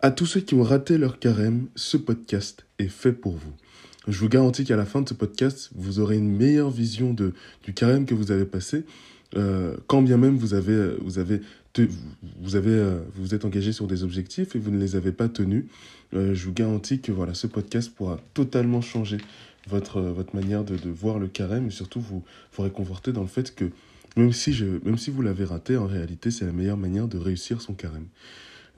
À 0.00 0.12
tous 0.12 0.26
ceux 0.26 0.40
qui 0.40 0.54
ont 0.54 0.62
raté 0.62 0.96
leur 0.96 1.18
carême, 1.18 1.66
ce 1.74 1.96
podcast 1.96 2.64
est 2.78 2.86
fait 2.86 3.12
pour 3.12 3.32
vous. 3.32 3.52
Je 4.06 4.16
vous 4.20 4.28
garantis 4.28 4.64
qu'à 4.64 4.76
la 4.76 4.84
fin 4.84 5.02
de 5.02 5.08
ce 5.08 5.14
podcast, 5.14 5.70
vous 5.74 5.98
aurez 5.98 6.16
une 6.16 6.30
meilleure 6.30 6.70
vision 6.70 7.12
de, 7.12 7.34
du 7.64 7.74
carême 7.74 8.06
que 8.06 8.14
vous 8.14 8.30
avez 8.30 8.44
passé, 8.44 8.84
euh, 9.36 9.76
quand 9.88 10.00
bien 10.00 10.16
même 10.16 10.36
vous 10.36 10.54
avez, 10.54 10.94
vous 11.00 11.18
avez, 11.18 11.40
vous 12.40 12.54
avez, 12.54 12.70
euh, 12.70 13.00
vous 13.16 13.34
êtes 13.34 13.44
engagé 13.44 13.72
sur 13.72 13.88
des 13.88 14.04
objectifs 14.04 14.54
et 14.54 14.60
vous 14.60 14.70
ne 14.70 14.78
les 14.78 14.94
avez 14.94 15.10
pas 15.10 15.28
tenus. 15.28 15.64
Euh, 16.14 16.32
je 16.32 16.44
vous 16.44 16.52
garantis 16.52 17.00
que 17.00 17.10
voilà, 17.10 17.34
ce 17.34 17.48
podcast 17.48 17.92
pourra 17.92 18.20
totalement 18.34 18.80
changer 18.80 19.18
votre, 19.66 20.00
votre 20.00 20.36
manière 20.36 20.62
de, 20.62 20.76
de 20.76 20.90
voir 20.90 21.18
le 21.18 21.26
carême 21.26 21.66
et 21.66 21.72
surtout 21.72 22.00
vous, 22.00 22.22
vous 22.52 22.62
réconforter 22.62 23.10
dans 23.10 23.22
le 23.22 23.26
fait 23.26 23.52
que 23.52 23.64
même 24.16 24.32
si, 24.32 24.52
je, 24.52 24.64
même 24.84 24.96
si 24.96 25.10
vous 25.10 25.22
l'avez 25.22 25.44
raté, 25.44 25.76
en 25.76 25.88
réalité, 25.88 26.30
c'est 26.30 26.46
la 26.46 26.52
meilleure 26.52 26.76
manière 26.76 27.08
de 27.08 27.18
réussir 27.18 27.60
son 27.60 27.74
carême. 27.74 28.06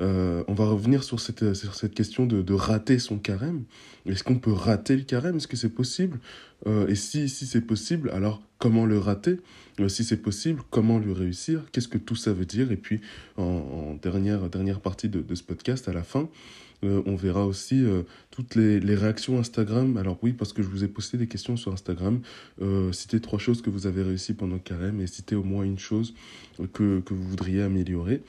Euh, 0.01 0.43
on 0.49 0.55
va 0.55 0.65
revenir 0.65 1.05
sur 1.05 1.21
cette, 1.21 1.55
cette 1.55 1.95
question 1.95 2.27
de, 2.27 2.55
rater 2.55 2.99
son 2.99 3.19
carême. 3.19 3.65
Est-ce 4.07 4.25
qu'on 4.25 4.39
peut 4.39 4.53
rater 4.53 4.97
le 4.97 5.03
carême? 5.03 5.37
Est-ce 5.37 5.49
que 5.49 5.57
c'est 5.57 5.69
possible? 5.69 6.19
Euh, 6.67 6.89
Et 6.89 6.95
si, 6.95 7.29
c'est 7.29 7.61
possible, 7.61 8.11
alors 8.11 8.43
comment 8.59 8.87
le 8.87 8.99
rater? 8.99 9.39
Euh, 9.79 9.89
Si 9.89 10.05
c'est 10.05 10.17
possible, 10.23 10.63
comment 10.71 10.99
le 10.99 11.13
réussir? 11.13 11.63
Qu'est-ce 11.73 11.89
que 11.89 11.99
tout 11.99 12.17
ça 12.17 12.33
veut 12.33 12.47
dire? 12.47 12.73
Et 12.73 12.77
puis, 12.77 13.01
en, 13.37 13.95
dernière, 14.03 14.81
partie 14.81 15.09
de, 15.09 15.35
ce 15.35 15.43
podcast, 15.43 15.89
à 15.89 15.93
la 15.93 16.03
fin, 16.03 16.29
euh, 16.83 17.03
on 17.07 17.15
verra 17.15 17.47
aussi 17.47 17.85
euh, 17.85 18.03
toutes 18.31 18.55
les, 18.55 18.95
réactions 18.95 19.39
Instagram. 19.39 19.97
Alors 19.97 20.19
oui, 20.23 20.33
parce 20.33 20.53
que 20.53 20.63
je 20.63 20.69
vous 20.69 20.85
ai 20.85 20.89
posté 20.89 21.19
des 21.19 21.27
questions 21.27 21.57
sur 21.57 21.73
Instagram. 21.73 22.21
Euh, 22.63 22.93
citez 22.93 23.21
trois 23.21 23.39
choses 23.39 23.63
que 23.63 23.71
vous 23.71 23.87
avez 23.87 24.03
réussi 24.03 24.35
pendant 24.35 24.55
le 24.55 24.61
carême 24.61 25.01
et 25.01 25.07
citez 25.07 25.37
au 25.37 25.45
moins 25.45 25.65
une 25.65 25.79
chose 25.79 26.15
que 26.73 27.03
vous 27.09 27.29
voudriez 27.29 27.63
améliorer. 27.63 28.23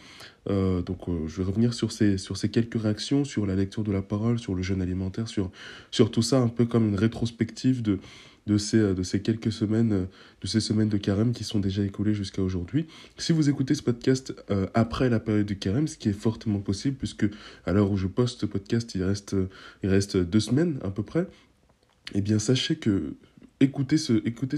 Euh, 0.49 0.81
donc 0.81 1.07
euh, 1.07 1.27
je 1.27 1.37
vais 1.37 1.43
revenir 1.43 1.73
sur 1.73 1.91
ces, 1.91 2.17
sur 2.17 2.37
ces 2.37 2.49
quelques 2.49 2.81
réactions, 2.81 3.23
sur 3.23 3.45
la 3.45 3.55
lecture 3.55 3.83
de 3.83 3.91
la 3.91 4.01
parole, 4.01 4.39
sur 4.39 4.55
le 4.55 4.61
jeûne 4.61 4.81
alimentaire, 4.81 5.27
sur, 5.27 5.51
sur 5.91 6.11
tout 6.11 6.21
ça, 6.21 6.39
un 6.39 6.47
peu 6.47 6.65
comme 6.65 6.89
une 6.89 6.95
rétrospective 6.95 7.81
de, 7.81 7.99
de 8.47 8.57
ces, 8.57 8.93
de 8.95 9.03
ces 9.03 9.21
quelques 9.21 9.51
semaines, 9.51 10.07
de 10.41 10.47
ces 10.47 10.59
semaines 10.59 10.89
de 10.89 10.97
carême 10.97 11.31
qui 11.31 11.43
sont 11.43 11.59
déjà 11.59 11.83
écoulées 11.83 12.13
jusqu'à 12.13 12.41
aujourd'hui. 12.41 12.87
Si 13.17 13.33
vous 13.33 13.49
écoutez 13.49 13.75
ce 13.75 13.83
podcast 13.83 14.33
euh, 14.49 14.67
après 14.73 15.09
la 15.09 15.19
période 15.19 15.45
du 15.45 15.59
carême, 15.59 15.87
ce 15.87 15.97
qui 15.97 16.09
est 16.09 16.13
fortement 16.13 16.59
possible, 16.59 16.95
puisque 16.97 17.25
à 17.65 17.73
l'heure 17.73 17.91
où 17.91 17.97
je 17.97 18.07
poste 18.07 18.41
ce 18.41 18.45
podcast, 18.47 18.95
il 18.95 19.03
reste, 19.03 19.35
il 19.83 19.89
reste 19.89 20.17
deux 20.17 20.39
semaines 20.39 20.79
à 20.83 20.89
peu 20.89 21.03
près, 21.03 21.27
eh 22.15 22.21
bien 22.21 22.39
sachez 22.39 22.77
que 22.77 23.13
écouter 23.61 23.97
ce, 23.97 24.13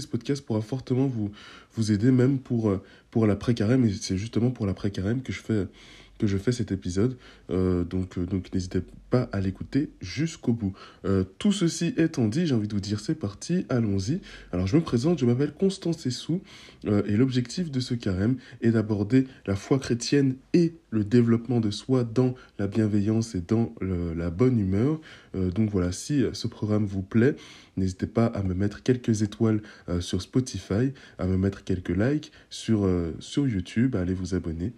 podcast 0.06 0.44
pourra 0.44 0.60
fortement 0.60 1.06
vous, 1.06 1.30
vous 1.74 1.92
aider 1.92 2.10
même 2.10 2.38
pour, 2.38 2.76
pour 3.10 3.26
l'après-carême. 3.26 3.84
Et 3.84 3.92
c'est 3.92 4.16
justement 4.16 4.50
pour 4.50 4.66
l'après-carême 4.66 5.22
que 5.22 5.32
je 5.32 5.40
fais 5.40 5.66
que 6.18 6.26
je 6.26 6.38
fais 6.38 6.52
cet 6.52 6.72
épisode. 6.72 7.16
Euh, 7.50 7.84
donc, 7.84 8.18
euh, 8.18 8.26
donc 8.26 8.52
n'hésitez 8.52 8.82
pas 9.10 9.28
à 9.32 9.40
l'écouter 9.40 9.90
jusqu'au 10.00 10.52
bout. 10.52 10.72
Euh, 11.04 11.24
tout 11.38 11.52
ceci 11.52 11.94
étant 11.96 12.28
dit, 12.28 12.46
j'ai 12.46 12.54
envie 12.54 12.68
de 12.68 12.74
vous 12.74 12.80
dire 12.80 13.00
c'est 13.00 13.14
parti, 13.14 13.66
allons-y. 13.68 14.20
Alors 14.52 14.66
je 14.66 14.76
me 14.76 14.82
présente, 14.82 15.18
je 15.18 15.26
m'appelle 15.26 15.52
Constance 15.52 16.06
Essou 16.06 16.40
et 16.84 17.16
l'objectif 17.16 17.70
de 17.70 17.80
ce 17.80 17.94
carême 17.94 18.36
est 18.60 18.72
d'aborder 18.72 19.26
la 19.46 19.56
foi 19.56 19.78
chrétienne 19.78 20.36
et 20.52 20.74
le 20.90 21.02
développement 21.02 21.60
de 21.60 21.70
soi 21.70 22.04
dans 22.04 22.34
la 22.58 22.66
bienveillance 22.66 23.34
et 23.34 23.40
dans 23.40 23.74
la 23.80 24.30
bonne 24.30 24.58
humeur. 24.58 25.00
Donc 25.34 25.70
voilà, 25.70 25.92
si 25.92 26.24
ce 26.32 26.46
programme 26.46 26.84
vous 26.84 27.02
plaît, 27.02 27.36
n'hésitez 27.78 28.06
pas 28.06 28.26
à 28.26 28.42
me 28.42 28.52
mettre 28.52 28.82
quelques 28.82 29.22
étoiles 29.22 29.62
sur 30.00 30.20
Spotify, 30.20 30.92
à 31.18 31.26
me 31.26 31.38
mettre 31.38 31.64
quelques 31.64 31.96
likes 31.96 32.32
sur, 32.50 32.86
sur 33.18 33.48
YouTube, 33.48 33.96
à 33.96 34.00
aller 34.00 34.14
vous 34.14 34.34
abonner. 34.34 34.72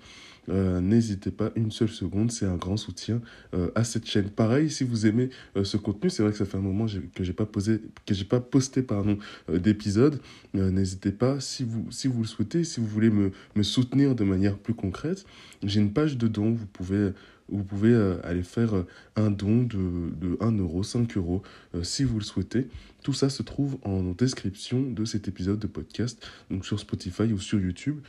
Euh, 0.48 0.80
n'hésitez 0.80 1.30
pas 1.30 1.50
une 1.56 1.70
seule 1.70 1.88
seconde, 1.88 2.30
c'est 2.30 2.46
un 2.46 2.56
grand 2.56 2.76
soutien 2.76 3.20
euh, 3.54 3.70
à 3.74 3.84
cette 3.84 4.06
chaîne. 4.06 4.30
Pareil, 4.30 4.70
si 4.70 4.84
vous 4.84 5.06
aimez 5.06 5.30
euh, 5.56 5.64
ce 5.64 5.76
contenu, 5.76 6.10
c'est 6.10 6.22
vrai 6.22 6.32
que 6.32 6.38
ça 6.38 6.44
fait 6.44 6.56
un 6.56 6.62
moment 6.62 6.86
que 7.14 7.24
j'ai 7.24 7.32
pas 7.32 7.46
posé, 7.46 7.80
que 8.04 8.14
j'ai 8.14 8.24
pas 8.24 8.40
posté 8.40 8.82
pardon 8.82 9.18
d'épisode. 9.48 10.20
n'hésitez 10.54 11.12
pas, 11.12 11.40
si 11.40 11.64
vous 11.64 11.86
si 11.90 12.08
vous 12.08 12.22
le 12.22 12.28
souhaitez, 12.28 12.64
si 12.64 12.80
vous 12.80 12.86
voulez 12.86 13.10
me, 13.10 13.32
me 13.54 13.62
soutenir 13.62 14.14
de 14.14 14.24
manière 14.24 14.56
plus 14.58 14.74
concrète, 14.74 15.24
j'ai 15.62 15.80
une 15.80 15.92
page 15.92 16.16
de 16.16 16.28
dons. 16.28 16.52
Vous 16.52 16.66
pouvez 16.66 17.12
vous 17.48 17.64
pouvez 17.64 17.92
euh, 17.92 18.18
aller 18.24 18.42
faire 18.42 18.74
euh, 18.74 18.86
un 19.14 19.30
don 19.30 19.62
de, 19.62 20.10
de 20.20 20.36
1 20.40 20.58
euro, 20.58 20.82
5 20.82 21.16
euros, 21.16 21.42
euh, 21.74 21.82
si 21.82 22.04
vous 22.04 22.18
le 22.18 22.24
souhaitez. 22.24 22.68
Tout 23.02 23.12
ça 23.12 23.28
se 23.28 23.44
trouve 23.44 23.78
en 23.84 24.02
description 24.02 24.82
de 24.82 25.04
cet 25.04 25.28
épisode 25.28 25.60
de 25.60 25.68
podcast, 25.68 26.26
donc 26.50 26.66
sur 26.66 26.80
Spotify 26.80 27.32
ou 27.32 27.38
sur 27.38 27.60
YouTube. 27.60 28.00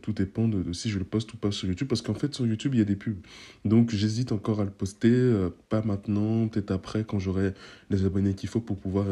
Tout 0.00 0.14
dépend 0.14 0.48
de, 0.48 0.72
si 0.72 0.88
je 0.88 0.98
le 0.98 1.04
poste 1.04 1.34
ou 1.34 1.36
pas 1.36 1.52
sur 1.52 1.68
YouTube, 1.68 1.86
parce 1.86 2.00
qu'en 2.00 2.14
fait, 2.14 2.34
sur 2.34 2.46
YouTube, 2.46 2.74
il 2.74 2.78
y 2.78 2.80
a 2.80 2.86
des 2.86 2.96
pubs. 2.96 3.20
Donc, 3.66 3.90
j'hésite 3.90 4.32
encore 4.32 4.62
à 4.62 4.64
le 4.64 4.70
poster, 4.70 5.50
pas 5.68 5.82
maintenant, 5.82 6.48
peut-être 6.48 6.70
après, 6.70 7.04
quand 7.04 7.18
j'aurai 7.18 7.52
les 7.90 8.06
abonnés 8.06 8.32
qu'il 8.32 8.48
faut 8.48 8.62
pour 8.62 8.78
pouvoir 8.78 9.04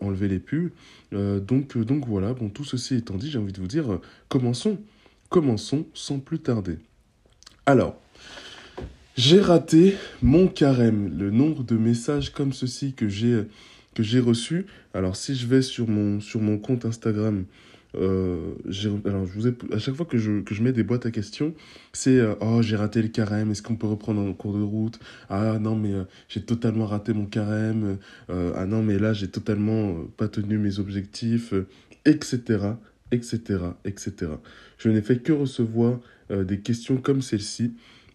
enlever 0.00 0.26
les 0.26 0.40
pubs. 0.40 0.72
donc, 1.12 1.78
donc 1.78 2.08
voilà, 2.08 2.34
bon, 2.34 2.48
tout 2.48 2.64
ceci 2.64 2.96
étant 2.96 3.14
dit, 3.14 3.30
j'ai 3.30 3.38
envie 3.38 3.52
de 3.52 3.60
vous 3.60 3.68
dire, 3.68 4.00
commençons. 4.28 4.76
Commençons 5.28 5.86
sans 5.94 6.18
plus 6.18 6.40
tarder. 6.40 6.78
Alors, 7.64 8.00
j'ai 9.18 9.40
raté 9.40 9.96
mon 10.22 10.46
carême, 10.46 11.12
le 11.18 11.32
nombre 11.32 11.64
de 11.64 11.76
messages 11.76 12.30
comme 12.30 12.52
ceci 12.52 12.92
que 12.94 13.08
j'ai 13.08 13.46
que 13.94 14.04
j'ai 14.04 14.20
reçus. 14.20 14.66
Alors 14.94 15.16
si 15.16 15.34
je 15.34 15.44
vais 15.48 15.60
sur 15.60 15.88
mon 15.88 16.20
sur 16.20 16.40
mon 16.40 16.56
compte 16.56 16.84
Instagram, 16.84 17.44
euh, 17.96 18.52
alors 19.04 19.26
je 19.26 19.32
vous 19.32 19.48
ai, 19.48 19.54
à 19.72 19.78
chaque 19.78 19.96
fois 19.96 20.06
que 20.06 20.18
je, 20.18 20.40
que 20.42 20.54
je 20.54 20.62
mets 20.62 20.70
des 20.70 20.84
boîtes 20.84 21.04
à 21.04 21.10
questions, 21.10 21.52
c'est 21.92 22.16
euh, 22.20 22.34
oh 22.40 22.62
j'ai 22.62 22.76
raté 22.76 23.02
le 23.02 23.08
carême, 23.08 23.50
est-ce 23.50 23.60
qu'on 23.60 23.74
peut 23.74 23.88
reprendre 23.88 24.20
en 24.20 24.32
cours 24.34 24.56
de 24.56 24.62
route? 24.62 25.00
Ah 25.28 25.58
non 25.60 25.74
mais 25.74 25.94
euh, 25.94 26.04
j'ai 26.28 26.42
totalement 26.42 26.86
raté 26.86 27.12
mon 27.12 27.26
carême. 27.26 27.98
Ah 28.28 28.66
non 28.66 28.84
mais 28.84 29.00
là 29.00 29.14
j'ai 29.14 29.28
totalement 29.28 29.96
pas 30.16 30.28
tenu 30.28 30.58
mes 30.58 30.78
objectifs, 30.78 31.54
etc 32.04 32.74
etc 33.10 33.58
etc. 33.84 34.30
Je 34.78 34.90
n'ai 34.90 35.02
fait 35.02 35.18
que 35.18 35.32
recevoir 35.32 35.98
des 36.30 36.60
questions 36.60 36.98
comme 36.98 37.20
celle-ci 37.20 37.72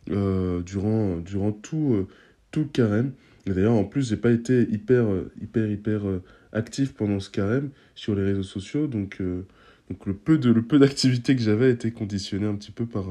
durant, 0.08 1.18
durant 1.18 1.52
tout, 1.52 1.94
euh, 1.94 2.08
tout 2.52 2.62
le 2.62 2.66
carême. 2.68 3.14
D'ailleurs, 3.46 3.74
en 3.74 3.84
plus, 3.84 4.09
j'ai 4.09 4.18
pas 4.18 4.31
été 4.31 4.62
hyper, 4.72 5.06
hyper, 5.41 5.69
hyper 5.69 6.08
euh, 6.08 6.24
actif 6.53 6.94
pendant 6.94 7.19
ce 7.19 7.30
carême 7.30 7.69
sur 7.96 8.16
les 8.16 8.24
réseaux 8.24 8.44
sociaux. 8.44 8.88
Donc, 8.88 9.18
euh, 9.22 9.46
donc 9.90 10.06
le 10.06 10.13
peu 10.13 10.38
de 10.38 10.50
le 10.52 10.62
peu 10.62 10.80
d'activité 10.80 11.36
que 11.36 11.42
j'avais 11.42 11.72
été 11.72 11.92
conditionné 11.92 12.46
un 12.47 12.56
petit 12.56 12.72
peu 12.72 12.86
par, 12.86 13.06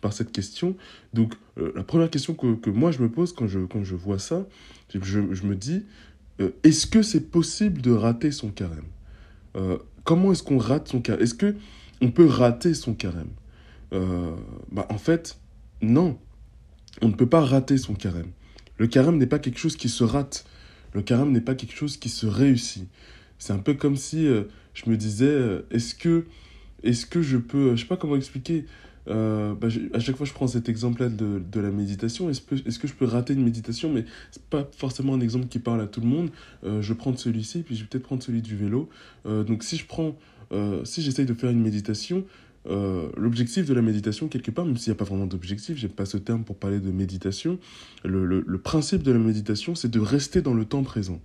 par 0.00 0.12
cette 0.12 0.32
question. 0.32 0.76
Donc, 1.12 1.34
euh, 1.58 1.72
la 1.76 1.84
première 1.84 2.10
question 2.10 2.34
que, 2.34 2.54
que 2.54 2.70
moi 2.70 2.90
je 2.90 3.02
me 3.02 3.10
pose 3.10 3.34
quand 3.34 3.46
je, 3.46 3.60
quand 3.60 3.84
je 3.84 3.94
vois 3.94 4.18
ça, 4.18 4.46
je, 4.94 5.00
je 5.02 5.42
me 5.44 5.54
dis 5.54 5.84
euh, 6.40 6.50
est-ce 6.62 6.86
que 6.86 7.02
c'est 7.02 7.30
possible 7.30 7.82
de 7.82 7.90
rater 7.92 8.30
son 8.30 8.50
carême? 8.50 8.84
Euh, 9.56 9.78
Comment 10.04 10.30
est-ce 10.30 10.44
qu'on 10.44 10.58
rate 10.58 10.86
son 10.86 11.00
carême? 11.00 11.22
Est-ce 11.22 11.34
que 11.34 11.56
on 12.00 12.12
peut 12.12 12.26
rater 12.26 12.74
son 12.74 12.94
carême? 12.94 13.30
Bah, 13.90 14.86
En 14.88 14.98
fait, 14.98 15.36
non. 15.82 16.16
On 17.02 17.08
ne 17.08 17.14
peut 17.14 17.28
pas 17.28 17.40
rater 17.40 17.78
son 17.78 17.94
carême. 17.94 18.30
Le 18.78 18.86
carême 18.86 19.18
n'est 19.18 19.26
pas 19.26 19.38
quelque 19.38 19.58
chose 19.58 19.76
qui 19.76 19.88
se 19.88 20.04
rate. 20.04 20.46
Le 20.92 21.02
carême 21.02 21.32
n'est 21.32 21.40
pas 21.40 21.54
quelque 21.54 21.74
chose 21.74 21.96
qui 21.96 22.08
se 22.08 22.26
réussit. 22.26 22.88
C'est 23.38 23.52
un 23.52 23.58
peu 23.58 23.74
comme 23.74 23.96
si 23.96 24.26
euh, 24.26 24.44
je 24.74 24.88
me 24.88 24.96
disais, 24.96 25.26
euh, 25.26 25.62
est-ce 25.70 25.94
que, 25.94 26.24
est-ce 26.82 27.06
que 27.06 27.22
je 27.22 27.36
peux, 27.36 27.76
je 27.76 27.82
sais 27.82 27.86
pas 27.86 27.96
comment 27.96 28.16
expliquer. 28.16 28.64
Euh, 29.08 29.54
bah, 29.54 29.68
à 29.92 30.00
chaque 30.00 30.16
fois, 30.16 30.26
je 30.26 30.32
prends 30.32 30.48
cet 30.48 30.68
exemple-là 30.68 31.08
de, 31.08 31.40
de 31.40 31.60
la 31.60 31.70
méditation. 31.70 32.28
Est-ce 32.28 32.40
que, 32.40 32.54
est 32.54 32.78
que 32.78 32.88
je 32.88 32.94
peux 32.94 33.04
rater 33.04 33.34
une 33.34 33.44
méditation? 33.44 33.92
Mais 33.92 34.04
c'est 34.30 34.42
pas 34.44 34.68
forcément 34.76 35.14
un 35.14 35.20
exemple 35.20 35.46
qui 35.46 35.58
parle 35.58 35.80
à 35.80 35.86
tout 35.86 36.00
le 36.00 36.08
monde. 36.08 36.30
Euh, 36.64 36.82
je 36.82 36.92
prends 36.92 37.16
celui-ci, 37.16 37.62
puis 37.62 37.76
je 37.76 37.82
vais 37.82 37.88
peut-être 37.88 38.04
prendre 38.04 38.22
celui 38.22 38.42
du 38.42 38.56
vélo. 38.56 38.88
Euh, 39.26 39.44
donc, 39.44 39.62
si 39.62 39.76
je 39.76 39.86
prends, 39.86 40.16
euh, 40.52 40.84
si 40.84 41.02
j'essaye 41.02 41.26
de 41.26 41.34
faire 41.34 41.50
une 41.50 41.60
méditation, 41.60 42.24
euh, 42.68 43.10
l'objectif 43.16 43.66
de 43.66 43.74
la 43.74 43.82
méditation, 43.82 44.28
quelque 44.28 44.50
part, 44.50 44.64
même 44.64 44.76
s'il 44.76 44.92
n'y 44.92 44.96
a 44.96 44.98
pas 44.98 45.04
vraiment 45.04 45.26
d'objectif, 45.26 45.76
j'aime 45.76 45.90
pas 45.90 46.06
ce 46.06 46.16
terme 46.16 46.44
pour 46.44 46.56
parler 46.56 46.80
de 46.80 46.90
méditation, 46.90 47.58
le, 48.04 48.42
principe 48.58 49.02
de 49.02 49.12
la 49.12 49.18
méditation, 49.18 49.74
c'est 49.74 49.90
de 49.90 50.00
rester 50.00 50.42
dans 50.42 50.54
le 50.54 50.64
temps 50.64 50.82
présent. 50.82 51.20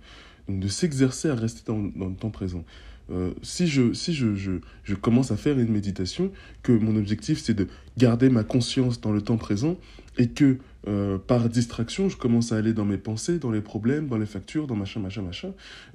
Donc 0.48 0.60
de 0.60 0.68
s'exercer 0.68 1.28
à 1.28 1.34
rester 1.34 1.62
dans, 1.66 1.78
le 1.78 2.14
temps 2.14 2.30
présent. 2.30 2.64
Euh, 3.10 3.32
si 3.42 3.66
je, 3.66 3.92
si 3.92 4.14
je, 4.14 4.34
je, 4.34 4.94
commence 4.94 5.32
à 5.32 5.36
faire 5.36 5.58
une 5.58 5.70
méditation, 5.70 6.30
que 6.62 6.72
mon 6.72 6.96
objectif 6.96 7.40
c'est 7.40 7.54
de 7.54 7.66
garder 7.98 8.28
ma 8.28 8.44
conscience 8.44 9.00
dans 9.00 9.12
le 9.12 9.20
temps 9.20 9.36
présent 9.36 9.76
et 10.18 10.28
que 10.28 10.58
euh, 10.86 11.18
par 11.18 11.48
distraction 11.48 12.08
je 12.08 12.16
commence 12.16 12.52
à 12.52 12.56
aller 12.56 12.72
dans 12.72 12.84
mes 12.84 12.98
pensées, 12.98 13.38
dans 13.38 13.50
les 13.50 13.60
problèmes, 13.60 14.08
dans 14.08 14.18
les 14.18 14.26
factures, 14.26 14.66
dans 14.68 14.76
machin, 14.76 15.00
machin, 15.00 15.22
machin, 15.22 15.52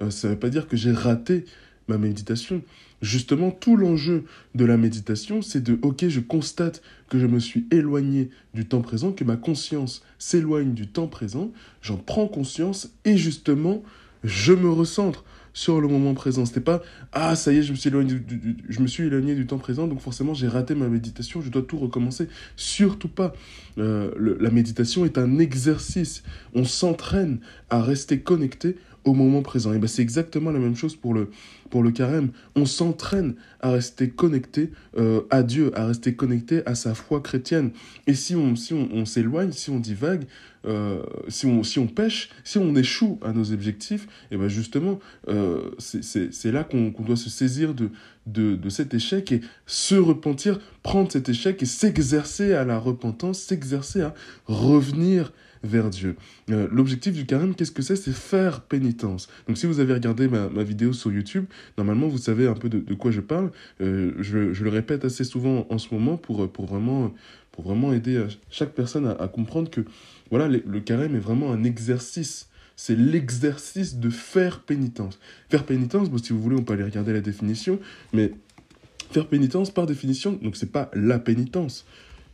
ça 0.09 0.27
ne 0.27 0.33
veut 0.33 0.39
pas 0.39 0.49
dire 0.49 0.67
que 0.67 0.75
j'ai 0.75 0.91
raté 0.91 1.45
ma 1.87 1.97
méditation. 1.97 2.61
Justement, 3.01 3.51
tout 3.51 3.77
l'enjeu 3.77 4.25
de 4.55 4.65
la 4.65 4.77
méditation, 4.77 5.41
c'est 5.41 5.61
de, 5.61 5.77
ok, 5.81 6.07
je 6.07 6.19
constate 6.19 6.81
que 7.09 7.19
je 7.19 7.27
me 7.27 7.39
suis 7.39 7.67
éloigné 7.71 8.29
du 8.53 8.65
temps 8.65 8.81
présent, 8.81 9.11
que 9.11 9.23
ma 9.23 9.37
conscience 9.37 10.03
s'éloigne 10.17 10.73
du 10.73 10.87
temps 10.87 11.07
présent, 11.07 11.51
j'en 11.81 11.97
prends 11.97 12.27
conscience 12.27 12.89
et 13.05 13.17
justement, 13.17 13.83
je 14.23 14.53
me 14.53 14.69
recentre 14.69 15.23
sur 15.57 15.81
le 15.81 15.87
moment 15.87 16.13
présent. 16.13 16.45
C'était 16.45 16.59
pas 16.59 16.83
ah 17.13 17.35
ça 17.35 17.51
y 17.51 17.57
est 17.57 17.63
je 17.63 17.71
me 17.71 17.77
suis 17.77 17.89
éloigné 17.89 18.13
du, 18.13 18.57
je 18.69 18.79
me 18.79 18.85
suis 18.85 19.05
éloigné 19.05 19.33
du 19.33 19.47
temps 19.47 19.57
présent 19.57 19.87
donc 19.87 20.01
forcément 20.01 20.35
j'ai 20.35 20.47
raté 20.47 20.75
ma 20.75 20.87
méditation 20.87 21.41
je 21.41 21.49
dois 21.49 21.63
tout 21.63 21.79
recommencer. 21.79 22.27
Surtout 22.55 23.07
pas. 23.07 23.33
Euh, 23.79 24.11
la 24.39 24.51
méditation 24.51 25.03
est 25.03 25.17
un 25.17 25.39
exercice. 25.39 26.21
On 26.53 26.63
s'entraîne 26.63 27.39
à 27.71 27.81
rester 27.81 28.19
connecté 28.19 28.75
au 29.03 29.15
moment 29.15 29.41
présent. 29.41 29.73
Et 29.73 29.79
ben 29.79 29.87
c'est 29.87 30.03
exactement 30.03 30.51
la 30.51 30.59
même 30.59 30.75
chose 30.75 30.95
pour 30.95 31.15
le, 31.15 31.31
pour 31.69 31.83
le 31.83 31.91
carême. 31.91 32.29
On 32.55 32.65
s'entraîne 32.65 33.35
à 33.59 33.71
rester 33.71 34.09
connecté 34.09 34.71
euh, 34.97 35.21
à 35.29 35.43
Dieu, 35.43 35.71
à 35.75 35.85
rester 35.85 36.15
connecté 36.15 36.61
à 36.65 36.75
sa 36.75 36.93
foi 36.93 37.21
chrétienne. 37.21 37.71
Et 38.05 38.13
si 38.13 38.35
on 38.35 38.55
si 38.55 38.73
on, 38.73 39.05
s'éloigne, 39.05 39.51
si 39.51 39.69
on 39.69 39.79
divague, 39.79 40.25
euh, 40.65 41.03
si, 41.27 41.45
on, 41.45 41.63
si 41.63 41.79
on 41.79 41.87
pêche, 41.87 42.29
si 42.43 42.57
on 42.57 42.75
échoue 42.75 43.19
à 43.21 43.31
nos 43.31 43.51
objectifs, 43.51 44.07
et 44.31 44.37
ben 44.37 44.47
justement, 44.47 44.99
euh, 45.27 45.71
c'est 45.79 46.51
là 46.51 46.63
qu'on 46.63 46.91
doit 46.99 47.15
se 47.15 47.29
saisir 47.29 47.73
de, 47.73 47.89
de, 48.25 48.55
de, 48.55 48.69
cet 48.69 48.93
échec 48.93 49.31
et 49.31 49.41
se 49.65 49.95
repentir, 49.95 50.59
prendre 50.83 51.11
cet 51.11 51.29
échec 51.29 51.61
et 51.61 51.65
s'exercer 51.65 52.53
à 52.53 52.65
la 52.65 52.79
repentance, 52.79 53.39
s'exercer 53.39 54.01
à 54.01 54.13
revenir 54.45 55.31
vers 55.63 55.89
Dieu. 55.89 56.15
Euh, 56.49 56.67
l'objectif 56.71 57.13
du 57.13 57.25
carême, 57.25 57.55
qu'est-ce 57.55 57.71
que 57.71 57.81
c'est? 57.81 57.95
C'est 57.95 58.13
faire 58.13 58.61
pénitence. 58.61 59.27
Donc 59.47 59.57
si 59.57 59.65
vous 59.65 59.79
avez 59.79 59.93
regardé 59.93 60.27
ma, 60.27 60.47
vidéo 60.63 60.93
sur 60.93 61.11
YouTube, 61.11 61.45
normalement 61.77 62.07
vous 62.07 62.17
savez 62.17 62.47
un 62.47 62.53
peu 62.53 62.69
de, 62.69 62.93
quoi 62.93 63.11
je 63.11 63.21
parle. 63.21 63.51
Euh, 63.81 64.13
je, 64.19 64.37
le 64.63 64.69
répète 64.69 65.05
assez 65.05 65.23
souvent 65.23 65.65
en 65.69 65.77
ce 65.77 65.93
moment 65.93 66.17
pour, 66.17 66.49
pour, 66.51 66.65
vraiment, 66.65 67.13
pour 67.51 67.63
vraiment 67.63 67.93
aider 67.93 68.25
chaque 68.49 68.73
personne 68.73 69.07
à, 69.07 69.27
comprendre 69.27 69.69
que 69.69 69.81
voilà, 70.29 70.47
le, 70.47 70.79
carême 70.79 71.15
est 71.15 71.19
vraiment 71.19 71.51
un 71.51 71.63
exercice 71.63 72.49
c'est 72.79 72.95
l'exercice 72.95 73.95
de 73.95 74.11
faire 74.11 74.59
pénitence. 74.59 75.17
Faire 75.49 75.65
pénitence, 75.65 76.11
bon, 76.11 76.19
si 76.19 76.31
vous 76.31 76.39
voulez, 76.39 76.55
on 76.55 76.63
peut 76.63 76.73
aller 76.73 76.83
regarder 76.83 77.11
la 77.11 77.21
définition, 77.21 77.79
mais 78.13 78.31
faire 79.11 79.27
pénitence, 79.27 79.71
par 79.71 79.87
définition, 79.87 80.33
donc 80.33 80.55
c'est 80.55 80.71
pas 80.71 80.91
la 80.93 81.17
pénitence. 81.17 81.85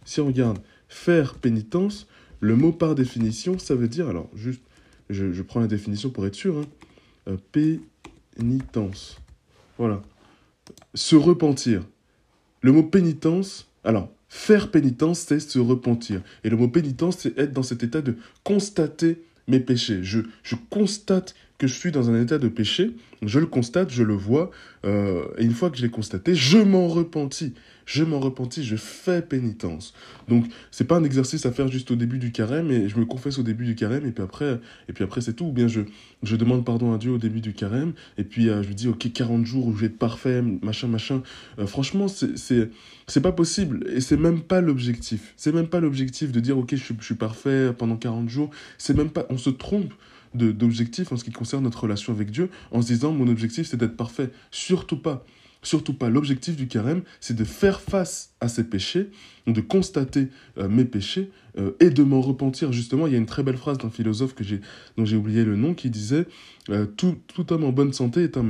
Si 0.04 0.20
on 0.20 0.28
regarde 0.28 0.60
faire 0.90 1.36
pénitence, 1.36 2.08
le 2.44 2.58
mot 2.58 2.74
par 2.74 2.94
définition, 2.94 3.58
ça 3.58 3.74
veut 3.74 3.88
dire, 3.88 4.10
alors 4.10 4.30
juste, 4.36 4.62
je, 5.10 5.42
prends 5.42 5.62
la 5.62 5.68
définition 5.68 6.10
pour 6.10 6.26
être 6.26 6.36
sûr, 6.36 6.58
hein, 6.58 6.66
euh, 7.30 7.38
pénitence. 8.36 9.18
Voilà. 9.78 10.02
Se 10.94 11.16
repentir. 11.16 11.88
Le 12.60 12.74
mot 12.74 12.84
pénitence, 12.84 13.72
alors, 13.86 14.12
faire 14.28 14.72
pénitence, 14.72 15.20
c'est 15.20 15.40
se 15.40 15.58
repentir. 15.58 16.22
Et 16.44 16.50
le 16.50 16.58
mot 16.58 16.68
pénitence, 16.68 17.20
c'est 17.20 17.38
être 17.38 17.54
dans 17.54 17.64
cet 17.64 17.82
état 17.82 18.02
de 18.02 18.18
constater 18.44 19.24
mes 19.48 19.62
péchés. 19.62 20.04
Je, 20.04 20.20
je 20.44 20.56
constate 20.70 21.36
que 21.58 21.68
je 21.68 21.74
suis 21.74 21.92
dans 21.92 22.10
un 22.10 22.22
état 22.22 22.40
de 22.40 22.50
péché, 22.50 22.92
je 23.22 23.40
le 23.40 23.46
constate, 23.46 23.90
je 23.90 24.04
le 24.04 24.16
vois, 24.16 24.52
euh, 24.84 25.28
et 25.38 25.46
une 25.46 25.54
fois 25.54 25.70
que 25.70 25.78
je 25.78 25.84
l'ai 25.84 25.92
constaté, 25.92 26.36
je 26.36 26.58
m'en 26.58 26.90
repentis 26.90 27.54
je 27.86 28.04
m'en 28.04 28.20
repentis, 28.20 28.64
je 28.64 28.76
fais 28.76 29.22
pénitence. 29.22 29.94
Donc, 30.28 30.46
c'est 30.72 30.86
pas 30.86 30.96
un 30.96 31.04
exercice 31.04 31.46
à 31.46 31.52
faire 31.52 31.68
juste 31.68 31.92
au 31.92 31.96
début 31.96 32.18
du 32.18 32.32
carême, 32.32 32.72
et 32.72 32.90
je 32.90 32.98
me 32.98 33.06
confesse 33.06 33.38
au 33.40 33.44
début 33.44 33.66
du 33.66 33.76
carême, 33.76 34.06
et 34.06 34.12
puis 34.12 34.24
après, 34.24 34.60
et 34.88 34.94
puis 34.94 35.04
après 35.04 35.22
c'est 35.22 35.34
tout. 35.34 35.46
Ou 35.46 35.52
bien 35.52 35.68
je, 35.68 35.82
je 36.24 36.36
demande 36.36 36.66
pardon 36.66 36.94
à 36.94 36.98
Dieu 36.98 37.12
au 37.12 37.18
début 37.18 37.42
du 37.42 37.54
carême, 37.54 37.94
et 38.18 38.24
puis 38.24 38.50
euh, 38.50 38.64
je 38.64 38.68
lui 38.68 38.76
dis, 38.76 38.88
ok, 38.88 39.12
40 39.12 39.46
jours 39.46 39.68
où 39.68 39.76
je 39.76 39.82
vais 39.82 39.88
être 39.88 39.98
parfait, 39.98 40.42
machin, 40.42 40.88
machin. 40.88 41.24
Euh, 41.60 41.68
franchement, 41.68 42.08
c'est, 42.08 42.38
c'est, 42.38 43.22
pas 43.22 43.32
possible, 43.32 43.86
et 43.94 44.02
c'est 44.02 44.18
même 44.18 44.42
pas 44.42 44.62
l'objectif. 44.62 45.34
C'est 45.38 45.54
même 45.54 45.68
pas 45.68 45.80
l'objectif 45.80 46.32
de 46.32 46.40
dire, 46.40 46.58
ok, 46.58 46.76
je 46.76 46.94
suis 47.02 47.16
parfait 47.16 47.74
pendant 47.78 47.98
40 47.98 48.30
jours. 48.30 48.50
C'est 48.78 48.96
même 48.96 49.10
pas, 49.10 49.26
on 49.30 49.38
se 49.38 49.50
trompe 49.50 49.94
d'objectif 50.34 51.12
en 51.12 51.18
ce 51.18 51.24
qui 51.24 51.32
concerne 51.32 51.64
notre 51.64 51.84
relation 51.84 52.12
avec 52.12 52.32
Dieu, 52.32 52.50
en 52.72 52.82
se 52.82 52.88
disant, 52.88 53.12
mon 53.12 53.28
objectif, 53.28 53.68
c'est 53.68 53.78
d'être 53.78 53.96
parfait. 53.96 54.32
Surtout 54.50 54.98
pas. 54.98 55.26
Surtout 55.64 55.94
pas. 55.94 56.10
L'objectif 56.10 56.56
du 56.56 56.68
carême, 56.68 57.02
c'est 57.22 57.36
de 57.36 57.46
faire 57.46 57.82
face 57.82 58.34
à 58.42 58.50
ces 58.50 58.66
péchés, 58.66 59.10
de 59.48 59.62
constater 59.62 60.28
euh, 60.58 60.68
mes 60.68 60.86
péchés 60.86 61.32
euh, 61.58 61.72
et 61.80 61.90
de 61.90 62.04
m'en 62.04 62.22
repentir. 62.22 62.74
Justement, 62.74 63.08
il 63.08 63.14
y 63.14 63.16
a 63.16 63.20
une 63.20 63.26
très 63.26 63.44
belle 63.44 63.58
phrase 63.58 63.78
d'un 63.78 63.90
philosophe 63.90 64.36
que 64.36 64.44
dont 64.98 65.06
j'ai 65.06 65.16
oublié 65.16 65.46
le 65.46 65.56
nom 65.56 65.74
qui 65.74 65.90
disait 65.90 66.26
euh, 66.70 66.86
tout, 66.86 67.18
homme 67.50 67.64
en 67.64 67.72
bonne 67.72 67.94
santé 67.94 68.24
est 68.24 68.38
un 68.38 68.44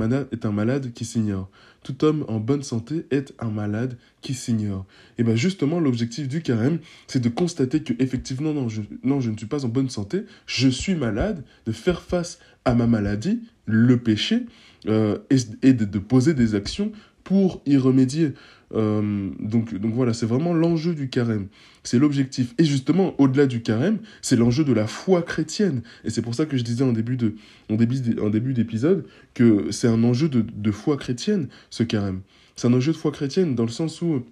malade, 0.52 0.92
qui 0.92 1.04
s'ignore. 1.04 1.48
Tout 1.82 2.04
homme 2.04 2.24
en 2.28 2.40
bonne 2.40 2.62
santé 2.62 3.06
est 3.10 3.34
un 3.38 3.50
malade 3.50 3.98
qui 4.20 4.34
s'ignore. 4.34 4.86
Et 5.18 5.22
bien 5.22 5.36
justement, 5.36 5.80
l'objectif 5.80 6.28
du 6.28 6.42
carême, 6.42 6.78
c'est 7.06 7.20
de 7.20 7.28
constater 7.28 7.82
que 7.82 7.92
effectivement, 7.98 8.54
non 8.54 8.68
non, 9.02 9.20
je 9.20 9.30
ne 9.30 9.36
suis 9.36 9.46
pas 9.46 9.64
en 9.64 9.68
bonne 9.68 9.90
santé, 9.90 10.24
je 10.46 10.68
suis 10.68 10.94
malade, 10.94 11.44
de 11.66 11.72
faire 11.72 12.02
face 12.02 12.38
à 12.64 12.74
ma 12.74 12.86
maladie, 12.86 13.40
le 13.66 13.98
péché, 13.98 14.46
euh, 14.86 15.18
et, 15.62 15.72
de, 15.72 15.98
poser 15.98 16.34
des 16.34 16.54
actions 16.54 16.92
pour 17.22 17.62
y 17.66 17.76
remédier. 17.76 18.32
Euh, 18.74 19.30
donc, 19.38 19.74
donc 19.74 19.94
voilà, 19.94 20.12
c'est 20.12 20.26
vraiment 20.26 20.52
l'enjeu 20.52 20.94
du 20.94 21.08
carême. 21.08 21.48
C'est 21.82 21.98
l'objectif. 21.98 22.54
Et 22.58 22.64
justement, 22.64 23.14
au-delà 23.18 23.46
du 23.46 23.62
carême, 23.62 23.98
c'est 24.22 24.36
l'enjeu 24.36 24.64
de 24.64 24.72
la 24.72 24.86
foi 24.86 25.22
chrétienne. 25.22 25.82
Et 26.04 26.10
c'est 26.10 26.22
pour 26.22 26.34
ça 26.34 26.46
que 26.46 26.56
je 26.56 26.62
disais 26.62 26.84
en 26.84 26.92
début 26.92 27.16
de, 27.16 27.34
en 27.70 27.76
début, 27.76 28.18
en 28.20 28.30
début 28.30 28.52
d'épisode 28.52 29.06
que 29.34 29.70
c'est 29.70 29.88
un 29.88 30.02
enjeu 30.04 30.28
de, 30.28 30.42
de 30.42 30.70
foi 30.70 30.96
chrétienne, 30.96 31.48
ce 31.70 31.82
carême. 31.82 32.20
C'est 32.56 32.68
un 32.68 32.72
enjeu 32.74 32.92
de 32.92 32.96
foi 32.96 33.10
chrétienne 33.10 33.54
dans 33.54 33.64
le 33.64 33.70
sens 33.70 34.00
où 34.02 34.24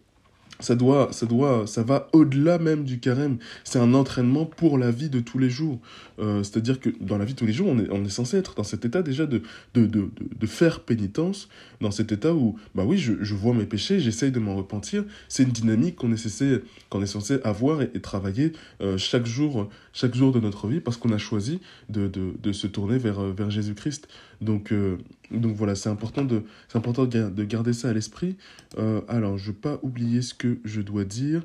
ça 0.60 0.76
doit, 0.76 1.08
ça 1.12 1.26
doit, 1.26 1.66
ça 1.66 1.82
va 1.82 2.08
au-delà 2.12 2.58
même 2.58 2.84
du 2.84 3.00
carême. 3.00 3.38
C'est 3.64 3.78
un 3.78 3.94
entraînement 3.94 4.46
pour 4.46 4.78
la 4.78 4.90
vie 4.90 5.10
de 5.10 5.20
tous 5.20 5.38
les 5.38 5.50
jours. 5.50 5.80
Euh, 6.18 6.42
c'est-à-dire 6.42 6.78
que 6.78 6.90
dans 7.00 7.18
la 7.18 7.24
vie 7.24 7.32
de 7.32 7.38
tous 7.38 7.46
les 7.46 7.52
jours, 7.52 7.68
on 7.68 7.78
est, 7.78 7.90
on 7.90 8.04
est 8.04 8.10
censé 8.10 8.36
être 8.36 8.54
dans 8.54 8.62
cet 8.62 8.84
état 8.84 9.02
déjà 9.02 9.26
de, 9.26 9.42
de, 9.74 9.86
de, 9.86 10.08
de 10.38 10.46
faire 10.46 10.80
pénitence, 10.80 11.48
dans 11.80 11.90
cet 11.90 12.12
état 12.12 12.32
où, 12.32 12.56
bah 12.74 12.84
oui, 12.86 12.98
je, 12.98 13.14
je 13.20 13.34
vois 13.34 13.54
mes 13.54 13.66
péchés, 13.66 13.98
j'essaye 13.98 14.30
de 14.30 14.38
m'en 14.38 14.54
repentir. 14.54 15.04
C'est 15.28 15.42
une 15.42 15.50
dynamique 15.50 15.96
qu'on 15.96 16.12
est 16.12 16.16
censé, 16.16 16.60
qu'on 16.90 17.02
est 17.02 17.06
censé 17.06 17.40
avoir 17.44 17.82
et, 17.82 17.88
travailler 18.00 18.52
euh, 18.80 18.98
chaque 18.98 19.26
jour, 19.26 19.68
chaque 19.92 20.14
jour 20.14 20.32
de 20.32 20.40
notre 20.40 20.68
vie 20.68 20.80
parce 20.80 20.96
qu'on 20.96 21.12
a 21.12 21.18
choisi 21.18 21.60
de, 21.88 22.08
de, 22.08 22.34
de 22.40 22.52
se 22.52 22.66
tourner 22.66 22.98
vers, 22.98 23.20
vers 23.20 23.50
Jésus-Christ. 23.50 24.08
Donc, 24.42 24.72
euh, 24.72 24.98
donc 25.30 25.54
voilà, 25.54 25.74
c'est 25.74 25.88
important, 25.88 26.24
de, 26.24 26.42
important 26.74 27.06
de 27.06 27.44
garder 27.44 27.72
ça 27.72 27.88
à 27.88 27.92
l'esprit. 27.92 28.36
Euh, 28.78 29.00
alors, 29.08 29.38
je 29.38 29.48
ne 29.48 29.54
veux 29.54 29.58
pas 29.58 29.78
oublier 29.82 30.20
ce 30.20 30.34
que 30.34 30.58
je 30.64 30.80
dois 30.80 31.04
dire. 31.04 31.42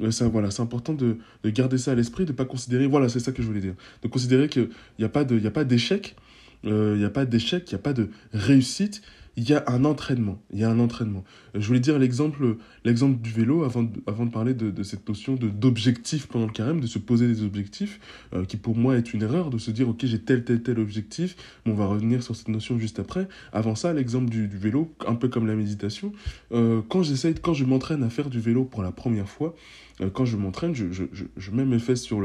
Euh, 0.00 0.10
voilà, 0.30 0.50
c'est 0.50 0.62
important 0.62 0.92
de, 0.92 1.18
de, 1.42 1.50
garder 1.50 1.78
ça 1.78 1.92
à 1.92 1.94
l'esprit, 1.94 2.24
de 2.24 2.32
ne 2.32 2.36
pas 2.36 2.44
considérer, 2.44 2.86
voilà, 2.86 3.08
c'est 3.08 3.20
ça 3.20 3.32
que 3.32 3.42
je 3.42 3.46
voulais 3.46 3.60
dire, 3.60 3.74
de 4.02 4.08
considérer 4.08 4.48
qu'il 4.48 4.68
n'y 4.98 5.04
a 5.04 5.08
pas 5.08 5.24
d'échec, 5.24 6.16
il 6.64 6.72
n'y 6.72 7.04
a 7.04 7.10
pas 7.10 7.24
d'échec, 7.24 7.70
il 7.70 7.74
n'y 7.74 7.80
a 7.80 7.82
pas 7.82 7.92
de 7.92 8.10
réussite, 8.32 9.02
il 9.36 9.48
y 9.48 9.54
a 9.54 9.64
un 9.66 9.84
entraînement. 9.84 10.40
Il 10.52 10.60
y 10.60 10.64
a 10.64 10.70
un 10.70 10.78
entraînement. 10.78 11.24
Je 11.54 11.66
voulais 11.66 11.80
dire 11.80 11.98
l'exemple, 11.98 12.56
l'exemple 12.84 13.20
du 13.20 13.30
vélo 13.30 13.64
avant 13.64 13.82
de, 13.82 13.90
de 13.90 14.30
parler 14.30 14.54
de, 14.54 14.70
de 14.70 14.82
cette 14.82 15.08
notion 15.08 15.34
de, 15.34 15.48
d'objectif 15.48 16.26
pendant 16.26 16.46
le 16.46 16.52
carême, 16.52 16.80
de 16.80 16.86
se 16.86 16.98
poser 16.98 17.28
des 17.28 17.42
objectifs, 17.42 18.00
euh, 18.34 18.44
qui 18.44 18.56
pour 18.56 18.76
moi 18.76 18.96
est 18.96 19.14
une 19.14 19.22
erreur, 19.22 19.50
de 19.50 19.58
se 19.58 19.70
dire, 19.70 19.88
ok, 19.88 20.04
j'ai 20.04 20.20
tel, 20.20 20.44
tel, 20.44 20.62
tel 20.62 20.78
objectif, 20.78 21.36
on 21.66 21.74
va 21.74 21.86
revenir 21.86 22.22
sur 22.22 22.34
cette 22.34 22.48
notion 22.48 22.78
juste 22.78 22.98
après. 22.98 23.28
Avant 23.52 23.74
ça, 23.74 23.92
l'exemple 23.92 24.30
du, 24.30 24.46
vélo, 24.46 24.92
un 25.06 25.14
peu 25.14 25.28
comme 25.28 25.46
la 25.46 25.54
méditation, 25.54 26.12
euh, 26.52 26.82
quand 26.88 27.02
j'essaye, 27.02 27.34
quand 27.34 27.54
je 27.54 27.64
m'entraîne 27.64 28.02
à 28.02 28.10
faire 28.10 28.30
du 28.30 28.40
vélo 28.40 28.64
pour 28.64 28.82
la 28.82 28.92
première 28.92 29.28
fois, 29.28 29.54
euh, 30.00 30.10
quand 30.10 30.24
je 30.24 30.36
m'entraîne, 30.36 30.74
je, 30.74 31.50
mets 31.52 31.64
mes 31.64 31.78
fesses 31.78 32.02
sur, 32.02 32.20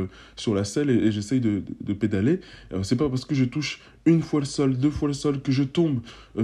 la 0.54 0.64
selle 0.64 0.90
et, 0.90 1.12
j'essaye 1.12 1.40
de, 1.40 1.64
de, 1.82 1.94
pédaler. 1.94 2.40
Euh, 2.74 2.84
c'est 2.84 2.96
pas 2.96 3.10
parce 3.10 3.26
que 3.26 3.36
je 3.36 3.46
touche 3.46 3.82
une 4.06 4.22
fois 4.22 4.40
le 4.40 4.46
sol, 4.46 4.78
deux 4.78 4.90
fois 4.90 5.08
le 5.08 5.14
sol, 5.14 5.42
que 5.42 5.52
je 5.52 5.64
tombe, 5.64 6.00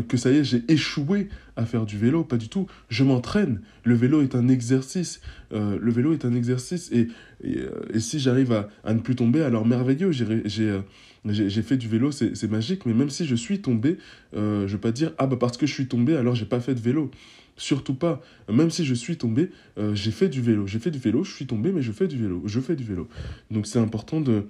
que 0.08 0.18
ça 0.18 0.32
y 0.32 0.38
est, 0.38 0.44
j'ai 0.44 0.64
échoué 0.68 1.30
à 1.56 1.66
faire 1.66 1.86
du 1.86 1.98
vélo. 1.98 2.24
Pas 2.24 2.38
du 2.38 2.50
tout. 2.50 2.68
Je 2.90 3.04
m'entraîne. 3.04 3.62
Le 3.84 3.96
vélo 3.96 4.22
est 4.22 4.36
un 4.36 4.48
exercice. 4.48 5.22
Euh, 5.54 5.78
le 5.80 5.92
vélo 5.92 6.14
est 6.14 6.26
un 6.26 6.34
exercice. 6.34 6.92
Et, 6.92 7.08
et, 7.44 7.60
et 7.94 8.00
si 8.00 8.20
j'arrive 8.20 8.52
à, 8.52 8.70
à, 8.84 8.94
ne 8.94 9.00
plus 9.00 9.16
tomber, 9.16 9.42
alors 9.42 9.66
merveilleux. 9.66 10.12
J'ai 10.12 10.26
j'ai 11.34 11.62
fait 11.62 11.78
du 11.78 11.88
vélo, 11.88 12.12
c'est 12.12 12.50
magique. 12.50 12.86
Mais 12.86 12.94
même 12.94 13.10
si 13.10 13.26
je 13.26 13.36
suis 13.36 13.62
tombé, 13.62 13.98
euh, 14.36 14.62
je 14.62 14.64
ne 14.64 14.78
vais 14.78 14.78
pas 14.78 14.92
dire, 14.92 15.14
ah 15.18 15.28
bah 15.28 15.38
parce 15.40 15.58
que 15.58 15.66
je 15.66 15.74
suis 15.74 15.88
tombé, 15.88 16.16
alors 16.16 16.36
j'ai 16.36 16.46
pas 16.46 16.60
fait 16.60 16.76
de 16.76 16.80
vélo. 16.80 17.12
Surtout 17.58 17.96
pas. 17.96 18.22
Même 18.52 18.70
si 18.70 18.84
je 18.86 18.94
suis 18.94 19.18
tombé, 19.18 19.50
euh, 19.78 19.96
j'ai 19.96 20.12
fait 20.12 20.28
du 20.30 20.42
vélo. 20.42 20.68
J'ai 20.68 20.80
fait 20.80 20.92
du 20.92 21.00
vélo, 21.00 21.24
je 21.24 21.34
suis 21.34 21.48
tombé, 21.48 21.72
mais 21.72 21.82
je 21.82 21.92
fais 21.92 22.08
du 22.08 22.18
vélo. 22.18 22.44
Je 22.46 22.60
fais 22.60 22.76
du 22.76 22.84
vélo. 22.84 23.08
Donc 23.50 23.66
c'est 23.66 23.80
important 23.80 24.20
de, 24.22 24.46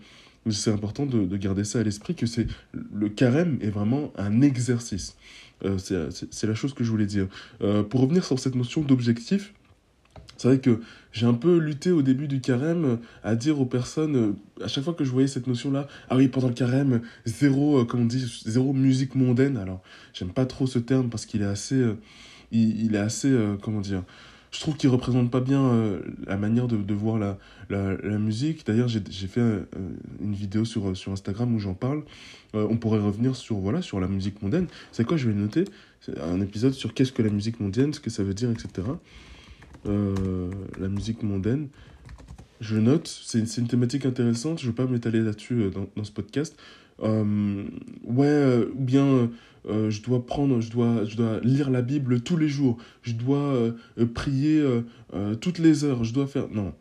c'est 0.50 0.72
important 0.72 1.06
de, 1.06 1.38
garder 1.38 1.64
ça 1.64 1.80
à 1.80 1.84
l'esprit 1.84 2.16
que 2.16 2.26
c'est 2.26 2.48
le 2.94 3.10
carême 3.10 3.58
est 3.62 3.70
vraiment 3.70 4.12
un 4.18 4.42
exercice. 4.42 5.16
Euh, 5.64 5.78
c'est 5.78 6.48
la 6.48 6.56
chose 6.56 6.74
que 6.74 6.84
je 6.84 6.92
voulais 6.92 7.06
dire. 7.06 7.28
Euh, 7.62 7.84
pour 7.84 8.02
revenir 8.02 8.26
sur 8.26 8.40
cette 8.40 8.56
notion 8.56 8.82
d'objectif, 8.82 9.54
c'est 10.38 10.50
vrai 10.50 10.60
que 10.60 10.82
j'ai 11.14 11.26
un 11.26 11.34
peu 11.34 11.58
lutté 11.58 11.92
au 11.92 12.02
début 12.02 12.28
du 12.28 12.42
carême 12.42 13.00
à 13.24 13.36
dire 13.36 13.62
aux 13.62 13.66
personnes, 13.66 14.36
à 14.62 14.68
chaque 14.68 14.84
fois 14.84 14.94
que 14.94 15.06
je 15.06 15.12
voyais 15.12 15.30
cette 15.30 15.48
notion-là, 15.48 15.88
ah 16.10 16.18
oui, 16.18 16.28
pendant 16.28 16.50
le 16.50 16.54
carême, 16.54 17.02
zéro, 17.26 17.88
zéro 18.46 18.74
musique 18.74 19.16
mondaine. 19.16 19.56
Alors, 19.56 19.82
j'aime 20.14 20.34
pas 20.34 20.46
trop 20.46 20.68
ce 20.68 20.80
terme 20.80 21.10
parce 21.10 21.26
qu'il 21.26 21.42
est 21.42 21.46
assez 21.46 21.86
il, 22.56 22.96
est 22.96 23.00
assez, 23.00 23.30
euh, 23.30 23.56
comment 23.62 23.82
dire, 23.82 24.04
je 24.56 24.62
trouve 24.62 24.78
qu'il 24.78 24.90
représente 24.90 25.30
pas 25.30 25.42
bien 25.42 25.62
euh, 25.66 26.00
la 26.28 26.38
manière 26.38 26.68
de, 26.68 26.94
voir 26.94 27.20
la, 27.20 27.38
la, 27.70 28.18
musique. 28.18 28.66
D'ailleurs, 28.66 28.88
j'ai 28.88 29.28
fait 29.28 29.42
euh, 29.42 29.66
une 30.22 30.34
vidéo 30.34 30.64
sur, 30.64 30.96
sur 30.96 31.12
Instagram 31.12 31.54
où 31.54 31.60
j'en 31.60 31.74
parle. 31.74 32.04
Euh, 32.56 32.66
on 32.70 32.78
pourrait 32.78 33.02
revenir 33.02 33.36
sur, 33.36 33.58
voilà, 33.58 33.82
sur 33.82 34.00
la 34.00 34.08
musique 34.08 34.42
mondaine. 34.42 34.68
C'est 34.94 35.04
quoi, 35.04 35.18
je 35.18 35.28
vais 35.28 35.34
noter 35.34 35.66
Un 36.22 36.40
épisode 36.40 36.72
sur 36.72 36.94
qu'est-ce 36.94 37.12
que 37.12 37.22
la 37.22 37.32
musique 37.32 37.60
mondaine, 37.60 37.94
ce 37.94 38.00
que 38.00 38.10
ça 38.10 38.24
veut 38.24 38.34
dire, 38.34 38.50
etc. 38.50 38.88
la 39.86 40.88
musique 40.88 41.22
mondaine. 41.22 41.68
Je 42.62 42.78
note, 42.78 43.08
c'est 43.26 43.58
une 43.58 43.68
thématique 43.68 44.06
intéressante, 44.06 44.60
je 44.60 44.68
ne 44.68 44.72
vais 44.72 44.76
pas 44.76 44.86
m'étaler 44.86 45.20
là-dessus 45.20 45.70
dans, 45.70 45.90
dans, 45.98 46.04
ce 46.06 46.12
podcast. 46.14 46.56
Ouais, 47.00 48.68
ou 48.74 48.84
bien 48.84 49.30
euh, 49.68 49.90
je 49.90 50.02
dois 50.02 50.25
prendre, 50.25 50.62
je 50.62 50.70
dois, 50.70 51.06
je 51.06 51.16
dois 51.16 51.40
lire 51.42 51.70
la 51.70 51.82
Bible 51.82 52.22
tous 52.22 52.38
les 52.38 52.50
jours, 52.50 52.78
je 53.02 53.14
dois 53.14 53.38
euh, 53.38 53.72
euh, 54.00 54.06
prier 54.06 54.64
toutes 55.42 55.60
les 55.60 55.84
heures, 55.84 56.04
je 56.04 56.14
dois 56.14 56.28
faire... 56.28 56.50
Non, 56.52 56.74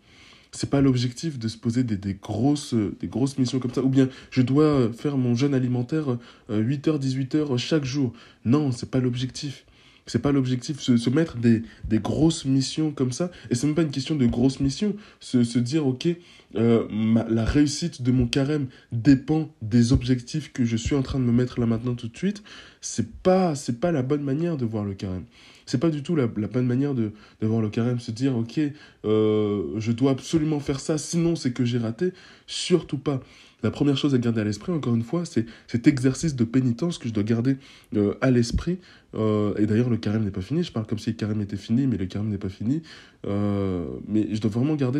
c'est 0.53 0.71
pas 0.71 0.81
l'objectif 0.81 1.39
de 1.39 1.49
se 1.49 1.57
poser 1.57 1.83
des, 1.83 1.97
des, 1.97 2.15
grosses, 2.15 2.75
des 2.75 3.09
grosses 3.09 3.39
missions 3.39 3.59
comme 3.59 3.73
ça, 3.73 3.83
ou 3.83 3.89
bien 3.89 4.09
je 4.31 4.43
dois 4.43 4.93
faire 4.93 5.17
mon 5.17 5.35
jeûne 5.35 5.55
alimentaire 5.55 6.19
8h, 6.51 7.01
18h 7.01 7.57
chaque 7.59 7.85
jour. 7.85 8.13
Non, 8.45 8.71
c'est 8.71 8.91
pas 8.91 9.01
l'objectif. 9.01 9.65
C'est 10.07 10.21
pas 10.21 10.33
l'objectif, 10.33 10.81
se, 10.81 10.97
se, 10.97 11.11
mettre 11.11 11.39
des, 11.39 11.63
des, 11.89 11.99
grosses 11.99 12.45
missions 12.45 12.91
comme 12.91 13.13
ça. 13.13 13.31
Et 13.51 13.55
c'est 13.55 13.67
même 13.67 13.75
pas 13.75 13.83
une 13.83 13.91
question 13.91 14.17
de 14.17 14.27
grosses 14.27 14.61
missions. 14.61 14.95
Se, 15.19 15.45
se 15.45 15.59
dire, 15.59 15.87
ok, 15.87 16.09
euh, 16.57 16.87
la 17.29 17.45
réussite 17.45 18.03
de 18.03 18.13
mon 18.13 18.27
carême 18.27 18.67
dépend 18.93 19.51
des 19.63 19.93
objectifs 19.93 20.53
que 20.53 20.65
je 20.65 20.77
suis 20.77 20.95
en 20.95 21.03
train 21.03 21.19
de 21.19 21.25
me 21.25 21.33
mettre 21.33 21.59
là 21.59 21.67
maintenant 21.67 21.95
tout 21.95 22.09
de 22.09 22.17
suite. 22.17 22.43
C'est 22.81 23.13
pas, 23.23 23.55
c'est 23.55 23.81
pas 23.81 23.93
la 23.93 24.03
bonne 24.03 24.23
manière 24.23 24.57
de 24.57 24.67
voir 24.67 24.85
le 24.85 24.95
carême. 24.95 25.25
C'est 25.67 25.79
pas 25.79 25.89
du 25.89 26.03
tout 26.03 26.15
la, 26.15 26.29
la 26.37 26.49
bonne 26.49 26.67
manière 26.67 26.95
de, 26.95 27.13
de, 27.41 27.47
voir 27.47 27.63
le 27.63 27.71
carême. 27.71 27.99
Se 27.99 28.11
dire, 28.11 28.37
ok, 28.37 28.61
euh, 29.05 29.63
je 29.79 29.93
dois 29.93 30.13
absolument 30.13 30.61
faire 30.61 30.81
ça, 30.81 30.99
sinon 30.99 31.35
c'est 31.37 31.53
que 31.53 31.65
j'ai 31.65 31.79
raté. 31.79 32.13
Surtout 32.47 32.99
pas. 32.99 33.21
La 33.65 33.71
première 33.71 33.97
chose 33.97 34.15
à 34.15 34.19
garder 34.19 34.43
à 34.43 34.45
l'esprit, 34.45 34.73
encore 34.73 34.95
une 34.95 35.03
fois, 35.03 35.25
c'est 35.25 35.47
cet 35.69 35.87
exercice 35.87 36.37
de 36.37 36.45
pénitence 36.45 36.99
que 36.99 37.09
je 37.09 37.15
dois 37.15 37.23
garder 37.23 37.57
euh, 37.97 38.13
à 38.21 38.31
l'esprit. 38.31 38.79
Euh, 39.15 39.55
et 39.57 39.65
d'ailleurs, 39.65 39.89
le 39.89 39.97
carême 39.97 40.23
n'est 40.23 40.31
pas 40.31 40.43
fini. 40.43 40.63
Je 40.63 40.71
parle 40.71 40.87
comme 40.87 40.99
si 40.99 41.11
le 41.11 41.17
carême 41.17 41.41
était 41.41 41.57
fini, 41.57 41.87
mais 41.87 41.97
le 41.97 42.05
carême 42.05 42.29
n'est 42.29 42.37
pas 42.37 42.51
fini. 42.51 42.83
Euh, 43.27 43.87
mais 44.07 44.29
je 44.35 44.41
dois 44.43 44.51
vraiment 44.51 44.75
garder 44.75 44.99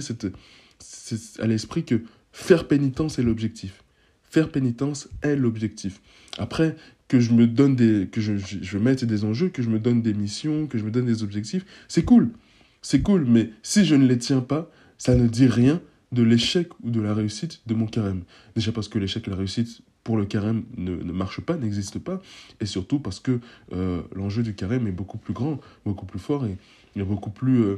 à 1.41 1.47
l'esprit 1.47 1.85
que 1.85 2.01
faire 2.33 2.67
pénitence 2.67 3.19
est 3.19 3.23
l'objectif. 3.23 3.85
Faire 4.23 4.51
pénitence 4.51 5.11
est 5.21 5.37
l'objectif. 5.37 6.01
Après, 6.39 6.75
que 7.07 7.21
je 7.21 7.35
me 7.35 7.47
donne 7.47 7.77
des, 7.77 8.09
que 8.11 8.23
je, 8.23 8.33
je 8.39 8.79
mette 8.79 9.05
des 9.05 9.27
enjeux, 9.27 9.51
que 9.51 9.61
je 9.61 9.69
me 9.69 9.79
donne 9.79 10.01
des 10.01 10.15
missions, 10.15 10.69
que 10.69 10.79
je 10.79 10.85
me 10.85 10.91
donne 10.91 11.05
des 11.05 11.23
objectifs, 11.23 11.67
c'est 11.87 12.05
cool. 12.05 12.31
C'est 12.81 13.03
cool, 13.03 13.27
mais 13.27 13.51
si 13.63 13.85
je 13.85 13.95
ne 13.95 14.07
les 14.07 14.17
tiens 14.17 14.41
pas, 14.41 14.71
ça 14.97 15.15
ne 15.15 15.29
dit 15.29 15.49
rien 15.49 15.83
de 16.15 16.23
l'échec 16.23 16.69
ou 16.83 16.91
de 16.91 17.01
la 17.01 17.13
réussite 17.13 17.61
de 17.67 17.75
mon 17.75 17.87
carême. 17.87 18.23
Déjà 18.57 18.73
parce 18.73 18.89
que 18.89 18.99
l'échec 18.99 19.27
et 19.27 19.31
la 19.31 19.37
réussite 19.37 19.83
pour 20.05 20.17
le 20.19 20.27
carême 20.27 20.65
ne, 20.77 20.95
ne 20.95 21.13
marche 21.13 21.41
pas, 21.41 21.57
n'existe 21.57 21.99
pas, 21.99 22.21
et 22.61 22.67
surtout 22.67 23.01
parce 23.01 23.21
que 23.21 23.41
euh, 23.73 24.03
l'enjeu 24.15 24.43
du 24.43 24.55
carême 24.55 24.87
est 24.87 24.93
beaucoup 24.93 25.19
plus 25.19 25.33
grand, 25.33 25.61
beaucoup 25.85 26.05
plus 26.07 26.19
fort 26.19 26.47
et, 26.47 26.59
et 26.95 27.03
beaucoup 27.03 27.31
plus 27.31 27.63
euh, 27.63 27.77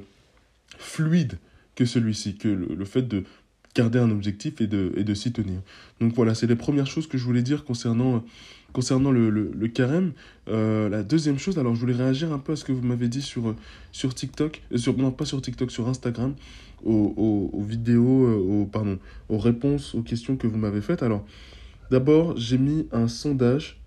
fluide 0.77 1.39
que 1.77 1.85
celui-ci, 1.85 2.37
que 2.37 2.49
le, 2.49 2.85
fait 2.85 3.03
de 3.03 3.25
garder 3.75 3.99
un 3.99 4.11
objectif 4.11 4.61
et 4.61 4.67
de, 4.67 4.93
et 4.97 5.05
de 5.05 5.15
s'y 5.15 5.33
tenir. 5.33 5.61
Donc 6.01 6.15
voilà, 6.15 6.35
c'est 6.35 6.47
les 6.47 6.57
premières 6.57 6.87
choses 6.87 7.07
que 7.07 7.17
je 7.17 7.25
voulais 7.25 7.43
dire 7.43 7.65
concernant, 7.65 8.25
concernant 8.73 9.13
le, 9.13 9.31
le, 9.31 9.69
carême. 9.69 10.13
Euh, 10.49 10.89
la 10.89 11.03
deuxième 11.03 11.39
chose, 11.39 11.59
alors 11.59 11.75
je 11.75 11.81
voulais 11.81 11.95
réagir 11.95 12.33
un 12.33 12.39
peu 12.39 12.53
à 12.53 12.57
ce 12.57 12.65
que 12.65 12.73
vous 12.73 12.83
m'avez 12.83 13.09
dit 13.09 13.23
sur, 13.23 13.55
sur 13.93 14.15
TikTok, 14.15 14.63
sur, 14.75 14.97
non 14.97 15.13
pas 15.13 15.27
sur 15.27 15.41
TikTok, 15.41 15.71
sur 15.71 15.87
Instagram, 15.87 16.35
aux, 16.85 17.63
vidéos, 17.67 18.27
euh, 18.27 18.37
aux, 18.37 18.67
pardon, 18.67 18.99
aux 19.29 19.39
réponses 19.39 19.95
aux 19.95 20.03
questions 20.03 20.37
que 20.37 20.47
vous 20.47 20.59
m'avez 20.59 20.81
faites. 20.81 21.03
Alors, 21.03 21.25
d'abord, 21.91 22.37
j'ai 22.37 22.59
mis 22.59 22.89
un 22.93 23.09
sondage, 23.09 23.81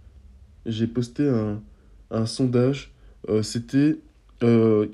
j'ai 0.65 0.87
posté 0.87 1.29
un, 1.29 2.25
sondage, 2.25 2.91
euh, 3.29 3.43
c'était 3.43 3.97
euh, 4.43 4.87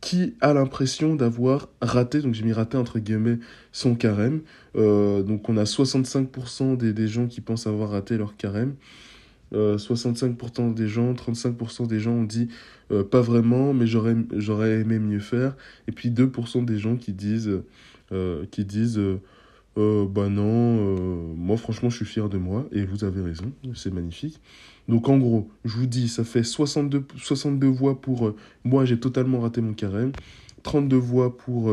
qui 0.00 0.34
a 0.40 0.52
l'impression 0.52 1.16
d'avoir 1.16 1.68
raté, 1.80 2.20
donc 2.20 2.34
j'ai 2.34 2.44
mis 2.44 2.52
raté 2.52 2.76
entre 2.76 2.98
guillemets 2.98 3.38
son 3.72 3.94
carême. 3.94 4.42
Euh, 4.76 5.22
donc 5.22 5.48
on 5.48 5.56
a 5.56 5.64
65% 5.64 6.76
des, 6.76 6.92
des, 6.92 7.08
gens 7.08 7.26
qui 7.26 7.40
pensent 7.40 7.66
avoir 7.66 7.90
raté 7.90 8.16
leur 8.16 8.36
carême. 8.36 8.74
Euh, 9.54 9.76
65% 9.76 10.72
des 10.72 10.88
gens, 10.88 11.12
35% 11.12 11.86
des 11.86 12.00
gens 12.00 12.12
ont 12.12 12.24
dit 12.24 12.48
euh, 12.92 13.04
pas 13.04 13.20
vraiment, 13.22 13.72
mais 13.72 13.86
j'aurais, 13.86 14.16
j'aurais 14.36 14.80
aimé 14.80 14.98
mieux 14.98 15.18
faire. 15.18 15.56
Et 15.88 15.92
puis 15.92 16.10
2% 16.10 16.64
des 16.64 16.78
gens 16.78 16.96
qui 16.96 17.12
disent, 17.12 17.62
euh, 18.12 18.44
qui 18.50 18.64
disent 18.64 19.00
euh, 19.78 20.06
bah 20.06 20.28
non, 20.28 21.34
moi 21.34 21.56
franchement 21.56 21.88
je 21.88 21.96
suis 21.96 22.04
fier 22.04 22.28
de 22.28 22.38
moi. 22.38 22.66
Et 22.72 22.84
vous 22.84 23.04
avez 23.04 23.22
raison, 23.22 23.52
c'est 23.74 23.92
magnifique. 23.92 24.40
Donc 24.88 25.08
en 25.08 25.16
gros, 25.16 25.48
je 25.64 25.76
vous 25.76 25.86
dis, 25.86 26.08
ça 26.08 26.24
fait 26.24 26.42
62, 26.42 27.04
62 27.16 27.66
voix 27.68 28.00
pour 28.00 28.34
moi, 28.64 28.84
j'ai 28.84 29.00
totalement 29.00 29.40
raté 29.40 29.60
mon 29.60 29.72
carême. 29.72 30.12
32 30.62 30.96
voix 30.96 31.36
pour 31.36 31.72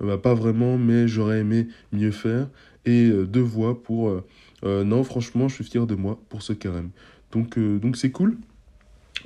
bah, 0.00 0.18
pas 0.18 0.34
vraiment, 0.34 0.76
mais 0.76 1.08
j'aurais 1.08 1.40
aimé 1.40 1.68
mieux 1.92 2.10
faire. 2.10 2.48
Et 2.84 3.08
euh, 3.08 3.26
2 3.26 3.40
voix 3.40 3.82
pour 3.82 4.22
non, 4.64 5.02
franchement, 5.04 5.48
je 5.48 5.54
suis 5.54 5.64
fier 5.64 5.86
de 5.86 5.94
moi 5.94 6.20
pour 6.28 6.42
ce 6.42 6.52
carême. 6.52 6.90
Donc 7.32 7.58
donc 7.58 7.96
c'est 7.96 8.10
cool. 8.10 8.36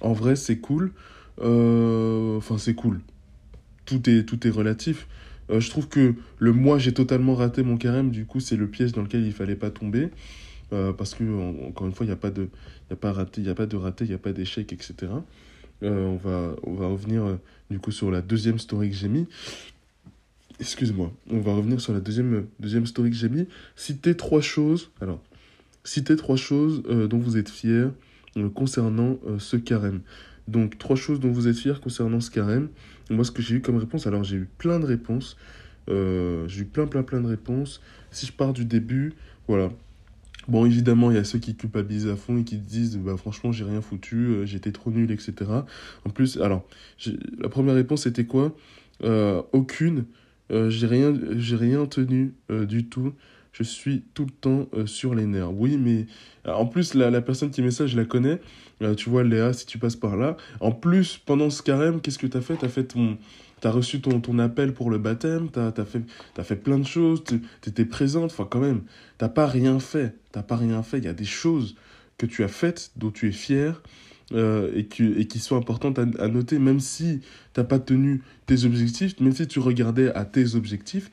En 0.00 0.12
vrai, 0.12 0.36
c'est 0.36 0.58
cool. 0.58 0.92
Enfin, 1.38 2.58
c'est 2.58 2.74
cool. 2.74 3.00
Tout 3.84 4.08
est, 4.08 4.24
tout 4.24 4.46
est 4.46 4.50
relatif. 4.50 5.08
je 5.50 5.68
trouve 5.70 5.88
que 5.88 6.14
le 6.38 6.52
moi, 6.52 6.78
j'ai 6.78 6.92
totalement 6.92 7.34
raté 7.34 7.62
mon 7.62 7.76
carême. 7.76 8.10
Du 8.10 8.26
coup, 8.26 8.40
c'est 8.40 8.56
le 8.56 8.68
piège 8.68 8.92
dans 8.92 9.02
lequel 9.02 9.24
il 9.24 9.32
fallait 9.32 9.56
pas 9.56 9.70
tomber. 9.70 10.10
Euh, 10.72 10.92
parce 10.92 11.14
que, 11.14 11.24
en, 11.24 11.68
encore 11.68 11.86
une 11.86 11.92
fois, 11.92 12.06
il 12.06 12.08
n'y 12.08 12.14
a, 12.14 12.16
pas 12.16 12.30
de, 12.30 12.48
y 12.88 12.92
a, 12.92 12.96
pas 12.96 13.12
raté, 13.12 13.42
y 13.42 13.50
a 13.50 13.54
pas 13.54 13.66
de 13.66 13.76
raté, 13.76 14.04
il 14.04 14.08
n'y 14.08 14.14
a 14.14 14.18
pas 14.18 14.32
d'échec, 14.32 14.72
etc. 14.72 15.12
Euh, 15.82 16.06
on, 16.06 16.16
va, 16.16 16.56
on 16.62 16.74
va 16.74 16.86
revenir 16.86 17.24
euh, 17.24 17.36
du 17.68 17.78
coup 17.78 17.90
sur 17.90 18.10
la 18.10 18.22
deuxième 18.22 18.58
story 18.58 18.88
que 18.88 18.96
j'ai 18.96 19.08
mis. 19.08 19.26
Excuse-moi, 20.60 21.12
on 21.30 21.40
va 21.40 21.54
revenir 21.54 21.80
sur 21.80 21.92
la 21.92 22.00
deuxième, 22.00 22.46
deuxième 22.60 22.86
story 22.86 23.10
que 23.10 23.16
j'ai 23.16 23.28
mis. 23.28 23.48
Citez 23.74 24.16
trois 24.16 24.40
choses. 24.40 24.90
Alors, 25.00 25.20
citez 25.82 26.14
trois 26.16 26.36
choses 26.36 26.82
euh, 26.88 27.08
dont 27.08 27.18
vous 27.18 27.36
êtes 27.36 27.48
fiers 27.48 27.88
euh, 28.36 28.48
concernant 28.48 29.18
euh, 29.26 29.38
ce 29.38 29.56
carême. 29.56 30.02
Donc, 30.48 30.78
trois 30.78 30.96
choses 30.96 31.20
dont 31.20 31.30
vous 31.30 31.48
êtes 31.48 31.56
fiers 31.56 31.80
concernant 31.82 32.20
ce 32.20 32.30
carême. 32.30 32.68
moi, 33.10 33.24
ce 33.24 33.30
que 33.30 33.42
j'ai 33.42 33.56
eu 33.56 33.60
comme 33.60 33.76
réponse, 33.76 34.06
alors 34.06 34.24
j'ai 34.24 34.36
eu 34.36 34.48
plein 34.58 34.80
de 34.80 34.86
réponses. 34.86 35.36
j'ai 35.88 36.60
eu 36.60 36.64
plein, 36.64 36.86
plein, 36.86 37.02
plein 37.02 37.20
de 37.20 37.28
réponses. 37.28 37.80
Si 38.10 38.26
je 38.26 38.32
pars 38.32 38.52
du 38.52 38.64
début, 38.64 39.14
voilà, 39.48 39.70
Bon, 40.48 40.66
évidemment, 40.66 41.10
il 41.10 41.16
y 41.16 41.20
a 41.20 41.24
ceux 41.24 41.38
qui 41.38 41.54
culpabilisent 41.54 42.08
à 42.08 42.16
fond 42.16 42.36
et 42.36 42.44
qui 42.44 42.56
disent 42.56 42.98
bah, 42.98 43.16
franchement, 43.16 43.52
j'ai 43.52 43.64
rien 43.64 43.80
foutu, 43.80 44.16
euh, 44.16 44.46
j'étais 44.46 44.72
trop 44.72 44.90
nul, 44.90 45.10
etc. 45.12 45.34
En 46.04 46.10
plus, 46.10 46.40
alors, 46.40 46.64
la 47.38 47.48
première 47.48 47.74
réponse 47.74 48.02
c'était 48.02 48.24
quoi? 48.24 48.54
Euh, 49.04 49.42
Aucune. 49.52 50.04
Euh, 50.50 50.68
j'ai 50.68 50.86
rien, 50.86 51.86
tenu 51.86 52.34
euh, 52.50 52.66
du 52.66 52.86
tout. 52.86 53.12
Je 53.52 53.62
suis 53.62 54.02
tout 54.14 54.24
le 54.24 54.30
temps 54.30 54.68
euh, 54.74 54.86
sur 54.86 55.14
les 55.14 55.26
nerfs. 55.26 55.52
Oui, 55.52 55.76
mais 55.76 56.06
en 56.46 56.66
plus, 56.66 56.94
la, 56.94 57.10
la 57.10 57.20
personne 57.20 57.50
qui 57.50 57.62
met 57.62 57.70
ça, 57.70 57.86
je 57.86 57.96
la 57.96 58.04
connais. 58.04 58.40
tu 58.96 59.10
vois, 59.10 59.24
Léa, 59.24 59.52
si 59.52 59.66
tu 59.66 59.78
passes 59.78 59.96
par 59.96 60.16
là. 60.16 60.36
En 60.60 60.72
plus, 60.72 61.18
pendant 61.18 61.50
ce 61.50 61.62
carême, 61.62 62.00
qu'est-ce 62.00 62.18
que 62.18 62.26
tu 62.26 62.36
as 62.36 62.40
fait? 62.40 62.56
Tu 62.56 62.64
as 62.64 62.68
fait 62.68 62.84
ton, 62.84 63.18
tu 63.62 63.68
as 63.68 63.70
reçu 63.70 64.00
ton, 64.00 64.20
ton 64.20 64.38
appel 64.40 64.74
pour 64.74 64.90
le 64.90 64.98
baptême, 64.98 65.48
tu 65.50 65.58
as, 65.58 65.72
fait, 65.84 66.02
fait 66.42 66.56
plein 66.56 66.78
de 66.78 66.86
choses, 66.86 67.22
tu 67.24 67.40
étais 67.66 67.84
présente, 67.84 68.32
enfin 68.32 68.46
quand 68.50 68.60
même, 68.60 68.82
tu 69.18 69.28
pas 69.28 69.46
rien 69.46 69.78
fait, 69.78 70.16
tu 70.34 70.42
pas 70.42 70.56
rien 70.56 70.82
fait, 70.82 70.98
il 70.98 71.04
y 71.04 71.08
a 71.08 71.12
des 71.14 71.24
choses 71.24 71.76
que 72.18 72.26
tu 72.26 72.42
as 72.42 72.48
faites, 72.48 72.90
dont 72.96 73.12
tu 73.12 73.28
es 73.28 73.32
fier, 73.32 73.80
euh, 74.32 74.72
et, 74.74 74.86
qui, 74.86 75.04
et 75.12 75.26
qui 75.26 75.38
sont 75.38 75.56
importantes 75.56 75.98
à, 75.98 76.06
à 76.18 76.28
noter, 76.28 76.58
même 76.58 76.80
si 76.80 77.20
tu 77.54 77.60
n'as 77.60 77.64
pas 77.64 77.78
tenu 77.78 78.22
tes 78.46 78.64
objectifs, 78.64 79.18
même 79.20 79.32
si 79.32 79.46
tu 79.46 79.60
regardais 79.60 80.12
à 80.12 80.24
tes 80.24 80.56
objectifs, 80.56 81.10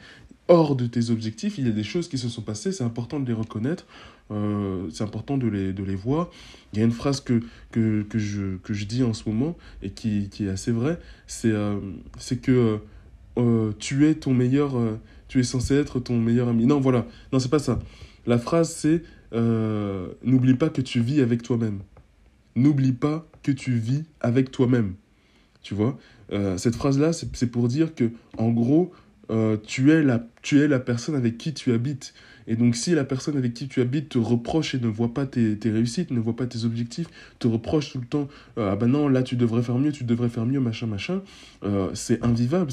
hors 0.49 0.75
de 0.75 0.87
tes 0.87 1.11
objectifs, 1.11 1.57
il 1.57 1.67
y 1.67 1.69
a 1.69 1.73
des 1.73 1.83
choses 1.83 2.09
qui 2.09 2.17
se 2.17 2.27
sont 2.27 2.41
passées, 2.41 2.71
c'est 2.71 2.83
important 2.83 3.19
de 3.19 3.27
les 3.27 3.33
reconnaître, 3.33 3.85
euh, 4.31 4.89
c'est 4.91 5.03
important 5.03 5.37
de 5.37 5.47
les, 5.47 5.73
de 5.73 5.83
les 5.83 5.95
voir. 5.95 6.29
Il 6.73 6.79
y 6.79 6.81
a 6.81 6.85
une 6.85 6.91
phrase 6.91 7.21
que, 7.21 7.41
que, 7.71 8.01
que, 8.01 8.17
je, 8.17 8.57
que 8.57 8.73
je 8.73 8.85
dis 8.85 9.03
en 9.03 9.13
ce 9.13 9.29
moment 9.29 9.55
et 9.83 9.91
qui, 9.91 10.27
qui 10.29 10.45
est 10.45 10.49
assez 10.49 10.71
vraie, 10.71 10.99
c'est 11.27 11.51
euh, 11.51 11.79
que 12.41 12.79
euh, 13.37 13.71
tu 13.77 14.07
es 14.07 14.15
ton 14.15 14.33
meilleur, 14.33 14.73
tu 15.27 15.39
es 15.39 15.43
censé 15.43 15.75
être 15.75 15.99
ton 15.99 16.19
meilleur 16.19 16.49
ami. 16.49 16.65
Non, 16.65 16.79
voilà, 16.79 17.05
non, 17.31 17.39
c'est 17.39 17.51
pas 17.51 17.59
ça. 17.59 17.79
La 18.25 18.39
phrase 18.39 18.71
c'est 18.71 19.03
n'oublie 19.31 20.55
pas 20.55 20.69
que 20.69 20.81
tu 20.81 20.99
vis 20.99 21.21
avec 21.21 21.43
toi-même. 21.43 21.79
N'oublie 22.55 22.93
pas 22.93 23.27
que 23.43 23.51
tu 23.51 23.73
vis 23.73 24.03
avec 24.19 24.49
toi-même. 24.49 24.95
Tu 25.61 25.75
vois, 25.75 25.97
cette 26.57 26.75
phrase-là, 26.75 27.13
c'est 27.13 27.51
pour 27.51 27.67
dire 27.67 27.93
que, 27.93 28.11
en 28.37 28.49
gros, 28.49 28.91
tu, 29.63 29.91
es 29.91 30.03
la, 30.03 30.25
tu 30.41 30.59
es 30.59 30.67
la 30.67 30.79
personne 30.79 31.15
avec 31.15 31.37
qui 31.37 31.53
tu 31.53 31.71
habites 31.71 32.13
Et 32.47 32.55
donc 32.55 32.75
si 32.75 32.95
la 32.95 33.03
personne 33.03 33.37
avec 33.37 33.53
qui 33.53 33.67
tu 33.67 33.79
habites 33.79 34.09
te 34.09 34.17
reproche 34.17 34.73
et 34.73 34.79
ne 34.79 34.87
voit 34.87 35.13
pas 35.13 35.27
tes, 35.27 35.57
réussites, 35.63 36.09
ne 36.09 36.19
voit 36.19 36.35
pas 36.35 36.47
tes 36.47 36.65
objectifs, 36.65 37.07
te 37.37 37.47
reproche 37.47 37.91
tout 37.91 37.99
le 37.99 38.07
temps, 38.07 38.27
euh, 38.57 38.71
ah 38.71 38.75
ben 38.75 38.87
non, 38.87 39.07
là 39.07 39.21
tu 39.21 39.35
devrais 39.35 39.61
faire 39.61 39.77
mieux, 39.77 39.91
tu 39.91 40.03
devrais 40.03 40.29
faire 40.29 40.47
mieux, 40.47 40.59
machin, 40.59 40.87
machin, 40.87 41.21
euh, 41.63 41.91
c'est 41.93 42.23
invivable, 42.25 42.71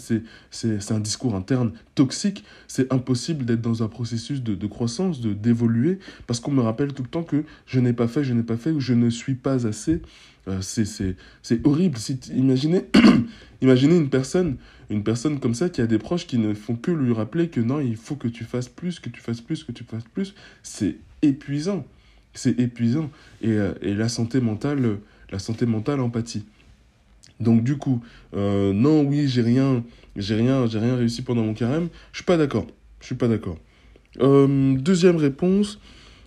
c'est 0.50 0.92
un 0.92 1.00
discours 1.00 1.34
interne 1.34 1.72
toxique, 1.94 2.42
c'est 2.68 2.90
impossible 2.90 3.44
d'être 3.44 3.60
dans 3.60 3.82
un 3.82 3.88
processus 3.88 4.42
de, 4.42 4.54
de 4.54 4.66
croissance, 4.66 5.20
de 5.20 5.34
d'évoluer, 5.34 5.98
parce 6.26 6.40
qu'on 6.40 6.52
me 6.52 6.62
rappelle 6.62 6.94
tout 6.94 7.02
le 7.02 7.08
temps 7.08 7.22
que 7.22 7.44
je 7.66 7.78
n'ai 7.78 7.92
pas 7.92 8.08
fait, 8.08 8.24
je 8.24 8.32
n'ai 8.32 8.42
pas 8.42 8.56
fait, 8.56 8.70
ou 8.70 8.80
je 8.80 8.94
ne 8.94 9.10
suis 9.10 9.34
pas 9.34 9.66
assez. 9.66 10.00
Euh, 10.48 10.60
c'est 10.60 11.66
horrible. 11.66 11.98
Si 11.98 12.18
imaginez, 12.34 12.84
imaginez 13.60 13.96
une 13.96 14.08
personne, 14.08 14.56
une 14.90 15.02
personne 15.02 15.40
comme 15.40 15.54
ça 15.54 15.68
qui 15.68 15.80
a 15.80 15.86
des 15.86 15.98
proches 15.98 16.26
qui 16.26 16.38
ne 16.38 16.54
font 16.54 16.76
que 16.76 16.90
lui 16.90 17.12
rappeler 17.12 17.48
que 17.48 17.60
non, 17.60 17.80
il 17.80 17.96
faut 17.96 18.14
que 18.14 18.28
tu 18.28 18.44
fasses 18.44 18.68
plus, 18.68 19.00
que 19.00 19.08
tu 19.08 19.20
fasses 19.20 19.40
plus, 19.40 19.64
que 19.64 19.72
tu 19.72 19.84
fasses 19.84 20.04
plus. 20.14 20.34
C'est 20.62 20.96
épuisant. 21.22 21.84
C'est 22.34 22.58
épuisant. 22.60 23.10
Et, 23.42 23.50
euh, 23.50 23.72
et, 23.82 23.94
la 23.94 24.08
santé 24.08 24.40
mentale, 24.40 24.98
la 25.30 25.38
santé 25.38 25.66
mentale 25.66 26.00
empathie. 26.00 26.44
Donc 27.40 27.64
du 27.64 27.76
coup, 27.76 28.02
euh, 28.34 28.72
non, 28.72 29.02
oui, 29.02 29.28
j'ai 29.28 29.42
rien, 29.42 29.84
j'ai 30.14 30.36
rien, 30.36 30.66
j'ai 30.66 30.78
rien 30.78 30.96
réussi 30.96 31.22
pendant 31.22 31.42
mon 31.42 31.54
carême. 31.54 31.88
Je 32.12 32.18
suis 32.18 32.24
pas 32.24 32.36
d'accord. 32.36 32.66
Je 33.00 33.06
suis 33.06 33.14
pas 33.14 33.28
d'accord. 33.28 33.58
deuxième 34.18 35.16
réponse, 35.16 35.80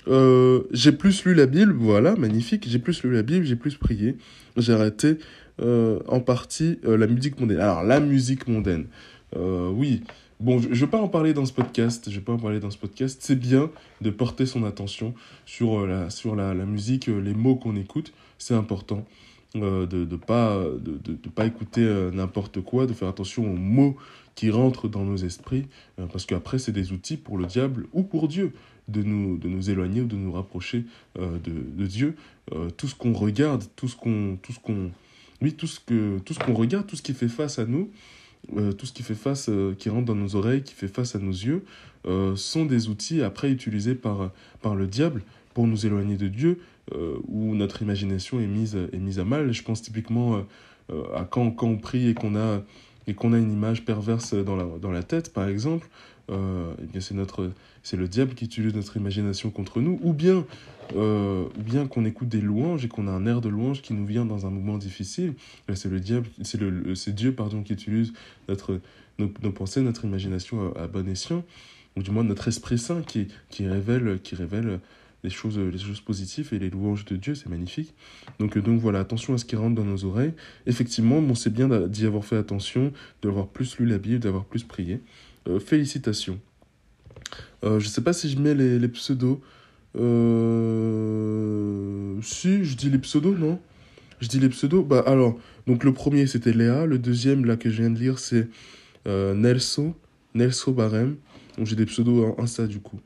euh, 0.09 0.63
j'ai 0.71 0.91
plus 0.91 1.23
lu 1.25 1.33
la 1.33 1.45
Bible, 1.45 1.73
voilà, 1.73 2.15
magnifique. 2.15 2.65
J'ai 2.67 2.79
plus 2.79 3.03
lu 3.03 3.13
la 3.13 3.21
Bible, 3.21 3.45
j'ai 3.45 3.55
plus 3.55 3.75
prié. 3.75 4.15
J'ai 4.57 4.73
arrêté 4.73 5.17
euh, 5.61 5.99
en 6.07 6.19
partie 6.19 6.79
euh, 6.85 6.97
la 6.97 7.07
musique 7.07 7.39
mondaine. 7.39 7.59
Alors, 7.59 7.83
la 7.83 7.99
musique 7.99 8.47
mondaine, 8.47 8.87
oui. 9.35 10.01
Bon, 10.39 10.57
je 10.61 10.69
ne 10.69 10.73
vais 10.73 10.87
pas 10.87 11.01
en 11.01 11.09
parler 11.09 11.33
dans 11.33 11.45
ce 11.45 11.51
podcast. 11.51 12.09
Je 12.09 12.15
vais 12.15 12.21
pas 12.21 12.31
en 12.31 12.37
parler 12.37 12.59
dans 12.59 12.71
ce 12.71 12.77
podcast. 12.77 13.19
C'est 13.21 13.35
bien 13.35 13.69
de 14.01 14.09
porter 14.09 14.45
son 14.45 14.63
attention 14.63 15.13
sur 15.45 15.85
la, 15.85 16.09
sur 16.09 16.35
la, 16.35 16.53
musique, 16.53 17.07
les 17.07 17.33
mots 17.33 17.55
qu'on 17.55 17.75
écoute. 17.75 18.13
C'est 18.37 18.53
important. 18.53 19.05
de 19.53 19.85
ne 19.91 20.15
pas, 20.15 20.55
de, 20.55 20.97
de, 20.97 21.29
pas 21.29 21.45
écouter 21.45 21.81
n'importe 22.13 22.61
quoi, 22.61 22.85
de 22.85 22.93
faire 22.93 23.09
attention 23.09 23.43
aux 23.51 23.57
mots 23.57 23.97
qui 24.35 24.49
rentrent 24.49 24.87
dans 24.87 25.03
nos 25.03 25.17
esprits, 25.17 25.65
parce 25.97 26.25
qu'après, 26.25 26.57
c'est 26.57 26.71
des 26.71 26.93
outils 26.93 27.17
pour 27.17 27.37
le 27.37 27.45
diable 27.45 27.87
ou 27.91 28.03
pour 28.03 28.29
Dieu 28.29 28.53
de 28.89 29.03
nous, 29.03 29.37
de 29.37 29.47
nous 29.47 29.69
éloigner 29.69 30.01
ou 30.01 30.05
de 30.05 30.15
nous 30.15 30.31
rapprocher 30.31 30.85
euh, 31.17 31.37
de, 31.43 31.85
Dieu. 31.85 32.15
Euh, 32.53 32.69
tout 32.69 32.87
ce 32.87 32.95
qu'on 32.95 33.13
regarde, 33.13 33.63
tout 33.75 33.87
ce 33.87 33.95
qu'on, 33.95 34.37
tout 34.41 34.51
ce 34.51 34.59
qu'on, 34.59 34.91
oui, 35.41 35.53
tout 35.53 35.67
ce 35.67 35.79
que, 35.79 36.19
tout 36.19 36.33
ce 36.33 36.39
qu'on 36.39 36.53
regarde, 36.53 36.87
tout 36.87 36.95
ce 36.95 37.01
qui 37.01 37.13
fait 37.13 37.27
face 37.27 37.59
à 37.59 37.65
nous, 37.65 37.89
euh, 38.57 38.71
tout 38.71 38.85
ce 38.85 38.93
qui 38.93 39.03
fait 39.03 39.15
face, 39.15 39.49
qui 39.77 39.89
rentre 39.89 40.05
dans 40.05 40.15
nos 40.15 40.35
oreilles, 40.35 40.63
qui 40.63 40.73
fait 40.73 40.87
face 40.87 41.15
à 41.15 41.19
nos 41.19 41.31
yeux, 41.31 41.63
sont 42.35 42.65
des 42.65 42.87
outils 42.87 43.21
après 43.21 43.51
utilisés 43.51 43.93
par, 43.93 44.31
par 44.61 44.73
le 44.75 44.87
diable 44.87 45.21
pour 45.53 45.67
nous 45.67 45.85
éloigner 45.85 46.15
de 46.15 46.29
Dieu, 46.29 46.59
où 47.27 47.53
notre 47.55 47.81
imagination 47.81 48.39
est 48.39 48.47
mise, 48.47 48.77
est 48.93 48.97
mise 48.97 49.19
à 49.19 49.25
mal. 49.25 49.51
Je 49.51 49.61
pense 49.61 49.81
typiquement 49.81 50.45
à 51.13 51.25
quand, 51.25 51.51
quand 51.51 51.67
on 51.67 51.77
prie 51.77 52.07
et 52.07 52.13
qu'on 52.13 52.37
a, 52.37 52.63
et 53.05 53.13
qu'on 53.13 53.33
a 53.33 53.37
une 53.37 53.51
image 53.51 53.83
perverse 53.83 54.33
dans 54.33 54.55
la, 54.55 54.63
dans 54.81 54.91
la 54.91 55.03
tête, 55.03 55.33
par 55.33 55.49
exemple, 55.49 55.89
euh, 56.29 56.73
eh 56.81 56.85
bien 56.85 57.01
c'est 57.01 57.15
notre 57.15 57.51
c'est 57.83 57.97
le 57.97 58.07
diable 58.07 58.33
qui 58.33 58.45
utilise 58.45 58.73
notre 58.73 58.97
imagination 58.97 59.49
contre 59.49 59.81
nous 59.81 59.99
ou 60.03 60.13
bien 60.13 60.45
euh, 60.95 61.45
ou 61.57 61.61
bien 61.61 61.87
qu'on 61.87 62.05
écoute 62.05 62.29
des 62.29 62.41
louanges 62.41 62.85
et 62.85 62.87
qu'on 62.87 63.07
a 63.07 63.11
un 63.11 63.25
air 63.25 63.41
de 63.41 63.49
louange 63.49 63.81
qui 63.81 63.93
nous 63.93 64.05
vient 64.05 64.25
dans 64.25 64.45
un 64.45 64.49
moment 64.49 64.77
difficile 64.77 65.33
c'est 65.73 65.89
le 65.89 65.99
diable 65.99 66.27
c'est 66.41 66.59
le 66.59 66.95
c'est 66.95 67.15
Dieu 67.15 67.33
pardon 67.33 67.63
qui 67.63 67.73
utilise 67.73 68.13
notre 68.47 68.79
nos, 69.17 69.27
pensées 69.51 69.81
notre 69.81 70.05
imagination 70.05 70.75
à, 70.75 70.87
bon 70.87 71.07
escient 71.07 71.43
ou 71.95 72.03
du 72.03 72.11
moins 72.11 72.23
notre 72.23 72.47
esprit 72.47 72.77
saint 72.77 73.01
qui 73.01 73.27
qui 73.49 73.67
révèle 73.67 74.19
qui 74.21 74.35
révèle 74.35 74.79
les 75.23 75.29
choses, 75.29 75.57
les 75.57 75.77
choses 75.77 75.99
positives 75.99 76.53
et 76.53 76.59
les 76.59 76.69
louanges 76.69 77.05
de 77.05 77.15
Dieu, 77.15 77.35
c'est 77.35 77.49
magnifique. 77.49 77.93
Donc, 78.39 78.57
donc 78.57 78.79
voilà, 78.79 78.99
attention 78.99 79.33
à 79.33 79.37
ce 79.37 79.45
qui 79.45 79.55
rentre 79.55 79.75
dans 79.75 79.83
nos 79.83 80.05
oreilles. 80.05 80.33
Effectivement, 80.65 81.21
bon, 81.21 81.35
c'est 81.35 81.51
bien 81.51 81.67
d'y 81.87 82.05
avoir 82.05 82.23
fait 82.23 82.37
attention, 82.37 82.93
d'avoir 83.21 83.47
plus 83.47 83.77
lu 83.79 83.85
la 83.85 83.97
Bible, 83.97 84.19
d'avoir 84.19 84.45
plus 84.45 84.63
prié. 84.63 85.01
Euh, 85.47 85.59
félicitations. 85.59 86.39
Euh, 87.63 87.79
je 87.79 87.87
sais 87.87 88.01
pas 88.01 88.13
si 88.13 88.29
je 88.29 88.39
mets 88.39 88.53
les, 88.53 88.87
pseudos. 88.87 89.39
Euh, 89.97 90.99
si, 92.21 92.63
je 92.63 92.75
dis 92.75 92.89
les 92.89 92.99
pseudos, 92.99 93.37
non? 93.37 93.59
Je 94.19 94.27
dis 94.27 94.39
les 94.39 94.49
pseudos? 94.49 94.83
Bah 94.85 95.03
alors, 95.05 95.39
donc 95.65 95.85
le 95.85 95.93
premier 95.93 96.27
c'était 96.27 96.51
Léa, 96.51 96.85
le 96.85 96.99
deuxième 96.99 97.45
là 97.45 97.55
que 97.55 97.69
je 97.69 97.81
viens 97.81 97.89
de 97.89 97.97
lire 97.97 98.19
c'est 98.19 98.49
Nelso, 99.05 99.95
Nelso 100.35 100.73
Barem. 100.73 101.15
Donc 101.57 101.67
j'ai 101.67 101.77
des 101.77 101.85
pseudos 101.85 102.35
Insta 102.37 102.67
du 102.67 102.79
coup. 102.79 102.99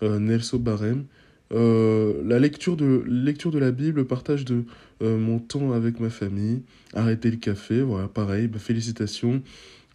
Nelso 0.00 0.58
Barem. 0.58 1.04
la 1.50 2.38
lecture 2.38 2.78
de, 2.78 3.04
lecture 3.06 3.50
de 3.50 3.58
la 3.58 3.70
Bible, 3.70 3.98
le 3.98 4.06
partage 4.06 4.46
de 4.46 4.64
mon 5.02 5.38
temps 5.38 5.72
avec 5.72 6.00
ma 6.00 6.08
famille, 6.08 6.62
arrêter 6.94 7.30
le 7.30 7.36
café, 7.36 7.82
voilà, 7.82 8.08
pareil, 8.08 8.48
bah, 8.48 8.58
félicitations. 8.58 9.42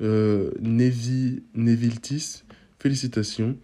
Euh, 0.01 0.51
Nevi, 0.61 1.43
Neviltis, 1.55 2.43
félicitations. 2.79 3.57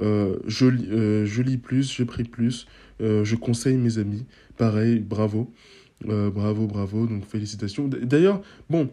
Euh, 0.00 0.36
je, 0.46 0.66
euh, 0.66 1.26
je, 1.26 1.42
lis 1.42 1.56
plus, 1.56 1.92
je 1.92 2.04
prie 2.04 2.24
plus, 2.24 2.66
je 3.00 3.34
conseille 3.34 3.76
mes 3.76 3.98
amis. 3.98 4.24
Pareil, 4.56 5.00
bravo. 5.00 5.52
bravo, 6.04 6.66
bravo, 6.66 7.06
donc 7.06 7.24
félicitations. 7.26 7.88
D'ailleurs, 7.88 8.42
bon, 8.70 8.90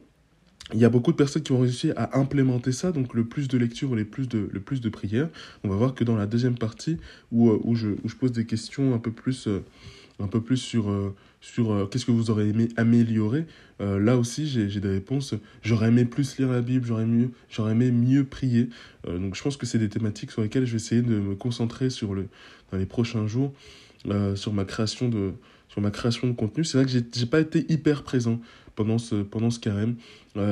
il 0.74 0.80
y 0.80 0.86
a 0.86 0.90
beaucoup 0.90 1.12
de 1.12 1.18
personnes 1.18 1.44
qui 1.44 1.52
ont 1.52 1.60
réussi 1.60 1.92
à 1.96 2.18
implémenter 2.18 2.72
ça, 2.72 2.92
donc 2.92 3.14
le 3.14 3.26
plus 3.26 3.48
de 3.48 3.58
lecture, 3.58 3.96
les 3.96 4.06
plus 4.06 4.28
de, 4.28 4.50
le 4.52 4.60
plus 4.60 4.82
de 4.82 4.90
prières. 4.90 5.30
On 5.64 5.70
va 5.70 5.76
voir 5.76 5.94
que 5.94 6.04
dans 6.04 6.16
la 6.16 6.26
deuxième 6.26 6.58
partie, 6.58 6.98
où, 7.32 7.52
où, 7.64 7.76
je, 7.76 7.90
où 8.04 8.10
je 8.10 8.16
pose 8.16 8.32
des 8.32 8.46
questions 8.46 8.94
un 8.94 9.00
peu 9.00 9.12
plus 9.12 9.48
un 10.20 10.28
peu 10.28 10.40
plus 10.40 10.58
sur, 10.58 11.14
sur 11.42 11.72
euh, 11.72 11.86
qu'est-ce 11.86 12.06
que 12.06 12.12
vous 12.12 12.30
aurez 12.30 12.50
aimé 12.50 12.70
améliorer. 12.78 13.46
Euh, 13.82 14.00
là 14.00 14.18
aussi, 14.18 14.48
j'ai 14.48 14.80
des 14.80 14.90
réponses. 14.90 15.34
J'aurais 15.64 15.90
aimé 15.90 16.06
plus 16.06 16.38
lire 16.38 16.50
la 16.50 16.62
Bible, 16.62 16.86
j'aurais 16.86 17.06
mieux, 17.06 17.32
aimé 17.70 17.92
mieux 17.92 18.24
prier. 18.24 18.70
donc 19.06 19.36
je 19.36 19.44
pense 19.44 19.58
que 19.58 19.66
c'est 19.66 19.80
des 19.80 19.90
thématiques 19.90 20.32
sur 20.32 20.42
lesquelles 20.42 20.66
je 20.66 20.72
vais 20.72 20.78
essayer 20.78 21.02
de 21.02 21.20
me 21.20 21.36
concentrer 21.36 21.90
sur 21.90 22.14
le, 22.14 22.28
dans 22.72 22.78
les 22.78 22.86
prochains 22.86 23.28
jours, 23.28 23.54
sur, 24.36 24.54
ma 24.54 24.66
création 24.66 25.10
de, 25.10 25.34
sur 25.68 25.82
ma 25.82 25.92
création 25.92 26.28
de 26.28 26.34
contenu. 26.34 26.64
C'est 26.64 26.78
vrai 26.78 26.86
que 26.86 26.92
j'ai 26.92 27.26
pas 27.26 27.40
été 27.40 27.66
hyper 27.70 28.04
présent 28.04 28.40
pendant 28.76 29.00
ce, 29.00 29.16
pendant 29.16 29.50
ce 29.50 29.60
carême. 29.60 29.96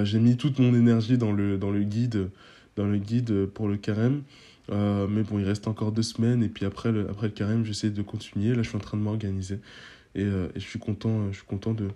j'ai 0.04 0.20
mis 0.20 0.36
toute 0.36 0.60
mon 0.60 0.74
énergie 0.74 1.18
dans 1.18 1.32
le, 1.32 1.58
dans 1.58 1.72
le 1.72 1.84
guide 1.84 2.30
dans 2.76 2.86
le 2.88 2.98
guide 2.98 3.46
pour 3.48 3.68
le 3.68 3.78
carême. 3.78 4.24
Euh, 4.72 5.08
mais 5.08 5.24
bon, 5.24 5.40
il 5.40 5.46
reste 5.46 5.68
encore 5.68 5.92
deux 5.92 6.04
semaines 6.04 6.44
et 6.44 6.50
puis 6.50 6.66
après 6.66 6.92
le, 6.92 7.10
après 7.10 7.28
le 7.28 7.34
carême, 7.34 7.66
j'essaie 7.66 7.90
de 7.90 8.02
continuer. 8.02 8.56
Là, 8.56 8.62
je 8.62 8.70
suis 8.70 8.78
en 8.78 8.82
train 8.82 8.98
de 8.98 9.04
m'organiser 9.04 9.60
et, 10.16 10.24
euh, 10.24 10.48
et, 10.56 10.60
je 10.60 10.66
suis 10.66 10.80
content, 10.80 11.32
je 11.32 11.38
suis 11.38 11.46
content 11.46 11.74
de, 11.74 11.90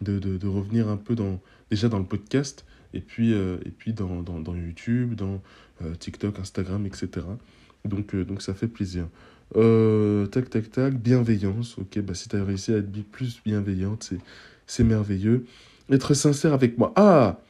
de, 0.00 0.18
de, 0.18 0.48
revenir 0.48 0.88
un 0.88 0.96
peu 0.96 1.14
dans, 1.14 1.40
déjà 1.70 1.88
dans 1.88 1.98
le 1.98 2.04
podcast 2.04 2.64
et 2.94 3.00
puis, 3.00 3.32
euh, 3.32 3.56
et 3.64 3.70
puis 3.70 3.92
dans, 3.92 4.22
dans, 4.22 4.40
dans, 4.40 4.54
YouTube, 4.54 5.14
dans 5.14 5.40
TikTok, 5.98 6.38
Instagram, 6.38 6.86
etc. 6.86 7.08
Donc, 7.84 8.14
donc 8.14 8.40
ça 8.40 8.54
fait 8.54 8.68
plaisir. 8.68 9.08
tac, 9.52 10.50
tac, 10.50 10.70
tac, 10.70 10.94
bienveillance. 10.94 11.76
Ok, 11.78 11.98
bah 12.00 12.14
si 12.14 12.28
tu 12.28 12.36
as 12.36 12.44
réussi 12.44 12.72
à 12.72 12.76
être 12.76 12.90
plus 13.10 13.40
bienveillante, 13.44 14.12
c'est 14.66 14.84
merveilleux. 14.84 15.44
Être 15.90 16.14
sincère 16.14 16.52
avec 16.52 16.78
moi. 16.78 16.92
Ah 16.94 17.40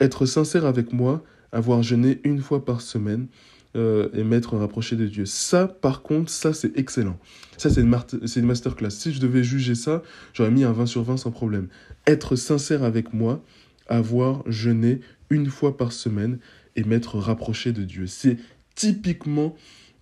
Être 0.00 0.26
sincère 0.26 0.66
avec 0.66 0.92
moi, 0.92 1.24
avoir 1.50 1.82
jeûné 1.82 2.20
une 2.24 2.40
fois 2.40 2.64
par 2.64 2.82
semaine 2.82 3.26
euh, 3.74 4.08
et 4.12 4.22
m'être 4.22 4.56
rapproché 4.56 4.96
de 4.96 5.06
Dieu. 5.06 5.24
Ça, 5.24 5.66
par 5.66 6.02
contre, 6.02 6.30
ça, 6.30 6.52
c'est 6.52 6.76
excellent. 6.78 7.18
Ça, 7.56 7.70
c'est 7.70 7.80
une, 7.80 7.96
une 8.36 8.46
masterclass. 8.46 8.90
Si 8.90 9.12
je 9.12 9.20
devais 9.20 9.42
juger 9.42 9.74
ça, 9.74 10.02
j'aurais 10.34 10.50
mis 10.50 10.64
un 10.64 10.72
20 10.72 10.86
sur 10.86 11.02
20 11.02 11.16
sans 11.16 11.30
problème. 11.30 11.68
Être 12.06 12.36
sincère 12.36 12.82
avec 12.82 13.14
moi, 13.14 13.42
avoir 13.88 14.42
jeûné 14.50 15.00
une 15.30 15.46
fois 15.46 15.76
par 15.76 15.92
semaine 15.92 16.38
et 16.76 16.84
m'être 16.84 17.18
rapproché 17.18 17.72
de 17.72 17.84
Dieu. 17.84 18.06
C'est 18.06 18.36
typiquement... 18.74 19.56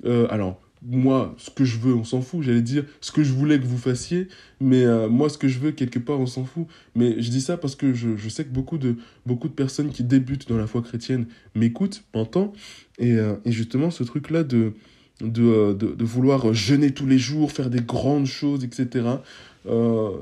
Euh, 0.04 0.26
alors, 0.30 0.60
moi, 0.82 1.34
ce 1.36 1.50
que 1.50 1.64
je 1.64 1.78
veux, 1.78 1.94
on 1.94 2.04
s'en 2.04 2.22
fout. 2.22 2.42
J'allais 2.42 2.62
dire 2.62 2.84
ce 3.00 3.12
que 3.12 3.22
je 3.22 3.32
voulais 3.32 3.58
que 3.58 3.66
vous 3.66 3.78
fassiez, 3.78 4.28
mais 4.60 4.84
euh, 4.84 5.08
moi, 5.08 5.28
ce 5.28 5.36
que 5.36 5.48
je 5.48 5.58
veux, 5.58 5.72
quelque 5.72 5.98
part, 5.98 6.18
on 6.18 6.26
s'en 6.26 6.44
fout. 6.44 6.66
Mais 6.94 7.20
je 7.20 7.30
dis 7.30 7.40
ça 7.40 7.56
parce 7.56 7.76
que 7.76 7.92
je, 7.92 8.16
je, 8.16 8.28
sais 8.28 8.44
que 8.44 8.50
beaucoup 8.50 8.78
de, 8.78 8.96
beaucoup 9.26 9.48
de 9.48 9.52
personnes 9.52 9.90
qui 9.90 10.04
débutent 10.04 10.48
dans 10.48 10.56
la 10.56 10.66
foi 10.66 10.80
chrétienne 10.82 11.26
m'écoutent, 11.54 12.04
m'entendent. 12.14 12.52
Et, 12.98 13.12
euh, 13.12 13.34
et, 13.44 13.52
justement, 13.52 13.90
ce 13.90 14.04
truc-là 14.04 14.42
de, 14.42 14.72
de, 15.20 15.42
euh, 15.42 15.74
de, 15.74 15.88
de, 15.88 16.04
vouloir 16.04 16.54
jeûner 16.54 16.92
tous 16.92 17.06
les 17.06 17.18
jours, 17.18 17.52
faire 17.52 17.68
des 17.68 17.82
grandes 17.82 18.26
choses, 18.26 18.64
etc., 18.64 19.06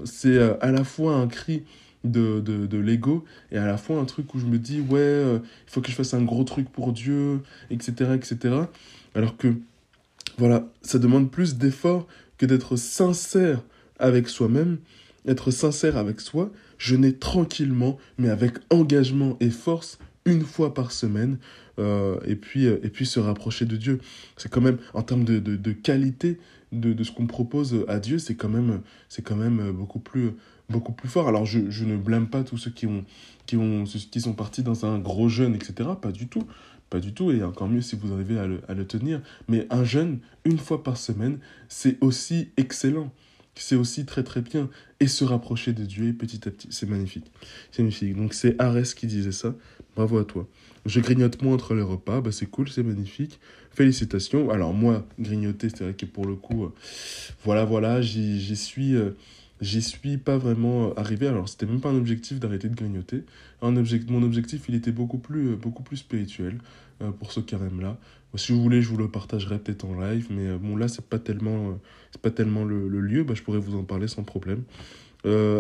c'est 0.04 0.36
à 0.60 0.72
la 0.72 0.82
fois 0.82 1.14
un 1.14 1.28
cri 1.28 1.62
de, 2.02 2.40
de, 2.40 2.66
de 2.66 2.78
l'ego 2.78 3.24
et 3.52 3.56
à 3.56 3.66
la 3.66 3.76
fois 3.76 4.00
un 4.00 4.04
truc 4.04 4.34
où 4.34 4.40
je 4.40 4.46
me 4.46 4.58
dis, 4.58 4.80
ouais, 4.80 5.22
il 5.36 5.70
faut 5.70 5.80
que 5.80 5.92
je 5.92 5.94
fasse 5.94 6.12
un 6.12 6.22
gros 6.22 6.42
truc 6.42 6.68
pour 6.68 6.92
Dieu, 6.92 7.42
etc., 7.70 8.16
etc. 8.16 8.56
Alors 9.14 9.36
que 9.36 9.54
voilà, 10.38 10.68
ça 10.82 10.98
demande 10.98 11.30
plus 11.30 11.56
d'effort 11.56 12.06
que 12.38 12.46
d'être 12.46 12.76
sincère 12.76 13.62
avec 13.98 14.28
soi-même, 14.28 14.78
être 15.26 15.50
sincère 15.50 15.96
avec 15.96 16.20
soi, 16.20 16.50
jeûner 16.78 17.12
tranquillement, 17.12 17.98
mais 18.16 18.30
avec 18.30 18.54
engagement 18.70 19.36
et 19.40 19.50
force, 19.50 19.98
une 20.24 20.42
fois 20.42 20.74
par 20.74 20.92
semaine 20.92 21.38
et, 22.26 22.34
puis, 22.34 22.64
et 22.66 22.90
puis 22.90 23.06
se 23.06 23.20
rapprocher 23.20 23.64
de 23.64 23.76
Dieu. 23.76 24.00
C'est 24.36 24.50
quand 24.50 24.60
même, 24.60 24.78
en 24.94 25.02
termes 25.02 25.24
de, 25.24 25.38
de, 25.38 25.56
de 25.56 25.72
qualité 25.72 26.38
de, 26.72 26.92
de 26.92 27.04
ce 27.04 27.12
qu'on 27.12 27.26
propose 27.26 27.84
à 27.88 27.98
Dieu, 27.98 28.18
c'est 28.18 28.34
quand 28.34 28.48
même, 28.48 28.80
c'est 29.08 29.22
quand 29.22 29.36
même 29.36 29.72
beaucoup 29.72 30.00
plus 30.00 30.32
beaucoup 30.70 30.92
plus 30.92 31.08
fort. 31.08 31.28
Alors 31.28 31.46
je, 31.46 31.70
je, 31.70 31.84
ne 31.84 31.96
blâme 31.96 32.28
pas 32.28 32.42
tous 32.42 32.58
ceux 32.58 32.70
qui, 32.70 32.86
ont, 32.86 33.04
qui, 33.46 33.56
ont, 33.56 33.84
qui 33.84 34.20
sont 34.20 34.34
partis 34.34 34.62
dans 34.62 34.84
un 34.86 34.98
gros 34.98 35.28
jeûne, 35.28 35.54
etc. 35.54 35.90
Pas 36.00 36.12
du 36.12 36.28
tout. 36.28 36.46
Pas 36.90 37.00
du 37.00 37.12
tout, 37.12 37.30
et 37.30 37.42
encore 37.42 37.68
mieux 37.68 37.82
si 37.82 37.96
vous 37.96 38.12
arrivez 38.12 38.38
à 38.38 38.46
le, 38.46 38.86
tenir. 38.86 39.20
Mais 39.48 39.66
un 39.70 39.84
jeûne, 39.84 40.20
une 40.44 40.58
fois 40.58 40.82
par 40.82 40.96
semaine, 40.96 41.38
c'est 41.68 41.98
aussi 42.00 42.50
excellent. 42.56 43.12
C'est 43.54 43.76
aussi 43.76 44.06
très 44.06 44.22
très 44.22 44.40
bien. 44.40 44.70
Et 45.00 45.06
se 45.06 45.24
rapprocher 45.24 45.72
de 45.72 45.84
Dieu 45.84 46.12
petit 46.14 46.48
à 46.48 46.50
petit, 46.50 46.68
c'est 46.70 46.88
magnifique. 46.88 47.30
C'est 47.72 47.82
magnifique. 47.82 48.16
Donc 48.16 48.32
c'est 48.32 48.58
Arès 48.60 48.94
qui 48.94 49.06
disait 49.06 49.32
ça. 49.32 49.54
Bravo 49.96 50.18
à 50.18 50.24
toi. 50.24 50.48
Je 50.86 51.00
grignote 51.00 51.42
moins 51.42 51.54
entre 51.54 51.74
les 51.74 51.82
repas, 51.82 52.20
bah 52.20 52.32
c'est 52.32 52.46
cool, 52.46 52.68
c'est 52.70 52.82
magnifique. 52.82 53.40
Félicitations. 53.70 54.48
Alors 54.48 54.72
moi, 54.72 55.06
grignoter, 55.18 55.68
c'est 55.68 55.84
vrai 55.84 55.94
que 55.94 56.06
pour 56.06 56.24
le 56.24 56.36
coup, 56.36 56.64
euh, 56.64 56.72
voilà, 57.44 57.64
voilà, 57.64 58.00
j'y 58.00 58.56
suis... 58.56 58.94
Euh, 58.94 59.10
j'y 59.60 59.82
suis 59.82 60.16
pas 60.18 60.38
vraiment 60.38 60.94
arrivé. 60.94 61.26
Alors, 61.26 61.48
c'était 61.48 61.66
même 61.66 61.80
pas 61.80 61.90
un 61.90 61.96
objectif 61.96 62.40
d'arrêter 62.40 62.68
de 62.68 62.74
grignoter. 62.74 63.24
Un 63.62 63.76
objectif, 63.76 64.10
mon 64.10 64.22
objectif, 64.22 64.68
il 64.68 64.74
était 64.74 64.92
beaucoup 64.92 65.18
plus, 65.18 65.50
euh, 65.50 65.56
beaucoup 65.56 65.82
plus 65.82 65.96
spirituel 65.96 66.58
euh, 67.02 67.10
pour 67.10 67.32
ce 67.32 67.40
carême-là. 67.40 67.96
Si 68.34 68.52
vous 68.52 68.62
voulez, 68.62 68.82
je 68.82 68.88
vous 68.88 68.98
le 68.98 69.08
partagerai 69.08 69.58
peut-être 69.58 69.84
en 69.84 69.98
live, 69.98 70.26
mais 70.30 70.48
euh, 70.48 70.58
bon, 70.58 70.76
là, 70.76 70.88
c'est 70.88 71.04
pas 71.04 71.18
tellement, 71.18 71.78
c'est 72.12 72.20
pas 72.20 72.30
tellement 72.30 72.64
le, 72.64 72.88
lieu. 72.88 73.24
Bah, 73.24 73.34
je 73.34 73.42
pourrais 73.42 73.58
vous 73.58 73.76
en 73.76 73.84
parler 73.84 74.08
sans 74.08 74.22
problème. 74.22 74.62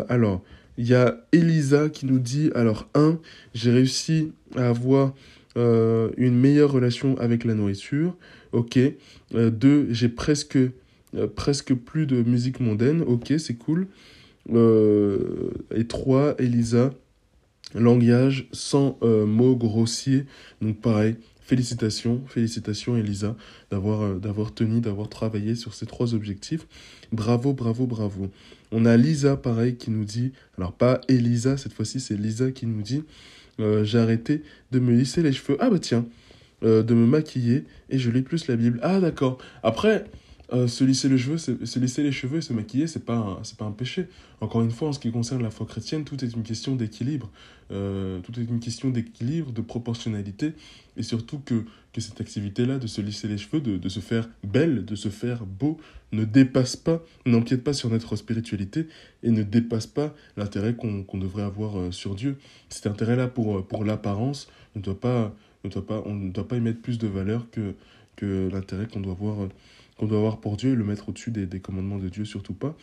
alors, 0.08 0.42
il 0.76 0.86
y 0.86 0.94
a 0.94 1.16
Elisa 1.32 1.88
qui 1.88 2.06
nous 2.06 2.20
dit 2.20 2.50
alors, 2.54 2.88
un, 2.94 3.18
j'ai 3.54 3.72
réussi 3.72 4.32
à 4.54 4.68
avoir 4.68 5.12
une 5.56 6.38
meilleure 6.38 6.70
relation 6.70 7.18
avec 7.18 7.44
la 7.44 7.54
nourriture. 7.54 8.16
Ok. 8.52 8.78
deux, 9.32 9.88
j'ai 9.90 10.08
presque 10.08 10.56
euh, 10.56 10.72
presque 11.34 11.74
plus 11.74 12.06
de 12.06 12.22
musique 12.22 12.60
mondaine, 12.60 13.02
ok, 13.02 13.34
c'est 13.38 13.54
cool. 13.54 13.88
Euh, 14.50 15.50
et 15.74 15.86
3, 15.86 16.36
Elisa, 16.38 16.90
langage 17.74 18.48
sans 18.52 18.98
euh, 19.02 19.26
mots 19.26 19.56
grossiers. 19.56 20.24
Donc 20.62 20.80
pareil, 20.80 21.16
félicitations, 21.42 22.22
félicitations 22.26 22.96
Elisa 22.96 23.36
d'avoir 23.70 24.16
d'avoir 24.16 24.54
tenu, 24.54 24.80
d'avoir 24.80 25.08
travaillé 25.08 25.54
sur 25.54 25.74
ces 25.74 25.86
trois 25.86 26.14
objectifs. 26.14 26.66
Bravo, 27.12 27.52
bravo, 27.52 27.86
bravo. 27.86 28.30
On 28.72 28.84
a 28.84 28.96
Lisa, 28.96 29.36
pareil, 29.36 29.76
qui 29.76 29.90
nous 29.90 30.04
dit, 30.04 30.32
alors 30.56 30.72
pas 30.72 31.00
Elisa, 31.08 31.56
cette 31.56 31.72
fois-ci 31.72 32.00
c'est 32.00 32.16
Lisa 32.16 32.50
qui 32.50 32.66
nous 32.66 32.82
dit, 32.82 33.04
j'ai 33.58 33.98
arrêté 33.98 34.42
de 34.70 34.78
me 34.78 34.92
lisser 34.92 35.22
les 35.22 35.32
cheveux. 35.32 35.56
Ah 35.60 35.68
bah 35.70 35.78
tiens, 35.78 36.06
de 36.62 36.94
me 36.94 37.06
maquiller 37.06 37.64
et 37.90 37.98
je 37.98 38.10
lis 38.10 38.22
plus 38.22 38.46
la 38.46 38.56
Bible. 38.56 38.78
Ah 38.82 39.00
d'accord. 39.00 39.38
Après, 39.62 40.04
euh, 40.52 40.66
se 40.66 40.82
lisser 40.82 41.08
les 41.08 41.18
cheveux, 41.18 41.36
se 41.38 41.78
lisser 41.78 42.02
les 42.02 42.12
cheveux 42.12 42.38
et 42.38 42.40
se 42.40 42.52
maquiller, 42.52 42.86
c'est 42.86 43.04
pas 43.04 43.38
c'est 43.42 43.56
pas 43.56 43.66
un 43.66 43.72
péché. 43.72 44.08
Encore 44.40 44.62
une 44.62 44.70
fois, 44.70 44.88
en 44.88 44.92
ce 44.92 44.98
qui 44.98 45.10
concerne 45.10 45.42
la 45.42 45.50
foi 45.50 45.66
chrétienne, 45.66 46.04
tout 46.04 46.24
est 46.24 46.32
une 46.32 46.42
question 46.42 46.74
d'équilibre. 46.74 47.30
Euh, 47.70 48.20
tout 48.20 48.38
est 48.40 48.44
une 48.44 48.60
question 48.60 48.88
d'équilibre, 48.88 49.52
de 49.52 49.60
proportionnalité, 49.60 50.54
et 50.96 51.02
surtout 51.02 51.38
que, 51.38 51.64
que 51.92 52.00
cette 52.00 52.20
activité-là, 52.20 52.78
de 52.78 52.86
se 52.86 53.02
lisser 53.02 53.28
les 53.28 53.36
cheveux, 53.36 53.60
de, 53.60 53.76
de 53.76 53.88
se 53.90 54.00
faire 54.00 54.28
belle, 54.42 54.86
de 54.86 54.94
se 54.94 55.10
faire 55.10 55.44
beau, 55.44 55.78
ne 56.12 56.24
dépasse 56.24 56.76
pas, 56.76 57.02
n'empiète 57.26 57.62
pas 57.62 57.74
sur 57.74 57.90
notre 57.90 58.16
spiritualité 58.16 58.86
et 59.22 59.30
ne 59.30 59.42
dépasse 59.42 59.86
pas 59.86 60.14
l'intérêt 60.38 60.74
qu'on 60.74 61.18
devrait 61.18 61.42
avoir 61.42 61.78
euh, 61.78 61.90
sur 61.90 62.14
Dieu. 62.14 62.38
Cet 62.70 62.86
intérêt-là 62.86 63.28
pour, 63.28 63.66
pour 63.66 63.84
l'apparence 63.84 64.48
ne 64.74 64.80
doit 64.80 64.98
pas, 64.98 65.34
ne 65.64 65.68
doit 65.68 65.86
pas, 65.86 66.02
on 66.06 66.14
ne 66.14 66.30
doit 66.30 66.48
pas 66.48 66.56
y 66.56 66.60
mettre 66.60 66.80
plus 66.80 66.96
de 66.96 67.06
valeur 67.06 67.50
que, 67.50 67.74
que 68.16 68.48
l'intérêt 68.50 68.86
qu'on 68.86 69.00
doit 69.00 69.12
avoir 69.12 69.48
qu'on 69.98 70.06
doit 70.06 70.18
avoir 70.18 70.40
pour 70.40 70.56
Dieu 70.56 70.72
et 70.72 70.76
le 70.76 70.84
mettre 70.84 71.08
au-dessus 71.08 71.30
des, 71.30 71.60
commandements 71.60 71.98
de 71.98 72.08
Dieu, 72.08 72.24
surtout 72.24 72.54
pas. 72.54 72.76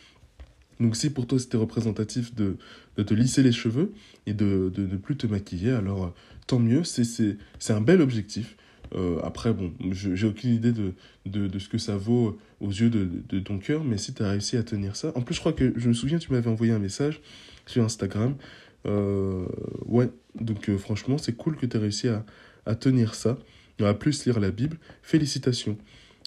Donc 0.78 0.94
si 0.94 1.08
pour 1.08 1.26
toi 1.26 1.38
c'était 1.38 1.56
représentatif 1.56 2.34
de, 2.34 2.58
de, 2.96 3.02
te 3.02 3.14
lisser 3.14 3.42
les 3.42 3.52
cheveux 3.52 3.92
et 4.26 4.34
de 4.34 4.70
ne 4.76 4.96
plus 4.96 5.16
te 5.16 5.26
maquiller, 5.26 5.70
alors 5.70 6.04
euh, 6.04 6.08
tant 6.46 6.58
mieux, 6.58 6.84
c'est 6.84 7.36
un 7.70 7.80
bel 7.80 8.00
objectif. 8.02 8.56
Euh, 8.94 9.18
après, 9.24 9.52
bon, 9.52 9.72
j'ai 9.90 10.26
aucune 10.26 10.50
idée 10.50 10.72
de, 10.72 10.92
de, 11.24 11.48
de, 11.48 11.58
ce 11.58 11.68
que 11.68 11.78
ça 11.78 11.96
vaut 11.96 12.38
aux 12.60 12.68
yeux 12.68 12.90
de, 12.90 13.08
de 13.28 13.40
ton 13.40 13.58
cœur, 13.58 13.82
mais 13.82 13.98
si 13.98 14.14
tu 14.14 14.22
as 14.22 14.30
réussi 14.30 14.56
à 14.56 14.62
tenir 14.62 14.94
ça. 14.94 15.10
En 15.16 15.22
plus, 15.22 15.34
je 15.34 15.40
crois 15.40 15.52
que 15.52 15.72
je 15.76 15.88
me 15.88 15.94
souviens, 15.94 16.18
tu 16.18 16.30
m'avais 16.30 16.48
envoyé 16.48 16.72
un 16.72 16.78
message 16.78 17.20
sur 17.66 17.82
Instagram. 17.82 18.36
Euh, 18.86 19.46
ouais, 19.86 20.08
donc 20.40 20.70
franchement, 20.76 21.18
c'est 21.18 21.32
cool 21.32 21.56
que 21.56 21.66
tu 21.66 21.76
aies 21.76 21.80
réussi 21.80 22.06
à, 22.06 22.24
à 22.64 22.76
tenir 22.76 23.14
ça, 23.14 23.38
à 23.80 23.94
plus 23.94 24.24
lire 24.24 24.38
la 24.38 24.50
Bible. 24.50 24.78
Félicitations. 25.02 25.76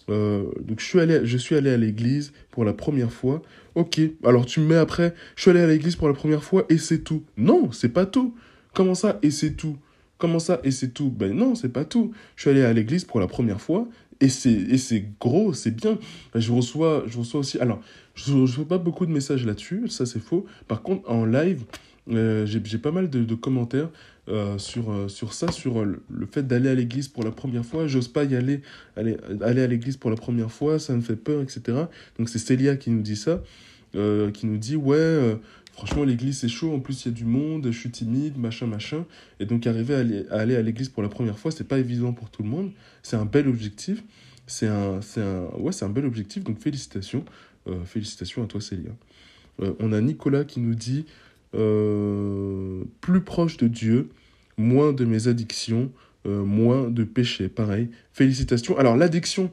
Euh, 0.10 0.46
donc 0.62 0.80
je 0.80 0.86
suis 0.86 1.00
allé, 1.00 1.22
je 1.24 1.38
suis 1.38 1.56
allé 1.56 1.70
à 1.70 1.78
l'église 1.78 2.34
pour 2.52 2.66
la 2.66 2.74
première 2.74 3.12
fois. 3.12 3.42
Ok, 3.76 4.02
alors 4.24 4.46
tu 4.46 4.60
me 4.60 4.66
mets 4.66 4.76
après, 4.76 5.14
je 5.36 5.44
suis 5.44 5.52
allé 5.52 5.62
à 5.62 5.68
l'église 5.68 5.96
pour 5.96 6.08
la 6.08 6.14
première 6.14 6.44
fois 6.44 6.66
et 6.70 6.78
c'est 6.78 7.00
tout. 7.00 7.24
Non, 7.38 7.72
c'est 7.72 7.90
pas 7.90 8.06
tout. 8.06 8.36
Comment 8.74 8.96
ça 8.96 9.20
et 9.22 9.32
c'est 9.32 9.52
tout? 9.52 9.78
Comment 10.18 10.40
ça 10.40 10.60
et 10.64 10.72
c'est 10.72 10.90
tout? 10.90 11.10
Ben 11.10 11.34
non, 11.34 11.56
c'est 11.56 11.70
pas 11.70 11.86
tout. 11.86 12.12
Je 12.36 12.42
suis 12.42 12.50
allé 12.50 12.64
à 12.64 12.74
l'église 12.74 13.06
pour 13.06 13.20
la 13.20 13.28
première 13.28 13.62
fois 13.62 13.88
et 14.20 14.30
c'est 14.30 14.52
et 14.52 14.78
c'est 14.78 15.06
gros, 15.20 15.54
c'est 15.54 15.76
bien. 15.76 15.98
Je 16.36 16.52
reçois 16.52 17.04
je 17.08 17.18
reçois 17.20 17.40
aussi 17.40 17.60
alors 17.60 17.82
je 18.16 18.34
ne 18.34 18.42
reçois 18.42 18.66
pas 18.66 18.78
beaucoup 18.78 19.06
de 19.06 19.12
messages 19.12 19.46
là-dessus, 19.46 19.88
ça 19.88 20.06
c'est 20.06 20.20
faux. 20.20 20.46
Par 20.68 20.82
contre 20.82 21.10
en 21.10 21.26
live, 21.26 21.64
euh, 22.10 22.46
j'ai 22.46 22.80
pas 22.80 22.92
mal 22.92 23.10
de 23.10 23.36
commentaires 23.36 23.90
euh, 24.30 24.60
sur, 24.60 24.92
euh, 24.92 25.08
sur 25.08 25.34
ça, 25.34 25.52
sur 25.52 25.84
le, 25.84 26.02
fait 26.32 26.44
d'aller 26.46 26.70
à 26.70 26.76
l'église 26.76 27.08
pour 27.08 27.24
la 27.24 27.32
première 27.32 27.66
fois. 27.66 27.88
J'ose 27.88 28.08
pas 28.08 28.26
y 28.26 28.36
aller, 28.36 28.62
aller, 28.96 29.18
aller 29.42 29.64
à 29.64 29.68
l'église 29.68 29.98
pour 29.98 30.12
la 30.12 30.16
première 30.16 30.52
fois, 30.52 30.78
ça 30.78 30.94
me 30.96 31.02
fait 31.02 31.16
peur, 31.16 31.42
etc. 31.42 31.86
Donc 32.20 32.30
c'est 32.30 32.38
Célia 32.38 32.76
qui 32.76 32.92
nous 32.92 33.02
dit 33.02 33.16
ça, 33.16 33.42
qui 33.92 34.46
nous 34.46 34.58
dit 34.58 34.76
ouais, 34.76 35.40
franchement 35.74 36.04
l'église 36.04 36.38
c'est 36.40 36.48
chaud, 36.48 36.72
en 36.76 36.80
plus 36.80 37.06
il 37.06 37.08
y 37.08 37.12
a 37.12 37.16
du 37.16 37.26
monde, 37.26 37.66
je 37.72 37.78
suis 37.80 37.90
timide, 37.90 38.38
machin, 38.38 38.68
machin. 38.68 39.04
Et 39.40 39.46
donc 39.46 39.66
arriver 39.66 39.96
à 39.96 40.00
aller 40.00 40.26
à, 40.30 40.36
aller 40.36 40.56
à 40.56 40.62
l'église 40.62 40.90
pour 40.90 41.02
la 41.02 41.10
première 41.10 41.40
fois, 41.40 41.50
c'est 41.50 41.68
pas 41.68 41.80
évident 41.80 42.14
pour 42.14 42.30
tout 42.30 42.44
le 42.44 42.50
monde. 42.50 42.72
C'est 43.02 43.16
un 43.16 43.26
bel 43.26 43.48
objectif. 43.48 44.04
C'est 44.46 44.68
un, 44.68 45.00
un, 45.18 45.46
ouais, 45.58 45.72
un 45.82 45.90
bel 45.90 46.06
objectif, 46.06 46.44
donc 46.44 46.60
félicitations. 46.60 47.26
félicitations 47.86 48.44
à 48.44 48.46
toi 48.46 48.62
Célia. 48.62 48.92
on 49.80 49.92
a 49.92 50.02
Nicolas 50.02 50.44
qui 50.44 50.60
nous 50.60 50.76
dit 50.76 51.06
euh, 51.56 52.84
plus 53.02 53.22
proche 53.22 53.58
de 53.58 53.68
Dieu, 53.68 54.10
moins 54.58 54.94
de 54.94 55.06
mes 55.06 55.28
addictions, 55.28 55.92
euh, 56.26 56.44
moins 56.44 56.90
de 56.90 57.04
péchés. 57.04 57.50
Pareil, 57.50 57.90
félicitations. 58.14 58.78
Alors 58.78 58.98
l'addiction, 58.98 59.52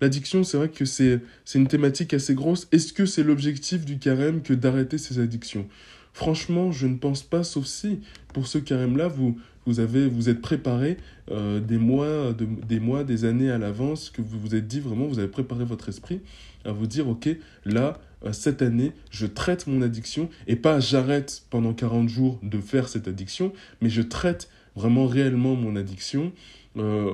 l'addiction, 0.00 0.44
c'est 0.44 0.56
vrai 0.56 0.68
que 0.68 0.84
c'est 0.84 1.20
une 1.54 1.68
thématique 1.68 2.14
assez 2.14 2.34
grosse. 2.34 2.68
Est-ce 2.72 2.92
que 2.92 3.06
c'est 3.06 3.22
l'objectif 3.22 3.84
du 3.84 3.98
carême 3.98 4.42
que 4.42 4.54
d'arrêter 4.54 4.98
ces 4.98 5.18
addictions? 5.18 5.66
Franchement, 6.12 6.72
je 6.72 6.86
ne 6.86 6.96
pense 6.96 7.22
pas, 7.22 7.44
sauf 7.44 7.66
si 7.66 8.00
pour 8.32 8.46
ce 8.46 8.56
carême-là, 8.56 9.06
vous, 9.06 9.38
vous, 9.66 9.80
avez, 9.80 10.08
vous 10.08 10.30
êtes 10.30 10.40
préparé 10.40 10.96
euh, 11.30 11.60
des, 11.60 11.76
mois, 11.76 12.32
des 12.32 12.80
mois, 12.80 13.04
des 13.04 13.26
années 13.26 13.50
à 13.50 13.58
l'avance, 13.58 14.08
que 14.08 14.22
vous 14.22 14.40
vous 14.40 14.54
êtes 14.54 14.66
dit 14.66 14.80
vraiment, 14.80 15.06
vous 15.06 15.18
avez 15.18 15.28
préparé 15.28 15.66
votre 15.66 15.90
esprit 15.90 16.20
à 16.64 16.72
vous 16.72 16.86
dire, 16.86 17.08
ok, 17.08 17.28
là, 17.64 18.00
cette 18.32 18.62
année, 18.62 18.92
je 19.10 19.26
traite 19.26 19.66
mon 19.66 19.82
addiction 19.82 20.28
et 20.46 20.56
pas 20.56 20.80
j'arrête 20.80 21.42
pendant 21.50 21.74
40 21.74 22.08
jours 22.08 22.38
de 22.42 22.58
faire 22.60 22.88
cette 22.88 23.08
addiction, 23.08 23.52
mais 23.80 23.90
je 23.90 24.02
traite 24.02 24.48
vraiment 24.74 25.06
réellement 25.06 25.54
mon 25.54 25.76
addiction. 25.76 26.32
Euh, 26.76 27.10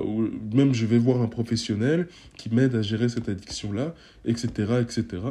même 0.53 0.73
je 0.73 0.85
vais 0.85 0.97
voir 0.97 1.21
un 1.21 1.27
professionnel 1.27 2.07
qui 2.37 2.53
m'aide 2.53 2.75
à 2.75 2.81
gérer 2.81 3.07
cette 3.07 3.29
addiction-là, 3.29 3.95
etc. 4.25 4.81
etc. 4.81 5.21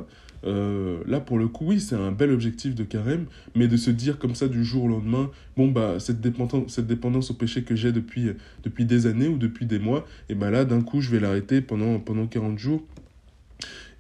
Euh, 0.45 1.03
là, 1.07 1.21
pour 1.21 1.39
le 1.39 1.49
coup, 1.49 1.67
oui, 1.67 1.81
c'est 1.81 1.95
un 1.95 2.11
bel 2.11 2.31
objectif 2.31 2.75
de 2.75 2.83
carême, 2.83 3.27
mais 3.55 3.69
de 3.69 3.77
se 3.77 3.91
dire 3.91 4.19
comme 4.19 4.35
ça 4.35 4.49
du 4.49 4.65
jour 4.65 4.85
au 4.85 4.89
lendemain, 4.89 5.31
bon, 5.57 5.69
bah, 5.69 6.01
cette 6.01 6.21
dépendance, 6.21 6.73
cette 6.73 6.87
dépendance 6.87 7.31
au 7.31 7.35
péché 7.35 7.63
que 7.63 7.77
j'ai 7.77 7.93
depuis, 7.93 8.31
depuis 8.65 8.85
des 8.85 9.07
années 9.07 9.29
ou 9.29 9.39
depuis 9.39 9.67
des 9.67 9.79
mois, 9.79 10.07
et 10.29 10.35
ben 10.35 10.51
là, 10.51 10.65
d'un 10.65 10.81
coup, 10.81 11.01
je 11.01 11.11
vais 11.11 11.21
l'arrêter 11.21 11.61
pendant, 11.61 11.99
pendant 12.01 12.27
40 12.27 12.59
jours. 12.59 12.83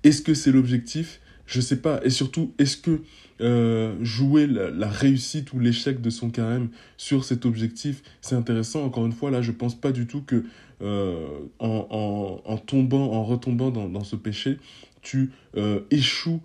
Est-ce 0.02 0.22
que 0.22 0.34
c'est 0.34 0.50
l'objectif? 0.50 1.20
Je 1.52 1.60
sais 1.60 1.76
pas. 1.76 2.00
Et 2.02 2.10
surtout, 2.10 2.54
est-ce 2.58 2.78
que 2.78 3.02
euh, 3.40 3.94
jouer 4.02 4.46
la, 4.46 4.88
réussite 4.88 5.52
ou 5.52 5.58
l'échec 5.58 6.00
de 6.00 6.08
son 6.08 6.30
carême 6.30 6.70
sur 6.96 7.24
cet 7.24 7.44
objectif, 7.44 8.02
c'est 8.22 8.34
intéressant? 8.34 8.84
Encore 8.84 9.04
une 9.04 9.12
fois, 9.12 9.30
là, 9.30 9.42
je 9.42 9.52
pense 9.52 9.78
pas 9.78 9.92
du 9.92 10.06
tout 10.06 10.22
que 10.22 10.44
euh, 10.80 11.40
en, 11.58 12.56
tombant, 12.66 13.12
en 13.12 13.24
retombant 13.24 13.70
dans, 13.70 14.04
ce 14.04 14.16
péché, 14.16 14.58
tu 15.02 15.30
euh, 15.56 15.80
échoues 15.90 16.40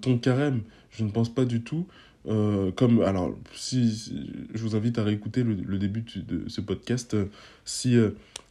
ton 0.00 0.18
carême. 0.18 0.60
Je 0.90 1.02
ne 1.02 1.10
pense 1.10 1.34
pas 1.34 1.44
du 1.44 1.62
tout. 1.62 1.86
comme 2.24 3.02
alors 3.02 3.34
si, 3.54 4.12
je 4.54 4.62
vous 4.62 4.76
invite 4.76 4.98
à 4.98 5.02
réécouter 5.02 5.42
le, 5.42 5.54
le 5.54 5.78
début 5.78 6.04
de 6.14 6.48
ce 6.48 6.60
podcast 6.60 7.16
si 7.64 7.96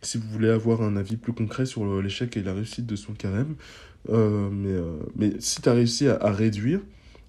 si 0.01 0.17
vous 0.17 0.27
voulez 0.27 0.49
avoir 0.49 0.81
un 0.81 0.97
avis 0.97 1.15
plus 1.15 1.31
concret 1.31 1.65
sur 1.65 2.01
l'échec 2.01 2.35
et 2.35 2.43
la 2.43 2.53
réussite 2.53 2.85
de 2.85 2.97
son 2.97 3.13
carême 3.13 3.55
euh, 4.09 4.49
mais, 4.51 4.69
euh, 4.69 4.97
mais 5.15 5.33
si 5.39 5.61
tu 5.61 5.69
as 5.69 5.73
réussi 5.73 6.07
à, 6.07 6.31
réduire 6.31 6.81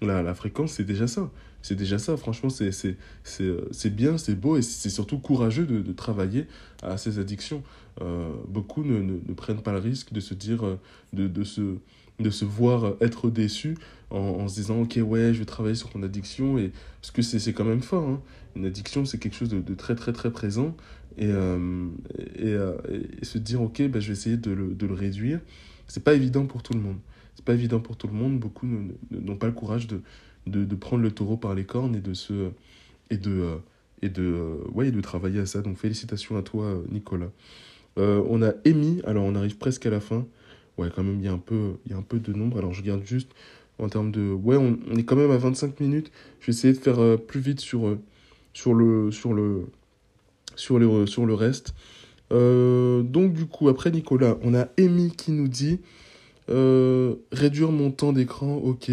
la, 0.03 0.23
la 0.23 0.35
fréquence, 0.35 0.73
c'est 0.73 0.85
déjà 0.85 1.07
ça. 1.07 1.31
c'est 1.63 1.75
déjà 1.75 1.99
ça. 1.99 2.17
Franchement, 2.17 2.51
c'est 2.51 2.71
c'est 3.23 3.91
bien, 3.95 4.19
c'est 4.19 4.35
beau 4.35 4.57
et 4.57 4.63
c'est 4.63 4.91
surtout 4.91 5.19
courageux 5.19 5.67
de, 5.67 5.93
travailler 5.93 6.47
à 6.83 6.97
ces 6.97 7.19
addictions. 7.19 7.63
beaucoup 8.49 8.85
ne, 8.85 8.99
ne, 9.01 9.15
ne, 9.27 9.35
prennent 9.35 9.63
pas 9.63 9.73
le 9.73 9.79
risque 9.79 10.13
de 10.13 10.21
se 10.21 10.35
dire, 10.35 10.79
de, 11.13 11.29
de 11.29 11.45
se 11.45 11.77
de 12.21 12.31
se 12.31 12.45
voir 12.45 12.95
être 13.01 13.31
déçu 13.31 13.77
en, 14.11 14.47
se 14.49 14.55
disant 14.55 14.83
ok 14.83 15.01
ouais 15.05 15.35
je 15.35 15.41
vais 15.41 15.45
travailler 15.45 15.75
sur 15.75 15.91
ton 15.91 16.03
addiction 16.03 16.59
et 16.59 16.71
parce 17.01 17.11
que 17.11 17.23
c'est 17.23 17.53
quand 17.53 17.65
même 17.65 17.83
fort 17.83 18.09
hein. 18.09 18.21
une 18.55 18.65
addiction 18.67 19.05
c'est 19.05 19.19
quelque 19.19 19.35
chose 19.35 19.49
de, 19.49 19.75
très 19.75 19.95
très 19.95 20.13
très 20.13 20.31
présent 20.31 20.77
et, 21.19 21.27
euh, 21.27 21.87
euh, 22.41 22.77
et, 23.21 23.25
se 23.25 23.39
dire 23.39 23.63
ok 23.63 23.89
bah, 23.89 24.01
je 24.01 24.09
vais 24.09 24.13
essayer 24.13 24.37
de 24.37 24.53
le, 24.53 24.75
de 24.75 24.87
le 24.87 24.95
réduire 24.95 25.41
c'est 25.87 26.05
pas 26.05 26.15
évident 26.15 26.47
pour 26.47 26.63
tout 26.63 26.73
le 26.75 26.81
monde 26.81 26.99
c'est 27.35 27.45
pas 27.45 27.55
évident 27.55 27.81
pour 27.81 27.97
tout 27.97 28.07
le 28.07 28.13
monde 28.13 28.39
beaucoup 28.39 28.67
n'ont 29.11 29.37
pas 29.37 29.47
le 29.47 29.53
courage 29.53 29.87
de, 29.87 30.01
de, 30.47 30.65
de, 30.65 30.75
prendre 30.75 31.03
le 31.03 31.11
taureau 31.11 31.37
par 31.37 31.55
les 31.55 31.65
cornes 31.65 31.97
et 31.97 32.01
de 32.01 32.15
se 32.15 32.51
et 33.11 33.17
de 33.17 33.59
et 34.03 34.09
de 34.09 34.59
ouais 34.73 34.91
de 34.91 35.01
travailler 35.01 35.41
à 35.41 35.47
ça 35.47 35.63
donc 35.63 35.77
félicitations 35.77 36.37
à 36.37 36.43
toi 36.43 36.83
Nicolas 36.91 37.31
euh, 37.99 38.23
on 38.29 38.43
a 38.43 38.53
Amy 38.67 39.01
alors 39.05 39.25
on 39.25 39.35
arrive 39.35 39.57
presque 39.57 39.87
à 39.87 39.91
la 39.91 40.01
fin 40.01 40.27
ouais, 40.79 40.89
quand 40.95 41.03
même, 41.03 41.19
il 41.19 41.25
y, 41.25 41.29
a 41.29 41.33
un 41.33 41.39
peu, 41.39 41.75
il 41.87 41.93
y 41.93 41.95
a 41.95 41.99
un 41.99 42.03
peu 42.03 42.19
de 42.19 42.33
nombre. 42.33 42.59
Alors, 42.59 42.73
je 42.73 42.81
regarde 42.81 43.05
juste 43.05 43.31
en 43.79 43.89
termes 43.89 44.11
de. 44.11 44.33
Ouais, 44.33 44.57
on, 44.57 44.79
on 44.91 44.97
est 44.97 45.05
quand 45.05 45.17
même 45.17 45.31
à 45.31 45.37
25 45.37 45.81
minutes. 45.81 46.11
Je 46.41 46.47
vais 46.47 46.53
essayer 46.53 46.73
de 46.75 46.79
faire 46.79 47.01
euh, 47.01 47.17
plus 47.17 47.41
vite 47.41 47.61
sur, 47.61 47.87
euh, 47.87 47.99
sur, 48.53 48.75
le, 48.75 49.11
sur, 49.11 49.33
le, 49.33 49.67
sur, 50.57 50.79
le, 50.79 51.07
sur 51.07 51.27
le 51.27 51.35
reste. 51.35 51.75
Euh, 52.33 53.03
donc, 53.03 53.33
du 53.33 53.47
coup, 53.47 53.69
après 53.69 53.91
Nicolas, 53.91 54.37
on 54.43 54.55
a 54.55 54.69
Amy 54.79 55.11
qui 55.11 55.33
nous 55.33 55.49
dit 55.49 55.81
réduire 57.33 57.73
mon 57.73 57.91
temps 57.91 58.13
d'écran, 58.13 58.57
ok. 58.57 58.91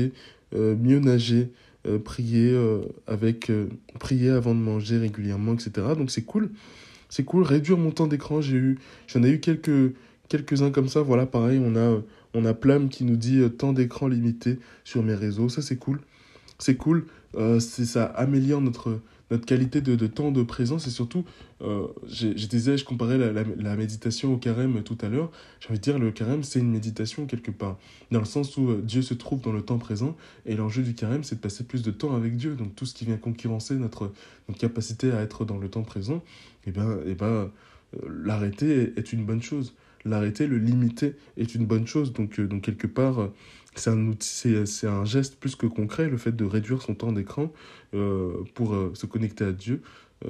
mieux 0.54 1.00
nager. 1.00 1.50
prier 2.06 2.58
avec 3.08 3.52
prier 4.00 4.30
avant 4.30 4.56
de 4.56 4.60
manger 4.60 4.98
régulièrement 5.00 5.56
etc 5.56 5.88
donc 5.98 6.12
c'est 6.12 6.22
cool 6.22 6.52
c'est 7.10 7.26
cool 7.26 7.44
réduire 7.44 7.78
mon 7.78 7.92
temps 7.92 8.08
d'écran 8.08 8.40
j'ai 8.40 8.56
eu 8.56 8.80
j'en 9.08 9.24
ai 9.24 9.32
eu 9.32 9.40
quelques 9.40 9.94
quelques-uns 10.32 10.72
comme 10.72 10.88
ça. 10.88 11.02
Voilà, 11.02 11.26
pareil, 11.26 11.62
on 11.64 11.76
a, 11.76 12.02
on 12.34 12.46
a 12.46 12.54
Plam 12.54 12.90
qui 12.90 13.04
nous 13.04 13.18
dit 13.18 13.40
euh, 13.40 13.50
temps 13.50 13.74
d'écran 13.74 14.08
limité 14.08 14.58
sur 14.86 15.04
mes 15.04 15.14
réseaux. 15.14 15.50
Ça, 15.50 15.62
c'est 15.62 15.76
cool. 15.76 16.00
C'est 16.58 16.76
cool. 16.76 17.06
Euh, 17.36 17.60
ça 17.60 18.06
améliore 18.06 18.62
notre, 18.62 19.00
notre 19.32 19.46
qualité 19.46 19.82
de, 19.82 20.08
temps 20.08 20.32
de 20.32 20.44
présence 20.44 20.88
et 20.88 20.90
surtout, 20.90 21.26
euh, 21.62 21.88
je 22.08 22.46
disais, 22.48 22.78
je 22.78 22.84
comparais 22.84 23.18
la, 23.18 23.76
méditation 23.76 24.34
au 24.34 24.38
carême 24.38 24.84
tout 24.84 24.98
à 25.02 25.08
l'heure. 25.08 25.32
J'ai 25.62 25.70
envie 25.70 25.80
de 25.80 25.84
dire, 25.84 25.98
le 25.98 26.12
carême, 26.12 26.44
c'est 26.44 26.60
une 26.60 26.70
méditation 26.70 27.26
quelque 27.26 27.50
part, 27.50 27.80
dans 28.12 28.20
le 28.20 28.26
sens 28.26 28.58
où 28.58 28.70
euh, 28.70 28.82
Dieu 28.84 29.02
se 29.02 29.14
trouve 29.14 29.42
dans 29.42 29.54
le 29.54 29.62
temps 29.62 29.78
présent 29.78 30.18
et 30.46 30.56
l'enjeu 30.56 30.84
du 30.84 30.94
carême, 30.94 31.24
c'est 31.24 31.36
de 31.36 31.40
passer 31.40 31.64
plus 31.64 31.82
de 31.82 31.92
temps 31.92 32.14
avec 32.14 32.36
Dieu. 32.36 32.56
Donc 32.56 32.76
tout 32.76 32.86
ce 32.86 32.94
qui 32.94 33.06
vient 33.06 33.18
concurrencer 33.18 33.76
notre, 33.76 34.12
capacité 34.60 35.14
à 35.14 35.22
être 35.22 35.46
dans 35.46 35.58
le 35.58 35.70
temps 35.70 35.84
présent, 35.84 36.18
et 36.66 36.70
eh 36.70 36.72
ben, 36.72 36.98
et 37.06 37.12
eh 37.12 37.16
ben, 37.16 37.50
l'arrêter 38.06 38.92
est 38.98 39.14
une 39.14 39.24
bonne 39.24 39.42
chose 39.42 39.74
l'arrêter, 40.06 40.48
le 40.48 40.58
limiter 40.58 41.16
est 41.38 41.56
une 41.56 41.66
bonne 41.66 41.88
chose. 41.88 42.14
Donc, 42.14 42.40
euh, 42.40 42.48
donc 42.48 42.62
quelque 42.62 42.88
part, 42.88 43.20
euh, 43.20 43.34
c'est 43.76 43.90
un, 43.90 44.08
outil, 44.08 44.56
c'est, 44.66 44.88
un 44.88 45.06
geste 45.06 45.36
plus 45.36 45.56
que 45.56 45.66
concret, 45.66 46.10
le 46.10 46.18
fait 46.18 46.36
de 46.36 46.46
réduire 46.46 46.82
son 46.82 46.94
temps 46.94 47.12
d'écran 47.12 47.52
euh, 47.94 48.34
pour 48.54 48.76
se 48.94 49.06
connecter 49.06 49.46
à 49.46 49.52
Dieu. 49.52 49.82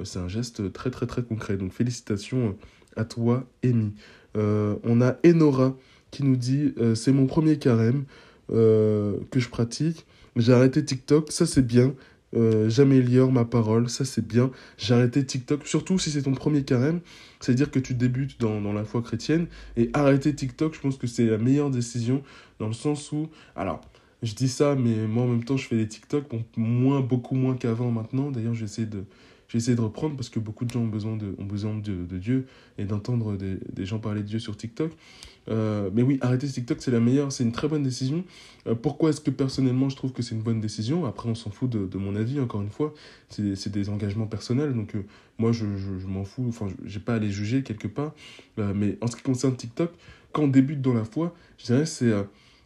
c'est 0.04 0.18
un 0.18 0.28
geste 0.28 0.72
très 0.72 0.90
très 0.90 1.06
très 1.06 1.22
concret. 1.22 1.56
Donc 1.56 1.72
félicitations 1.72 2.56
à 2.96 3.04
toi, 3.04 3.44
Amy. 3.64 3.92
on 4.34 5.00
a 5.00 5.16
Enora 5.26 5.76
qui 6.10 6.22
nous 6.24 6.36
dit 6.36 6.74
c'est 6.94 7.12
mon 7.12 7.26
premier 7.26 7.58
carême 7.58 8.04
que 8.48 9.18
je 9.34 9.48
pratique. 9.48 10.06
J'ai 10.36 10.52
arrêté 10.52 10.84
TikTok, 10.84 11.30
ça 11.32 11.46
c'est 11.46 11.66
bien. 11.66 11.94
Euh, 12.34 12.68
j'améliore 12.70 13.30
ma 13.30 13.44
parole, 13.44 13.88
ça 13.88 14.04
c'est 14.04 14.26
bien. 14.26 14.50
J'ai 14.78 14.94
arrêté 14.94 15.24
TikTok, 15.24 15.66
surtout 15.66 15.98
si 15.98 16.10
c'est 16.10 16.22
ton 16.22 16.32
premier 16.32 16.64
carême, 16.64 17.00
c'est-à-dire 17.40 17.70
que 17.70 17.78
tu 17.78 17.94
débutes 17.94 18.40
dans, 18.40 18.72
la 18.72 18.84
foi 18.84 19.02
chrétienne. 19.02 19.46
Et 19.76 19.90
arrêter 19.92 20.34
TikTok, 20.34 20.74
je 20.74 20.80
pense 20.80 20.96
que 20.96 21.06
c'est 21.06 21.26
la 21.26 21.38
meilleure 21.38 21.70
décision, 21.70 22.22
dans 22.58 22.68
le 22.68 22.72
sens 22.72 23.12
où... 23.12 23.28
Alors, 23.56 23.80
je 24.22 24.34
dis 24.34 24.48
ça, 24.48 24.74
mais 24.76 25.06
moi 25.06 25.24
en 25.24 25.28
même 25.28 25.44
temps, 25.44 25.56
je 25.56 25.66
fais 25.66 25.76
des 25.76 25.88
TikTok, 25.88 26.24
moins, 26.56 27.00
beaucoup 27.00 27.34
moins 27.34 27.56
qu'avant 27.56 27.90
maintenant. 27.90 28.30
D'ailleurs, 28.30 28.54
j'essaie 28.54 28.86
de 28.86 29.04
j'ai 29.52 29.58
essayé 29.58 29.76
de 29.76 29.82
reprendre 29.82 30.16
parce 30.16 30.30
que 30.30 30.38
beaucoup 30.38 30.64
de 30.64 30.70
gens 30.70 30.80
ont 30.80 30.86
besoin 30.86 31.14
de, 31.14 31.34
ont 31.36 31.44
besoin 31.44 31.76
de, 31.76 32.18
Dieu 32.18 32.46
et 32.78 32.86
d'entendre 32.86 33.36
des, 33.36 33.84
gens 33.84 33.98
parler 33.98 34.22
de 34.22 34.26
Dieu 34.26 34.38
sur 34.38 34.56
TikTok. 34.56 34.92
Euh, 35.50 35.90
mais 35.92 36.00
oui, 36.00 36.16
arrêter 36.22 36.48
TikTok, 36.48 36.78
c'est 36.80 36.90
la 36.90 37.00
meilleure, 37.00 37.30
c'est 37.32 37.44
une 37.44 37.52
très 37.52 37.68
bonne 37.68 37.82
décision. 37.82 38.24
Euh, 38.66 38.74
pourquoi 38.74 39.10
est-ce 39.10 39.20
que 39.20 39.30
personnellement 39.30 39.90
je 39.90 39.96
trouve 39.96 40.12
que 40.12 40.22
c'est 40.22 40.34
une 40.34 40.40
bonne 40.40 40.62
décision? 40.62 41.04
Après, 41.04 41.28
on 41.28 41.34
s'en 41.34 41.50
fout 41.50 41.68
de, 41.68 41.98
mon 41.98 42.16
avis, 42.16 42.40
encore 42.40 42.62
une 42.62 42.70
fois. 42.70 42.94
C'est 43.28 43.68
des 43.70 43.90
engagements 43.90 44.26
personnels, 44.26 44.72
donc 44.72 44.94
euh, 44.94 45.04
moi, 45.36 45.52
je, 45.52 45.66
je, 45.76 46.06
m'en 46.06 46.24
fous, 46.24 46.46
enfin, 46.48 46.68
j'ai 46.86 47.00
pas 47.00 47.16
à 47.16 47.18
les 47.18 47.30
juger 47.30 47.62
quelque 47.62 47.88
part. 47.88 48.14
Mais 48.56 48.96
en 49.02 49.06
ce 49.06 49.16
qui 49.16 49.22
concerne 49.22 49.54
TikTok, 49.54 49.92
quand 50.32 50.44
on 50.44 50.48
débute 50.48 50.80
dans 50.80 50.94
la 50.94 51.04
foi, 51.04 51.34
je 51.58 51.66
dirais 51.66 51.84
c'est 51.84 52.10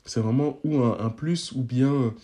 c'est 0.05 0.21
vraiment 0.21 0.61
ou 0.63 0.79
un, 0.85 1.11
plus 1.11 1.51
ou 1.51 1.63
bien 1.63 2.15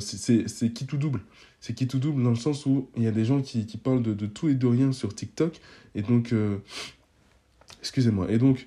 c'est 0.00 0.72
qui 0.72 0.86
tout 0.86 0.96
double 0.96 1.20
c'est 1.66 1.74
qui 1.74 1.88
tout 1.88 1.98
double 1.98 2.22
dans 2.22 2.30
le 2.30 2.36
sens 2.36 2.64
où 2.66 2.88
il 2.96 3.02
y 3.02 3.08
a 3.08 3.10
des 3.10 3.24
gens 3.24 3.40
qui, 3.40 3.66
qui 3.66 3.76
parlent 3.76 4.02
de, 4.02 4.14
de, 4.14 4.26
tout 4.26 4.48
et 4.48 4.54
de 4.54 4.66
rien 4.66 4.92
sur 4.92 5.12
TikTok. 5.12 5.60
Et 5.96 6.02
donc, 6.02 6.32
euh, 6.32 6.58
excusez-moi. 7.80 8.30
Et 8.30 8.38
donc, 8.38 8.66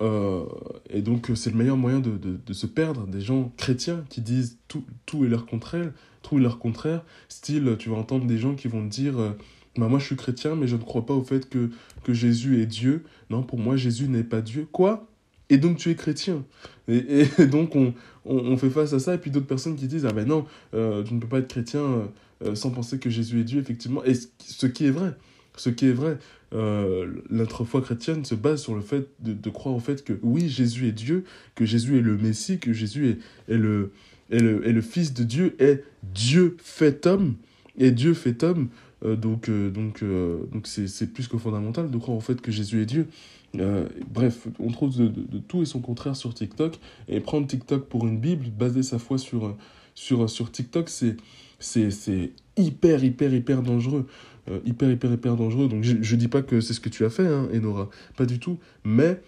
euh, 0.00 0.46
et 0.88 1.02
donc 1.02 1.30
c'est 1.34 1.50
le 1.50 1.56
meilleur 1.56 1.76
moyen 1.76 2.00
de, 2.00 2.16
de, 2.16 2.52
se 2.54 2.66
perdre. 2.66 3.06
Des 3.06 3.20
gens 3.20 3.52
chrétiens 3.58 4.02
qui 4.08 4.22
disent 4.22 4.56
tout, 4.66 4.82
tout 5.04 5.26
est 5.26 5.28
leur 5.28 5.44
contraire, 5.44 5.92
tout 6.22 6.38
leur 6.38 6.58
contraire. 6.58 7.04
Style, 7.28 7.76
tu 7.78 7.90
vas 7.90 7.96
entendre 7.96 8.26
des 8.26 8.38
gens 8.38 8.54
qui 8.54 8.68
vont 8.68 8.82
te 8.82 8.90
dire. 8.90 9.18
Euh, 9.18 9.32
bah 9.76 9.86
moi 9.86 9.98
je 9.98 10.06
suis 10.06 10.16
chrétien, 10.16 10.56
mais 10.56 10.66
je 10.66 10.76
ne 10.76 10.82
crois 10.82 11.04
pas 11.04 11.14
au 11.14 11.22
fait 11.22 11.48
que, 11.48 11.70
que 12.02 12.14
Jésus 12.14 12.62
est 12.62 12.66
Dieu. 12.66 13.04
Non, 13.28 13.42
pour 13.42 13.58
moi, 13.58 13.76
Jésus 13.76 14.08
n'est 14.08 14.24
pas 14.24 14.40
Dieu. 14.40 14.66
Quoi? 14.72 15.06
Et 15.50 15.58
donc 15.58 15.78
tu 15.78 15.90
es 15.90 15.94
chrétien. 15.94 16.44
Et, 16.88 17.24
donc 17.50 17.74
on, 17.76 17.94
on, 18.24 18.56
fait 18.56 18.70
face 18.70 18.92
à 18.92 18.98
ça. 18.98 19.14
Et 19.14 19.18
puis 19.18 19.30
d'autres 19.30 19.46
personnes 19.46 19.76
qui 19.76 19.86
disent 19.86 20.06
Ah 20.06 20.12
ben 20.12 20.26
non, 20.26 20.46
euh, 20.74 21.02
tu 21.02 21.14
ne 21.14 21.20
peux 21.20 21.28
pas 21.28 21.38
être 21.38 21.48
chrétien 21.48 22.08
euh, 22.44 22.54
sans 22.54 22.70
penser 22.70 22.98
que 22.98 23.10
Jésus 23.10 23.40
est 23.40 23.44
Dieu, 23.44 23.60
effectivement. 23.60 24.04
Et 24.04 24.14
ce 24.14 24.66
qui 24.66 24.86
est 24.86 24.90
vrai, 24.90 25.14
ce 25.56 25.70
qui 25.70 25.86
est 25.86 25.92
vrai, 25.92 26.18
euh, 26.54 27.12
notre 27.30 27.64
foi 27.64 27.82
chrétienne 27.82 28.24
se 28.24 28.34
base 28.34 28.62
sur 28.62 28.74
le 28.74 28.80
fait 28.80 29.08
de, 29.20 29.50
croire 29.50 29.74
au 29.74 29.80
fait 29.80 30.04
que 30.04 30.18
oui, 30.22 30.48
Jésus 30.48 30.88
est 30.88 30.92
Dieu, 30.92 31.24
que 31.54 31.64
Jésus 31.64 31.98
est 31.98 32.02
le 32.02 32.16
Messie, 32.16 32.58
que 32.58 32.72
Jésus 32.72 33.08
est, 33.08 33.52
est, 33.52 33.58
le, 33.58 33.92
est, 34.30 34.38
le, 34.38 34.66
est 34.66 34.72
le 34.72 34.80
Fils 34.80 35.12
de 35.12 35.24
Dieu, 35.24 35.56
est 35.58 35.84
Dieu 36.14 36.56
fait 36.62 37.06
homme, 37.06 37.34
et 37.76 37.90
Dieu 37.90 38.14
fait 38.14 38.42
homme. 38.42 38.68
Euh, 39.04 39.16
donc, 39.16 39.48
euh, 39.48 39.70
donc, 39.70 40.02
euh, 40.02 40.38
donc 40.52 40.66
c'est 40.66 41.12
plus 41.12 41.28
que 41.28 41.38
fondamental 41.38 41.90
de 41.90 41.98
croire 41.98 42.16
au 42.16 42.20
fait 42.20 42.40
que 42.40 42.50
Jésus 42.50 42.82
est 42.82 42.86
Dieu. 42.86 43.06
Bref, 43.54 44.46
on 44.58 44.70
trouve 44.70 44.96
de, 44.96 45.38
tout 45.38 45.62
et 45.62 45.66
son 45.66 45.80
contraire 45.80 46.16
sur 46.16 46.34
TikTok. 46.34 46.78
Et 47.08 47.20
prendre 47.20 47.46
TikTok 47.46 47.86
pour 47.88 48.06
une 48.06 48.18
Bible, 48.18 48.46
baser 48.50 48.82
sa 48.82 48.98
foi 48.98 49.18
sur, 49.18 49.56
sur, 49.94 50.28
sur 50.28 50.50
TikTok, 50.50 50.88
c'est 50.88 51.16
hyper, 52.56 53.04
hyper, 53.04 53.34
hyper 53.34 53.62
dangereux. 53.62 54.06
Euh, 54.50 54.60
hyper, 54.64 54.90
hyper, 54.90 55.12
hyper 55.12 55.36
dangereux. 55.36 55.68
Donc 55.68 55.82
je 55.82 55.94
ne 55.94 56.20
dis 56.20 56.28
pas 56.28 56.42
que 56.42 56.60
c'est 56.60 56.72
ce 56.72 56.80
que 56.80 56.88
tu 56.88 57.04
as 57.04 57.10
fait, 57.10 57.26
hein, 57.26 57.48
Enora. 57.54 57.88
Pas 58.16 58.26
du 58.26 58.38
tout. 58.38 58.58
Mais, 58.84 59.20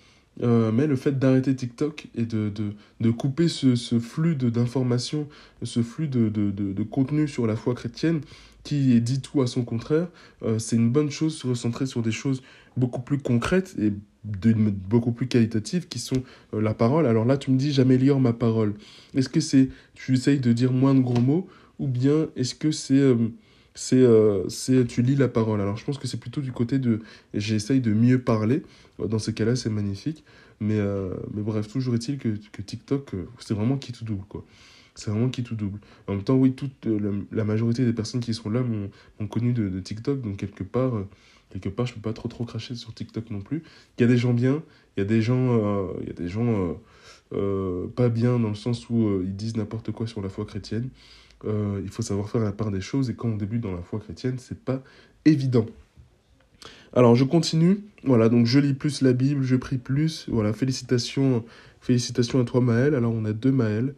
euh, 0.43 0.73
mais 0.73 0.87
le 0.87 0.97
fait 0.97 1.19
d'arrêter 1.19 1.55
TikTok 1.55 2.09
et 2.15 2.25
de, 2.25 2.49
de, 2.49 2.73
de 3.01 3.11
couper 3.11 3.49
ce, 3.49 3.77
ce 3.77 3.99
flux 3.99 4.35
d'informations, 4.37 5.29
ce 5.63 5.83
flux 5.83 6.09
de, 6.09 6.29
de, 6.29 6.51
de, 6.51 6.83
contenu 6.83 7.29
sur 7.29 7.47
la 7.47 7.57
foi 7.57 7.75
chrétienne 7.75 8.21
qui 8.63 9.01
dit 9.01 9.21
tout 9.21 9.41
à 9.41 9.47
son 9.47 9.65
contraire, 9.65 10.09
euh, 10.43 10.59
c'est 10.59 10.77
une 10.77 10.91
bonne 10.91 11.11
chose, 11.11 11.37
se 11.37 11.47
recentrer 11.47 11.87
sur 11.87 12.03
des 12.03 12.13
choses 12.13 12.43
beaucoup 12.77 13.01
plus 13.01 13.19
concrètes 13.19 13.75
et 13.79 13.93
de, 14.25 14.53
beaucoup 14.53 15.13
plus 15.13 15.27
qualitatives 15.27 15.89
qui 15.89 15.99
sont 15.99 16.23
euh, 16.55 16.61
la 16.61 16.75
parole. 16.75 17.07
Alors 17.07 17.25
là, 17.25 17.37
tu 17.37 17.51
me 17.51 17.57
dis, 17.57 17.73
j'améliore 17.73 18.21
ma 18.21 18.33
parole. 18.33 18.75
Est-ce 19.15 19.29
que 19.29 19.41
c'est, 19.41 19.69
tu 19.95 20.15
essayes 20.15 20.41
de 20.41 20.53
dire 20.53 20.73
moins 20.73 20.95
de 20.95 21.01
gros 21.01 21.21
mots 21.21 21.49
ou 21.79 21.89
bien 21.89 22.29
est-ce 22.37 22.55
que 22.55 22.71
c'est 22.71 22.95
euh, 22.95 23.17
euh, 23.93 24.45
c'est 24.49 24.87
tu 24.87 25.03
lis 25.03 25.17
la 25.17 25.29
parole? 25.29 25.61
Alors 25.61 25.77
je 25.79 25.85
pense 25.85 25.97
que 25.97 26.07
c'est 26.07 26.21
plutôt 26.21 26.43
du 26.43 26.53
côté 26.53 26.79
de 26.79 27.01
j'essaye 27.33 27.81
de 27.81 27.93
mieux 27.93 28.21
parler. 28.21 28.63
Dans 28.99 29.19
ces 29.19 29.33
cas-là 29.33 29.57
c'est 29.57 29.71
magnifique. 29.71 30.25
Mais 30.61 30.79
mais 31.33 31.41
bref 31.41 31.69
toujours 31.69 31.95
est-il 31.95 32.19
que, 32.19 32.37
que 32.53 32.61
TikTok 32.61 33.13
c'est 33.39 33.55
vraiment 33.55 33.79
qui 33.79 33.93
tout 33.93 34.05
double 34.05 34.25
quoi. 34.29 34.45
C'est 34.95 35.11
vraiment 35.11 35.31
qui 35.31 35.43
tout 35.43 35.55
double. 35.55 35.79
En 36.07 36.13
même 36.13 36.23
temps 36.23 36.35
oui 36.35 36.53
toute 36.53 36.85
la, 36.85 37.11
la, 37.33 37.45
majorité 37.45 37.87
des 37.87 37.95
personnes 37.95 38.21
qui 38.21 38.35
sont 38.35 38.51
là 38.51 38.63
m'ont 38.63 39.27
connu 39.27 39.55
de, 39.55 39.71
de, 39.71 39.81
TikTok 39.81 40.21
donc 40.21 40.37
quelque 40.37 40.65
part 40.65 40.93
quelque 41.59 41.75
part 41.75 41.87
je 41.87 41.95
peux 41.95 42.01
pas 42.01 42.13
trop 42.13 42.29
trop 42.29 42.45
cracher 42.45 42.75
sur 42.75 42.95
TikTok 42.95 43.31
non 43.31 43.41
plus. 43.41 43.63
Il 43.99 44.03
y 44.03 44.05
a 44.05 44.09
des 44.09 44.17
gens 44.17 44.33
bien 44.33 44.63
il 44.97 45.01
y 45.01 45.03
a 45.03 45.07
des 45.07 45.23
gens 45.23 45.89
il 46.01 46.07
y 46.07 46.11
a 46.11 46.15
des 46.15 46.29
gens 46.29 46.77
pas 47.31 48.09
bien 48.09 48.39
dans 48.39 48.49
le 48.49 48.55
sens 48.55 48.89
où 48.91 49.23
ils 49.23 49.37
disent 49.37 49.57
n'importe 49.57 49.93
quoi 49.93 50.07
sur 50.07 50.21
la 50.21 50.29
foi 50.29 50.45
chrétienne. 50.45 50.91
Euh, 51.47 51.81
il 51.83 51.89
faut 51.89 52.03
savoir 52.03 52.29
faire 52.29 52.43
la 52.43 52.53
part 52.53 52.71
des 52.71 52.81
choses 52.81 53.09
et 53.09 53.15
quand 53.15 53.29
on 53.29 53.37
débute 53.37 53.63
dans 53.63 53.73
la 53.73 53.83
foi 53.83 53.99
chrétienne, 53.99 54.37
c'est 54.39 54.59
pas 54.59 54.83
évident. 55.25 55.67
Alors 56.93 57.15
je 57.15 57.25
continue, 57.25 57.79
voilà, 58.03 58.29
donc 58.29 58.47
je 58.47 58.59
lis 58.59 58.75
plus 58.75 59.01
la 59.01 59.13
Bible, 59.13 59.43
je 59.43 59.57
prie 59.57 59.79
plus, 59.79 60.27
voilà, 60.29 60.53
félicitations, 60.53 61.45
félicitations 61.81 62.41
à 62.41 62.45
toi 62.45 62.61
Maël, 62.61 62.95
alors 62.95 63.13
on 63.13 63.25
a 63.25 63.33
deux 63.33 63.53
Maël, 63.53 63.95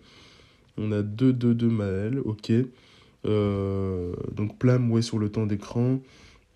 on 0.76 0.92
a 0.92 1.02
deux, 1.02 1.32
deux, 1.32 1.54
deux 1.54 1.70
Maël, 1.70 2.20
ok. 2.24 2.52
donc 3.24 4.58
Plam, 4.58 4.90
ouais, 4.92 5.02
sur 5.02 5.18
le 5.18 5.30
temps 5.30 5.46
d'écran. 5.46 6.00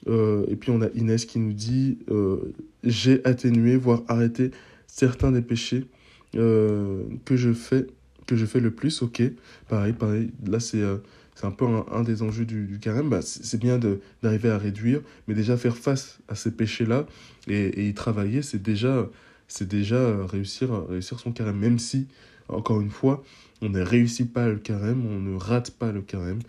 Et 0.06 0.56
puis 0.56 0.70
on 0.70 0.82
a 0.82 0.88
Inès 0.94 1.24
qui 1.24 1.38
nous 1.38 1.52
dit 1.52 1.98
J'ai 2.84 3.24
atténué, 3.24 3.76
voire 3.76 4.02
arrêté 4.08 4.50
certains 4.86 5.32
des 5.32 5.42
péchés 5.42 5.86
que 6.32 7.36
je 7.36 7.52
fais 7.52 7.86
que 8.26 8.36
je 8.36 8.44
fais 8.44 8.60
le 8.60 8.70
plus, 8.70 9.02
ok. 9.02 9.22
Pareil, 9.68 9.92
pareil. 9.92 10.30
Là, 10.46 10.60
c'est 10.60 10.82
un 11.42 11.50
peu 11.50 11.64
un, 11.90 12.02
des 12.02 12.22
enjeux 12.22 12.44
du, 12.44 12.78
carême, 12.80 13.08
bah, 13.08 13.22
c'est 13.22 13.58
bien 13.58 13.78
d'arriver 14.22 14.50
à 14.50 14.58
réduire, 14.58 15.00
mais 15.26 15.34
déjà 15.34 15.56
faire 15.56 15.76
face 15.76 16.18
à 16.28 16.34
ces 16.34 16.50
péchés-là 16.50 17.06
et, 17.48 17.88
y 17.88 17.94
travailler, 17.94 18.42
c'est 18.42 18.62
déjà, 18.62 19.08
déjà 19.60 20.26
réussir, 20.26 20.86
réussir 20.88 21.20
son 21.20 21.32
carême, 21.32 21.58
même 21.58 21.78
si, 21.78 22.08
encore 22.48 22.80
une 22.80 22.90
fois, 22.90 23.22
on 23.62 23.68
ne 23.68 23.80
réussit 23.80 24.30
pas 24.32 24.48
le 24.48 24.56
carême, 24.56 25.06
on 25.06 25.20
ne 25.20 25.36
rate 25.36 25.70
pas 25.70 25.92
le 25.92 26.02
carême, 26.02 26.40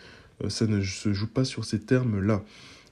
euh, 0.43 0.49
ça 0.49 0.67
ne 0.67 0.81
se 0.81 1.13
joue 1.13 1.27
pas 1.27 1.45
sur 1.45 1.65
ces 1.65 1.79
termes-là. 1.79 2.43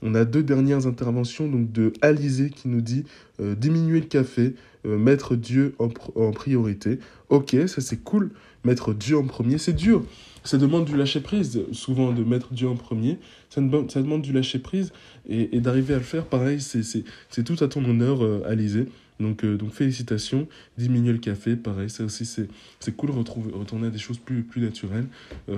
On 0.07 0.13
a 0.13 0.23
deux 0.23 0.43
dernières 0.43 0.85
interventions 0.85 1.49
donc 1.49 1.71
de 1.71 1.91
Alizé 2.01 2.51
qui 2.51 2.67
nous 2.67 2.81
dit 2.81 3.05
euh, 3.39 3.55
diminuer 3.55 4.01
le 4.01 4.05
café, 4.05 4.53
euh, 4.85 4.99
mettre 4.99 5.35
Dieu 5.35 5.73
en, 5.79 6.31
priorité. 6.31 6.99
Ok, 7.29 7.55
ça 7.65 7.81
c'est 7.81 8.03
cool, 8.03 8.29
mettre 8.63 8.93
Dieu 8.93 9.17
en 9.17 9.25
premier, 9.25 9.57
c'est 9.57 9.73
dur 9.73 10.05
ça 10.43 10.59
demande 10.59 10.85
du 10.85 10.95
lâcher 10.95 11.21
prise, 11.21 11.59
souvent 11.71 12.11
de 12.13 12.23
mettre 12.23 12.53
Dieu 12.53 12.67
en 12.67 12.75
premier. 12.75 13.17
Ça, 13.49 13.61
demande, 13.61 14.21
du 14.21 14.31
lâcher 14.31 14.59
prise 14.59 14.93
et, 15.27 15.59
d'arriver 15.59 15.95
à 15.95 15.97
le 15.97 16.03
faire. 16.03 16.23
Pareil, 16.25 16.61
c'est 16.61 17.43
tout 17.43 17.63
à 17.63 17.67
ton 17.67 17.83
honneur, 17.83 18.23
euh. 18.23 18.85
Donc, 19.19 19.43
euh, 19.43 19.57
donc 19.57 19.71
félicitations. 19.71 20.47
Diminuer 20.77 21.13
le 21.13 21.17
café, 21.17 21.55
pareil, 21.55 21.89
ça 21.89 22.03
aussi 22.03 22.27
c'est 22.27 22.95
cool, 22.95 23.09
retrouver, 23.09 23.53
retourner 23.53 23.87
à 23.87 23.89
des 23.89 23.97
choses 23.97 24.19
plus, 24.19 24.43
plus 24.43 24.61
naturelles. 24.61 25.07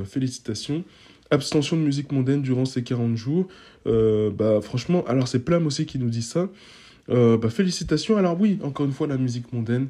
Félicitations. 0.06 0.86
Abstention 1.32 1.78
de 1.78 1.82
musique 1.82 2.12
mondaine 2.12 2.42
durant 2.42 2.66
ces 2.66 2.84
40 2.84 3.16
jours. 3.16 3.48
bah, 3.86 4.62
franchement, 4.62 5.04
alors 5.08 5.28
c'est 5.28 5.40
Plam 5.40 5.66
aussi 5.68 5.86
qui 5.86 6.00
nous 6.00 6.10
dit 6.10 6.22
ça. 6.22 6.50
bah, 7.08 7.50
félicitations. 7.50 8.18
Alors 8.18 8.40
oui, 8.40 8.60
encore 8.64 8.86
une 8.86 8.94
fois, 8.94 9.08
la 9.08 9.18
musique 9.18 9.52
mondaine, 9.52 9.90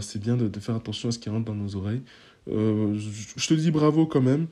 c'est 0.00 0.20
bien 0.20 0.36
de, 0.36 0.50
faire 0.60 0.76
attention 0.76 1.10
à 1.10 1.12
ce 1.12 1.18
qui 1.18 1.28
rentre 1.28 1.44
dans 1.44 1.54
nos 1.54 1.76
oreilles. 1.76 2.02
Euh, 2.50 2.96
je 3.36 3.46
te 3.46 3.54
dis 3.54 3.70
bravo 3.70 4.06
quand 4.06 4.20
même, 4.20 4.46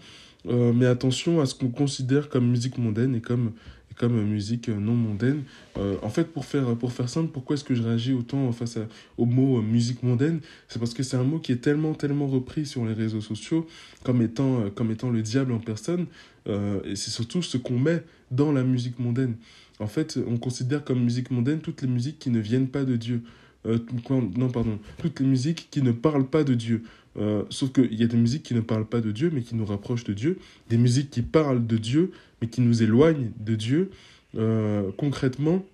euh, 0.48 0.72
mais 0.74 0.86
attention 0.86 1.40
à 1.40 1.46
ce 1.46 1.54
qu'on 1.54 1.68
considère 1.68 2.28
comme 2.28 2.48
musique 2.48 2.78
mondaine 2.78 3.14
et 3.14 3.20
comme, 3.20 3.52
comme 3.96 4.22
musique 4.24 4.68
non 4.68 4.94
mondaine. 4.94 5.42
Euh, 5.76 5.96
en 6.02 6.09
fait, 6.09 6.24
pour 6.24 6.44
faire, 6.44 6.76
pour 6.76 6.92
faire 6.92 7.09
simple, 7.09 7.30
pourquoi 7.33 7.54
est-ce 7.54 7.64
que 7.64 7.74
je 7.74 7.83
réagis 7.83 8.12
autant 8.12 8.50
face 8.52 8.78
au 9.18 9.26
mot 9.26 9.61
musique 9.62 10.02
mondaine? 10.02 10.40
C'est 10.68 10.78
parce 10.78 10.94
que 10.94 11.02
c'est 11.02 11.16
un 11.16 11.24
mot 11.24 11.38
qui 11.38 11.52
est 11.52 11.62
tellement, 11.62 11.94
tellement 11.94 12.26
repris 12.26 12.66
sur 12.66 12.85
les 12.85 12.92
réseaux 12.92 13.20
sociaux 13.20 13.66
comme 14.04 14.22
étant, 14.22 14.70
comme 14.74 14.90
étant 14.90 15.11
le 15.11 15.22
diable 15.22 15.52
en 15.52 15.59
personne. 15.59 16.07
et 16.46 16.96
c'est 16.96 17.11
surtout 17.11 17.42
ce 17.42 17.57
qu'on 17.57 17.78
met 17.78 18.02
dans 18.30 18.52
la 18.52 18.64
musique 18.64 18.98
mondaine. 18.98 19.37
En 19.80 19.87
fait, 19.87 20.18
on 20.28 20.37
considère 20.37 20.85
comme 20.85 21.02
musique 21.02 21.30
mondaine 21.30 21.61
toutes 21.61 21.83
les 21.83 21.88
musiques 21.88 22.18
qui 22.18 22.30
ne 22.30 22.38
viennent 22.40 22.68
pas 22.68 22.85
de 22.85 22.96
Dieu. 22.96 23.22
non, 23.64 24.50
pardon, 24.50 24.78
toutes 24.98 25.20
les 25.20 25.26
musiques 25.26 25.68
qui 25.70 25.83
ne 25.83 25.92
parlent 25.92 26.28
pas 26.28 26.44
de 26.44 26.54
Dieu. 26.54 26.83
Euh, 27.16 27.44
sauf 27.50 27.72
qu'il 27.72 27.94
y 27.94 28.03
a 28.03 28.07
des 28.07 28.16
musiques 28.16 28.42
qui 28.42 28.55
ne 28.55 28.61
parlent 28.61 28.87
pas 28.87 29.00
de 29.00 29.11
Dieu, 29.11 29.31
mais 29.33 29.42
qui 29.42 29.55
nous 29.55 29.64
rapprochent 29.64 30.05
de 30.05 30.12
Dieu. 30.12 30.38
Des 30.68 30.77
musiques 30.77 31.11
qui 31.11 31.22
parlent 31.22 31.66
de 31.66 31.77
Dieu, 31.77 32.12
mais 32.40 32.48
qui 32.48 32.61
nous 32.61 32.83
éloignent 32.83 33.31
de 33.38 33.55
Dieu. 33.55 33.90
Euh, 34.37 34.90
concrètement, 34.96 35.64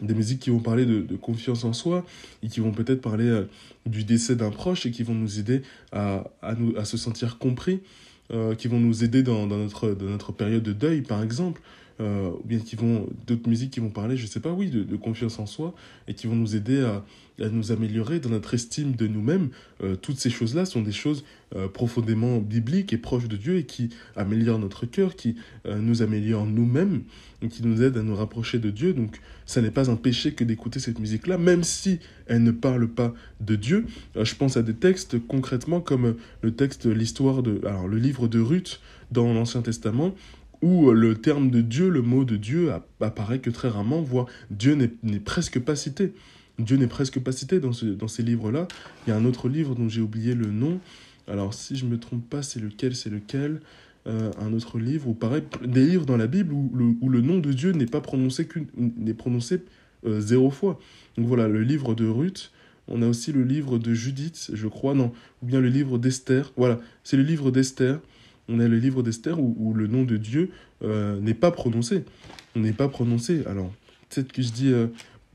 des 0.00 0.14
musiques 0.14 0.40
qui 0.40 0.50
vont 0.50 0.60
parler 0.60 0.86
de, 0.86 1.16
confiance 1.16 1.64
en 1.64 1.72
soi 1.72 2.04
et 2.42 2.48
qui 2.48 2.60
vont 2.60 2.72
peut-être 2.72 3.02
parler 3.02 3.26
euh, 3.26 3.44
du 3.86 4.04
décès 4.04 4.34
d'un 4.34 4.50
proche 4.50 4.86
et 4.86 4.90
qui 4.90 5.02
vont 5.02 5.14
nous 5.14 5.38
aider 5.38 5.62
à, 5.92 6.24
nous, 6.58 6.76
à 6.76 6.84
se 6.84 6.96
sentir 6.96 7.38
compris, 7.38 7.80
qui 8.56 8.66
vont 8.66 8.80
nous 8.80 9.04
aider 9.04 9.22
dans, 9.22 9.46
dans, 9.46 9.58
notre, 9.58 9.90
dans 9.90 10.06
notre 10.06 10.32
période 10.32 10.62
de 10.62 10.72
deuil, 10.72 11.02
par 11.02 11.22
exemple. 11.22 11.60
Euh, 12.00 12.30
ou 12.30 12.42
bien 12.44 12.58
qui 12.58 12.76
vont 12.76 13.06
d'autres 13.26 13.48
musiques 13.48 13.72
qui 13.72 13.80
vont 13.80 13.90
parler, 13.90 14.16
je 14.16 14.26
sais 14.26 14.40
pas, 14.40 14.52
oui, 14.52 14.70
de, 14.70 14.96
confiance 14.96 15.38
en 15.38 15.46
soi 15.46 15.74
et 16.08 16.14
qui 16.14 16.26
vont 16.26 16.36
nous 16.36 16.56
aider 16.56 16.80
à, 16.80 17.04
à 17.40 17.48
nous 17.48 17.72
améliorer 17.72 18.18
dans 18.18 18.30
notre 18.30 18.54
estime 18.54 18.92
de 18.92 19.06
nous-mêmes. 19.06 19.50
Euh, 19.82 19.96
toutes 19.96 20.18
ces 20.18 20.30
choses-là 20.30 20.64
sont 20.64 20.80
des 20.80 20.92
choses 20.92 21.24
euh, 21.54 21.68
profondément 21.68 22.38
bibliques 22.38 22.92
et 22.92 22.98
proches 22.98 23.28
de 23.28 23.36
Dieu 23.36 23.56
et 23.56 23.64
qui 23.64 23.90
améliorent 24.16 24.58
notre 24.58 24.86
cœur, 24.86 25.16
qui 25.16 25.36
nous 25.64 26.02
améliorent 26.02 26.46
nous-mêmes 26.46 27.02
et 27.42 27.48
qui 27.48 27.64
nous 27.64 27.82
aident 27.82 27.98
à 27.98 28.02
nous 28.02 28.16
rapprocher 28.16 28.58
de 28.58 28.70
Dieu. 28.70 28.94
Donc, 28.94 29.20
ça 29.46 29.60
n'est 29.60 29.70
pas 29.70 29.90
un 29.90 29.96
péché 29.96 30.32
que 30.32 30.44
d'écouter 30.44 30.80
cette 30.80 30.98
musique-là, 30.98 31.38
même 31.38 31.62
si 31.62 31.98
elle 32.26 32.42
ne 32.42 32.52
parle 32.52 32.88
pas 32.88 33.12
de 33.40 33.56
Dieu. 33.56 33.86
je 34.16 34.34
pense 34.34 34.56
à 34.56 34.62
des 34.62 34.74
textes 34.74 35.18
concrètement 35.26 35.80
comme 35.80 36.16
le 36.40 36.52
texte, 36.52 36.86
l'histoire 36.86 37.42
de, 37.42 37.60
alors 37.66 37.88
le 37.88 37.98
livre 37.98 38.28
de 38.28 38.40
Ruth 38.40 38.80
dans 39.10 39.32
l'Ancien 39.34 39.62
Testament 39.62 40.14
où 40.62 40.88
euh, 40.88 40.94
le 40.94 41.16
terme 41.16 41.50
de 41.50 41.60
Dieu, 41.60 41.88
le 41.88 42.02
mot 42.02 42.24
de 42.24 42.36
Dieu 42.36 42.70
apparaît 43.00 43.40
que 43.40 43.50
très 43.50 43.68
rarement, 43.68 44.00
voire 44.00 44.26
Dieu 44.50 44.74
n'est 44.74 45.20
presque 45.20 45.60
pas 45.60 45.76
cité. 45.76 46.14
Dieu 46.58 46.76
n'est 46.76 46.86
presque 46.86 47.18
pas 47.20 47.32
cité 47.32 47.60
dans, 47.60 47.72
ce, 47.72 47.86
dans 47.86 48.08
ces 48.08 48.22
livres-là. 48.22 48.68
Il 49.06 49.10
y 49.10 49.12
a 49.12 49.16
un 49.16 49.24
autre 49.24 49.48
livre 49.48 49.74
dont 49.74 49.88
j'ai 49.88 50.00
oublié 50.00 50.34
le 50.34 50.46
nom. 50.46 50.80
Alors, 51.28 51.54
si 51.54 51.76
je 51.76 51.86
me 51.86 51.98
trompe 51.98 52.28
pas, 52.28 52.42
c'est 52.42 52.60
lequel 52.60 52.94
C'est 52.94 53.10
lequel 53.10 53.60
euh, 54.06 54.30
Un 54.40 54.52
autre 54.52 54.78
livre, 54.78 55.08
ou 55.08 55.14
pareil, 55.14 55.42
des 55.64 55.84
livres 55.84 56.06
dans 56.06 56.16
la 56.16 56.26
Bible 56.26 56.52
où 56.52 56.70
le, 56.74 56.94
où 57.00 57.08
le 57.08 57.20
nom 57.20 57.38
de 57.38 57.52
Dieu 57.52 57.72
n'est 57.72 57.86
pas 57.86 58.00
prononcé, 58.00 58.48
n'est 58.76 59.14
prononcé 59.14 59.62
euh, 60.06 60.20
zéro 60.20 60.50
fois. 60.50 60.78
Donc 61.16 61.26
voilà, 61.26 61.48
le 61.48 61.62
livre 61.62 61.94
de 61.94 62.06
Ruth. 62.06 62.52
On 62.88 63.00
a 63.00 63.06
aussi 63.06 63.32
le 63.32 63.44
livre 63.44 63.78
de 63.78 63.94
Judith, 63.94 64.50
je 64.52 64.66
crois, 64.66 64.94
non, 64.94 65.12
ou 65.40 65.46
bien 65.46 65.60
le 65.60 65.68
livre 65.68 65.98
d'Esther. 65.98 66.52
Voilà, 66.56 66.80
c'est 67.04 67.16
le 67.16 67.22
livre 67.22 67.52
d'Esther 67.52 68.00
on 68.52 68.60
a 68.60 68.68
le 68.68 68.78
livre 68.78 69.02
d'Esther 69.02 69.40
où, 69.40 69.72
le 69.74 69.86
nom 69.86 70.04
de 70.04 70.16
Dieu 70.16 70.50
euh, 70.84 71.18
n'est 71.20 71.34
pas 71.34 71.50
prononcé. 71.50 72.04
On 72.54 72.60
n'est 72.60 72.72
pas 72.72 72.88
prononcé. 72.88 73.42
Alors, 73.46 73.72
peut-être 74.10 74.32
que 74.32 74.42
je 74.42 74.52
dis, 74.52 74.72
euh, 74.72 74.88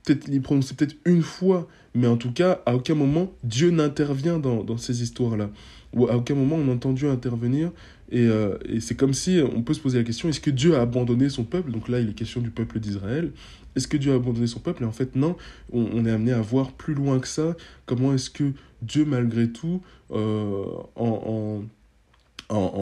peut-être 0.04 0.28
il 0.28 0.36
est 0.36 0.40
prononcé 0.40 0.76
peut-être 0.76 0.96
une 1.06 1.24
fois, 1.24 1.68
mais 1.96 2.08
en 2.08 2.18
tout 2.18 2.32
cas, 2.32 2.62
à 2.66 2.76
aucun 2.76 2.96
moment, 2.96 3.34
Dieu 3.44 3.72
n'intervient 3.72 4.40
dans, 4.40 4.78
ces 4.78 5.02
histoires-là. 5.02 5.50
Ou 5.94 6.08
à 6.08 6.18
aucun 6.18 6.36
moment, 6.36 6.56
on 6.58 6.72
entend 6.72 6.94
Dieu 6.94 7.10
intervenir. 7.10 7.72
Euh, 8.14 8.58
et, 8.66 8.80
c'est 8.80 8.96
comme 8.96 9.14
si 9.14 9.40
on 9.42 9.64
peut 9.64 9.74
se 9.74 9.80
poser 9.80 9.98
la 9.98 10.04
question, 10.04 10.30
est-ce 10.30 10.40
que 10.40 10.52
Dieu 10.52 10.76
a 10.76 10.82
abandonné 10.82 11.30
son 11.30 11.44
peuple? 11.44 11.72
Donc 11.72 11.90
là, 11.90 12.00
il 12.00 12.10
est 12.10 12.14
question 12.14 12.42
du 12.42 12.52
peuple 12.52 12.80
d'Israël. 12.80 13.32
Est-ce 13.76 13.88
que 13.88 13.98
Dieu 13.98 14.12
a 14.12 14.16
abandonné 14.16 14.48
son 14.48 14.60
peuple? 14.60 14.84
Et 14.84 14.86
en 14.86 14.92
fait, 14.92 15.16
non, 15.16 15.36
on, 15.72 16.06
est 16.06 16.12
amené 16.12 16.34
à 16.34 16.42
voir 16.42 16.72
plus 16.72 16.94
loin 16.94 17.20
que 17.20 17.28
ça. 17.28 17.56
Comment 17.86 18.14
est-ce 18.14 18.30
que 18.30 18.52
Dieu, 18.82 19.06
malgré 19.06 19.50
tout, 19.50 19.82
en, 20.10 21.64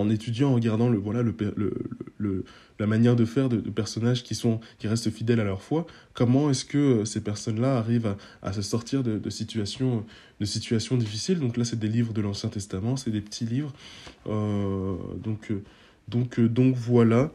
étudiant, 0.09 0.49
en 0.49 0.55
regardant 0.55 0.89
le, 0.89 0.97
voilà, 0.97 1.21
le, 1.21 1.33
le, 2.17 2.43
la 2.79 2.87
manière 2.87 3.15
de 3.15 3.25
faire 3.25 3.49
de, 3.49 3.57
personnages 3.57 4.23
qui, 4.23 4.35
sont, 4.35 4.59
qui 4.77 4.87
restent 4.87 5.09
fidèles 5.09 5.39
à 5.39 5.43
leur 5.43 5.61
foi, 5.61 5.85
comment 6.13 6.49
est-ce 6.49 6.65
que 6.65 6.77
euh, 6.77 7.05
ces 7.05 7.21
personnes-là 7.21 7.77
arrivent 7.77 8.15
à, 8.41 8.53
se 8.53 8.61
sortir 8.61 9.03
de, 9.03 9.29
situations, 9.29 10.05
de 10.39 10.45
situations 10.45 10.97
difficiles? 10.97 11.39
Donc 11.39 11.57
là, 11.57 11.65
c'est 11.65 11.79
des 11.79 11.87
livres 11.87 12.13
de 12.13 12.21
l'Ancien 12.21 12.49
Testament, 12.49 12.97
c'est 12.97 13.11
des 13.11 13.21
petits 13.21 13.45
livres. 13.45 13.73
Euh, 14.27 14.95
donc, 15.23 15.51
euh, 15.51 15.63
donc, 16.07 16.39
donc 16.39 16.75
voilà. 16.75 17.31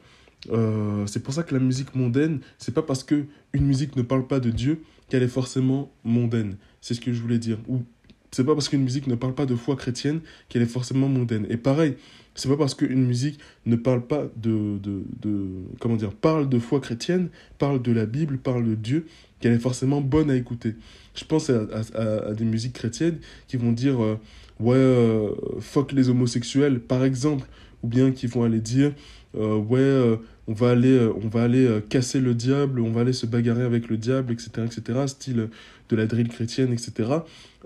c'est 1.06 1.22
pour 1.22 1.34
ça 1.34 1.42
que 1.42 1.54
la 1.54 1.60
musique 1.60 1.94
mondaine, 1.94 2.40
c'est 2.58 2.74
pas 2.74 2.82
parce 2.82 3.02
que 3.02 3.24
une 3.52 3.66
musique 3.66 3.96
ne 3.96 4.02
parle 4.02 4.26
pas 4.26 4.40
de 4.40 4.50
Dieu 4.50 4.82
qu'elle 5.08 5.22
est 5.22 5.28
forcément 5.28 5.90
mondaine. 6.04 6.56
C'est 6.80 6.94
ce 6.94 7.00
que 7.00 7.12
je 7.12 7.20
voulais 7.20 7.38
dire. 7.38 7.58
Ou 7.68 7.82
c'est 8.30 8.44
pas 8.44 8.54
parce 8.54 8.68
qu'une 8.68 8.82
musique 8.82 9.08
ne 9.08 9.16
parle 9.16 9.34
pas 9.34 9.46
de 9.46 9.56
foi 9.56 9.74
chrétienne 9.74 10.20
qu'elle 10.48 10.62
est 10.62 10.66
forcément 10.66 11.08
mondaine. 11.08 11.46
Et 11.50 11.56
pareil, 11.56 11.96
c'est 12.34 12.48
pas 12.48 12.56
parce 12.56 12.74
qu'une 12.74 13.04
musique 13.04 13.38
ne 13.66 13.76
parle 13.76 14.06
pas 14.06 14.26
de, 14.36 14.78
de, 14.78 15.02
de, 15.20 15.46
comment 15.78 15.96
dire, 15.96 16.12
parle 16.12 16.48
de 16.48 16.58
foi 16.58 16.80
chrétienne, 16.80 17.28
parle 17.58 17.82
de 17.82 17.92
la 17.92 18.06
Bible, 18.06 18.38
parle 18.38 18.64
de 18.64 18.74
Dieu, 18.74 19.06
qu'elle 19.40 19.52
est 19.52 19.58
forcément 19.58 20.00
bonne 20.00 20.30
à 20.30 20.36
écouter. 20.36 20.76
Je 21.14 21.24
pense 21.24 21.50
à, 21.50 22.34
des 22.34 22.44
musiques 22.44 22.74
chrétiennes 22.74 23.18
qui 23.48 23.56
vont 23.56 23.72
dire, 23.72 24.02
euh, 24.02 24.18
ouais, 24.60 24.76
euh, 24.76 25.30
fuck 25.60 25.92
les 25.92 26.08
homosexuels, 26.08 26.80
par 26.80 27.04
exemple, 27.04 27.46
ou 27.82 27.88
bien 27.88 28.12
qui 28.12 28.26
vont 28.26 28.44
aller 28.44 28.60
dire, 28.60 28.92
euh, 29.36 29.56
ouais, 29.56 30.18
on 30.46 30.52
va 30.52 30.70
aller, 30.70 31.10
on 31.22 31.28
va 31.28 31.42
aller 31.42 31.80
casser 31.88 32.20
le 32.20 32.34
diable, 32.34 32.80
on 32.80 32.90
va 32.90 33.02
aller 33.02 33.12
se 33.12 33.26
bagarrer 33.26 33.62
avec 33.62 33.88
le 33.88 33.96
diable, 33.96 34.32
etc., 34.32 34.50
etc., 34.66 35.00
style 35.06 35.48
de 35.90 35.96
la 35.96 36.06
drill 36.06 36.28
chrétienne, 36.28 36.72
etc. 36.72 37.10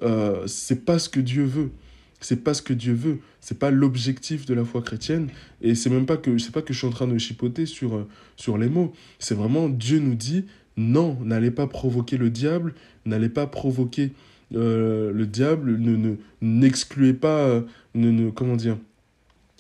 Euh, 0.03 0.47
c'est 0.47 0.85
pas 0.85 0.99
ce 0.99 1.09
que 1.09 1.21
Dieu 1.21 1.45
veut. 1.45 1.71
C'est 2.25 2.43
pas 2.43 2.55
ce 2.55 2.63
que 2.63 2.73
Dieu 2.73 2.95
veut. 2.95 3.19
C'est 3.43 3.59
pas 3.59 3.71
l'objectif 3.71 4.47
de 4.47 4.55
la 4.55 4.65
foi 4.65 4.81
chrétienne. 4.81 5.29
Et 5.61 5.75
c'est 5.75 5.91
même 5.91 6.07
pas 6.07 6.17
que, 6.17 6.39
c'est 6.39 6.53
pas 6.53 6.63
que 6.63 6.73
je 6.73 6.79
suis 6.79 6.87
en 6.87 6.91
train 6.91 7.07
de 7.07 7.19
chipoter 7.19 7.67
sur, 7.67 7.97
euh, 7.97 8.59
les 8.59 8.71
mots. 8.71 8.95
C'est 9.19 9.35
vraiment 9.35 9.69
Dieu 9.69 9.99
nous 9.99 10.15
dit 10.15 10.47
non, 10.79 11.19
n'allez 11.23 11.51
pas 11.51 11.67
provoquer 11.67 12.17
le 12.17 12.31
diable, 12.31 12.73
n'allez 13.05 13.29
pas 13.29 13.47
provoquer 13.47 14.13
euh, 14.55 15.13
le 15.13 15.27
diable, 15.27 15.77
ne, 15.79 16.17
n'excluez 16.41 17.13
pas, 17.13 17.63
ne, 17.95 18.11
ne, 18.11 18.31
comment 18.31 18.57
dire, 18.57 18.79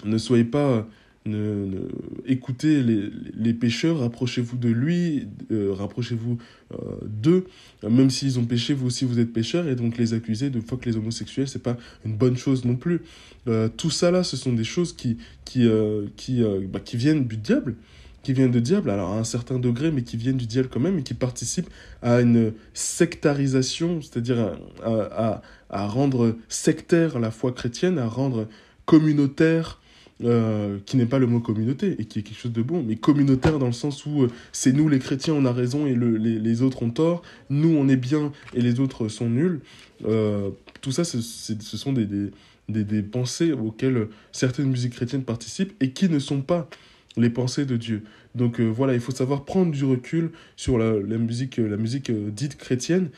ne 0.07 0.16
soyez 0.16 0.44
pas, 0.44 0.88
ne, 1.27 1.89
écoutez 2.27 2.83
les, 2.83 3.11
les 3.35 3.55
pécheurs, 3.55 4.01
rapprochez-vous 4.01 4.57
de 4.57 4.69
lui, 4.69 5.27
euh, 5.51 5.73
rapprochez-vous 5.73 6.39
euh, 6.73 6.77
d'eux, 7.03 7.46
même 7.83 8.11
s'ils 8.11 8.38
ont 8.38 8.44
péché, 8.44 8.75
vous 8.75 8.87
aussi 8.87 9.05
vous 9.05 9.19
êtes 9.19 9.33
pécheurs, 9.33 9.67
et 9.67 9.75
donc 9.75 9.96
les 9.96 10.13
accuser 10.13 10.51
de 10.51 10.61
que 10.61 10.88
les 10.88 10.96
homosexuels, 10.96 11.48
c'est 11.48 11.63
pas 11.63 11.77
une 12.05 12.15
bonne 12.15 12.37
chose 12.37 12.65
non 12.65 12.77
plus. 12.77 13.03
Euh, 13.48 13.69
tout 13.75 13.90
ça 13.90 14.11
là, 14.11 14.23
ce 14.23 14.37
sont 14.37 14.53
des 14.53 14.65
choses 14.65 14.92
qui, 14.94 15.17
qui, 15.44 15.69
qui, 16.17 16.42
bah, 16.69 16.81
qui 16.81 16.96
viennent 16.96 17.27
du 17.27 17.37
diable, 17.37 17.77
qui 18.23 18.33
viennent 18.33 18.51
du 18.51 18.61
diable, 18.61 18.90
alors 18.90 19.13
à 19.13 19.19
un 19.19 19.25
certain 19.25 19.59
degré, 19.59 19.90
mais 19.92 20.03
qui 20.03 20.17
viennent 20.17 20.37
du 20.37 20.46
diable 20.46 20.69
quand 20.71 20.81
même, 20.81 20.98
et 20.98 21.03
qui 21.03 21.15
participent 21.15 21.71
à 22.03 22.21
une 22.21 22.53
sectarisation, 22.75 24.03
c'est-à-dire 24.03 24.57
à, 24.83 24.90
à, 24.90 25.42
à, 25.71 25.87
rendre 25.87 26.37
sectaire 26.48 27.19
la 27.19 27.31
foi 27.31 27.53
chrétienne, 27.53 27.98
à 27.98 28.07
rendre 28.07 28.48
communautaire 28.85 29.81
euh, 30.25 30.79
qui 30.87 30.96
n'est 30.96 31.04
pas 31.04 31.18
le 31.18 31.27
mot 31.27 31.40
communauté 31.40 31.96
et 31.98 32.06
qui 32.06 32.20
est 32.20 32.22
quelque 32.22 32.38
chose 32.38 32.52
de 32.52 32.62
bon, 32.62 32.83
mais 32.83 32.96
communautaire 32.96 33.58
dans 33.58 33.66
le 33.66 33.72
sens 33.72 34.06
où 34.06 34.22
euh, 34.22 34.31
c'est 34.52 34.72
nous 34.72 34.88
les 34.88 34.98
chrétiens 34.98 35.35
on 35.35 35.44
a 35.44 35.52
raison 35.52 35.87
et 35.87 35.92
le, 35.92 36.16
les, 36.16 36.62
autres 36.62 36.83
ont 36.83 36.88
tort, 36.88 37.20
nous 37.50 37.77
on 37.77 37.88
est 37.88 37.96
bien 37.96 38.33
et 38.54 38.62
les 38.62 38.81
autres 38.81 39.08
sont 39.08 39.29
nuls. 39.29 39.60
Euh, 40.06 40.48
tout 40.81 40.92
ça, 40.92 41.04
ce 41.04 41.20
sont 41.20 41.92
des, 41.92 43.02
pensées 43.02 43.52
auxquelles 43.52 44.08
certaines 44.33 44.70
musiques 44.70 44.94
chrétiennes 44.94 45.25
participent 45.25 45.75
et 45.83 45.90
qui 45.90 46.08
ne 46.08 46.18
sont 46.18 46.40
pas 46.40 46.70
les 47.18 47.29
pensées 47.29 47.66
de 47.66 47.77
Dieu. 47.77 48.02
Donc 48.35 48.60
voilà, 48.60 48.94
il 48.94 49.00
faut 49.00 49.12
savoir 49.12 49.44
prendre 49.44 49.72
du 49.72 49.85
recul 49.85 50.31
sur 50.56 50.79
la, 50.79 50.94
musique, 51.18 51.58
la 51.58 51.77
musique 51.77 52.10
dite 52.10 52.56
chrétienne, 52.56 53.10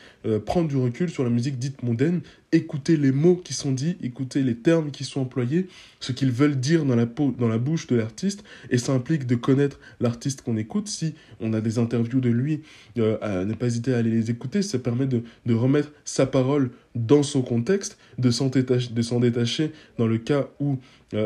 prendre 0.45 0.67
du 0.67 0.75
recul 0.75 1.09
sur 1.09 1.23
la 1.23 1.29
musique 1.29 1.57
dite 1.57 1.81
mondaine, 1.83 2.21
écouter 2.51 2.95
les 2.95 3.11
mots 3.11 3.35
qui 3.35 3.53
sont 3.53 3.71
dits, 3.71 3.97
écouter 4.01 4.41
les 4.41 4.55
termes 4.55 4.91
qui 4.91 5.03
sont 5.03 5.21
employés, 5.21 5.67
ce 5.99 6.13
qu'ils 6.13 6.31
veulent 6.31 6.59
dire 6.59 6.85
dans 6.85 6.95
la, 6.95 7.57
bouche 7.57 7.87
de 7.87 7.95
l'artiste, 7.95 8.43
et 8.69 8.77
ça 8.77 8.93
implique 8.93 9.27
de 9.27 9.35
connaître 9.35 9.79
l'artiste 9.99 10.41
qu'on 10.41 10.55
écoute. 10.55 10.87
Si 10.87 11.13
on 11.41 11.53
a 11.53 11.59
des 11.59 11.77
interviews 11.77 12.21
de 12.21 12.29
lui, 12.29 12.61
ne 12.95 13.53
pas 13.53 13.67
hésiter 13.67 13.93
à 13.93 13.97
aller 13.97 14.11
les 14.11 14.31
écouter, 14.31 14.61
ça 14.61 14.79
permet 14.79 15.07
de, 15.07 15.23
remettre 15.53 15.91
sa 16.05 16.25
parole 16.25 16.71
dans 16.95 17.23
son 17.23 17.41
contexte, 17.41 17.97
de 18.17 18.31
s'en 18.31 18.47
détacher, 18.47 18.91
détacher 18.93 19.71
dans 19.97 20.07
le 20.07 20.17
cas 20.17 20.47
où 20.59 20.77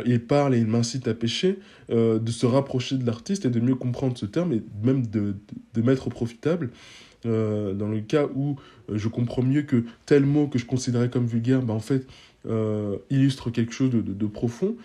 il 0.05 0.21
parle 0.21 0.55
et 0.55 0.59
il 0.59 0.67
m'incite 0.67 1.07
à 1.07 1.13
pécher, 1.13 1.59
de 1.89 2.31
se 2.31 2.45
rapprocher 2.47 2.97
de 2.97 3.05
l'artiste 3.05 3.45
et 3.45 3.49
de 3.49 3.59
mieux 3.59 3.75
comprendre 3.75 4.17
ce 4.17 4.25
terme 4.25 4.53
et 4.53 4.63
même 4.83 5.05
de, 5.05 5.35
de, 5.75 5.81
mettre 5.81 6.09
profitable. 6.09 6.71
Euh, 7.25 7.73
dans 7.73 7.87
le 7.87 7.99
cas 8.01 8.27
où 8.33 8.57
euh, 8.89 8.97
je 8.97 9.07
comprends 9.07 9.43
mieux 9.43 9.61
que 9.61 9.83
tel 10.05 10.25
mot 10.25 10.47
que 10.47 10.57
je 10.57 10.65
considérais 10.65 11.09
comme 11.09 11.25
vulgaire, 11.25 11.61
bah, 11.61 11.73
en 11.73 11.79
fait, 11.79 12.07
euh, 12.47 12.97
illustre 13.09 13.51
quelque 13.51 13.73
chose 13.73 13.91
de, 13.91 14.27
profond. 14.27 14.75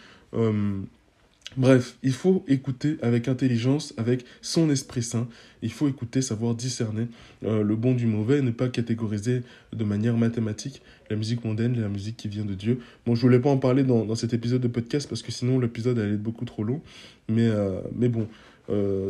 Bref, 1.57 1.97
il 2.03 2.13
faut 2.13 2.45
écouter 2.49 2.99
avec 3.01 3.29
intelligence, 3.29 3.95
avec 3.97 4.27
son 4.43 4.69
esprit 4.69 5.03
saint. 5.03 5.27
Il 5.63 5.73
faut 5.73 5.89
écouter, 5.89 6.21
savoir 6.21 6.55
discerner 6.55 7.07
le 7.41 7.75
bon 7.77 7.95
du 7.95 8.05
mauvais 8.05 8.43
ne 8.43 8.51
pas 8.51 8.69
catégoriser 8.69 9.41
de 9.73 9.85
manière 9.85 10.19
mathématique 10.19 10.83
la 11.09 11.17
musique 11.17 11.45
mondaine 11.47 11.81
la 11.81 11.89
musique 11.89 12.19
qui 12.19 12.29
vient 12.29 12.45
de 12.45 12.53
Dieu. 12.53 12.81
Bon, 13.07 13.15
je 13.15 13.23
voulais 13.23 13.39
pas 13.39 13.49
en 13.49 13.57
parler 13.57 13.85
dans, 13.85 14.05
dans 14.05 14.17
cet 14.17 14.35
épisode 14.35 14.61
de 14.61 14.69
podcast 14.69 15.09
parce 15.09 15.23
que 15.23 15.33
sinon 15.33 15.59
l'épisode 15.59 15.99
allait 15.99 16.15
être 16.15 16.23
beaucoup 16.23 16.45
trop 16.45 16.63
long. 16.63 16.83
Mais, 17.31 17.49
mais 17.95 18.11
bon, 18.11 18.29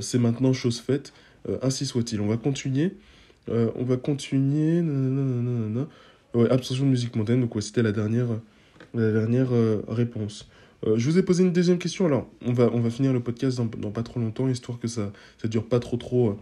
c'est 0.01 0.19
maintenant 0.19 0.53
chose 0.53 0.79
faite. 0.79 1.13
Ainsi 1.63 1.85
soit-il. 1.85 2.21
On 2.21 2.29
va 2.29 2.37
continuer. 2.37 2.93
Euh, 3.49 3.71
on 3.75 3.85
va 3.85 3.97
continuer. 3.97 4.81
Ouais, 6.35 6.51
absorption 6.51 6.85
de 6.85 6.91
musique 6.91 7.17
mondaine. 7.17 7.41
Donc, 7.41 7.61
c'était 7.63 7.83
la 7.83 7.93
dernière, 7.93 8.29
la 8.95 9.13
dernière 9.13 9.49
réponse. 9.89 10.49
Euh, 10.87 10.97
je 10.97 11.11
vous 11.11 11.19
ai 11.19 11.23
posé 11.23 11.43
une 11.43 11.53
deuxième 11.53 11.79
question. 11.79 12.07
Alors, 12.07 12.29
on 12.45 12.53
va, 12.53 12.71
on 12.73 12.81
va 12.81 12.91
finir 12.91 13.13
le 13.13 13.21
podcast 13.21 13.59
dans, 13.59 13.91
pas 13.91 14.03
trop 14.03 14.21
longtemps, 14.21 14.49
histoire 14.49 14.79
que 14.79 14.89
ça 14.89 15.13
ne 15.43 15.49
dure 15.49 15.65
pas 15.65 15.81
trop, 15.81 15.97
trop, 15.97 16.31
euh, 16.31 16.37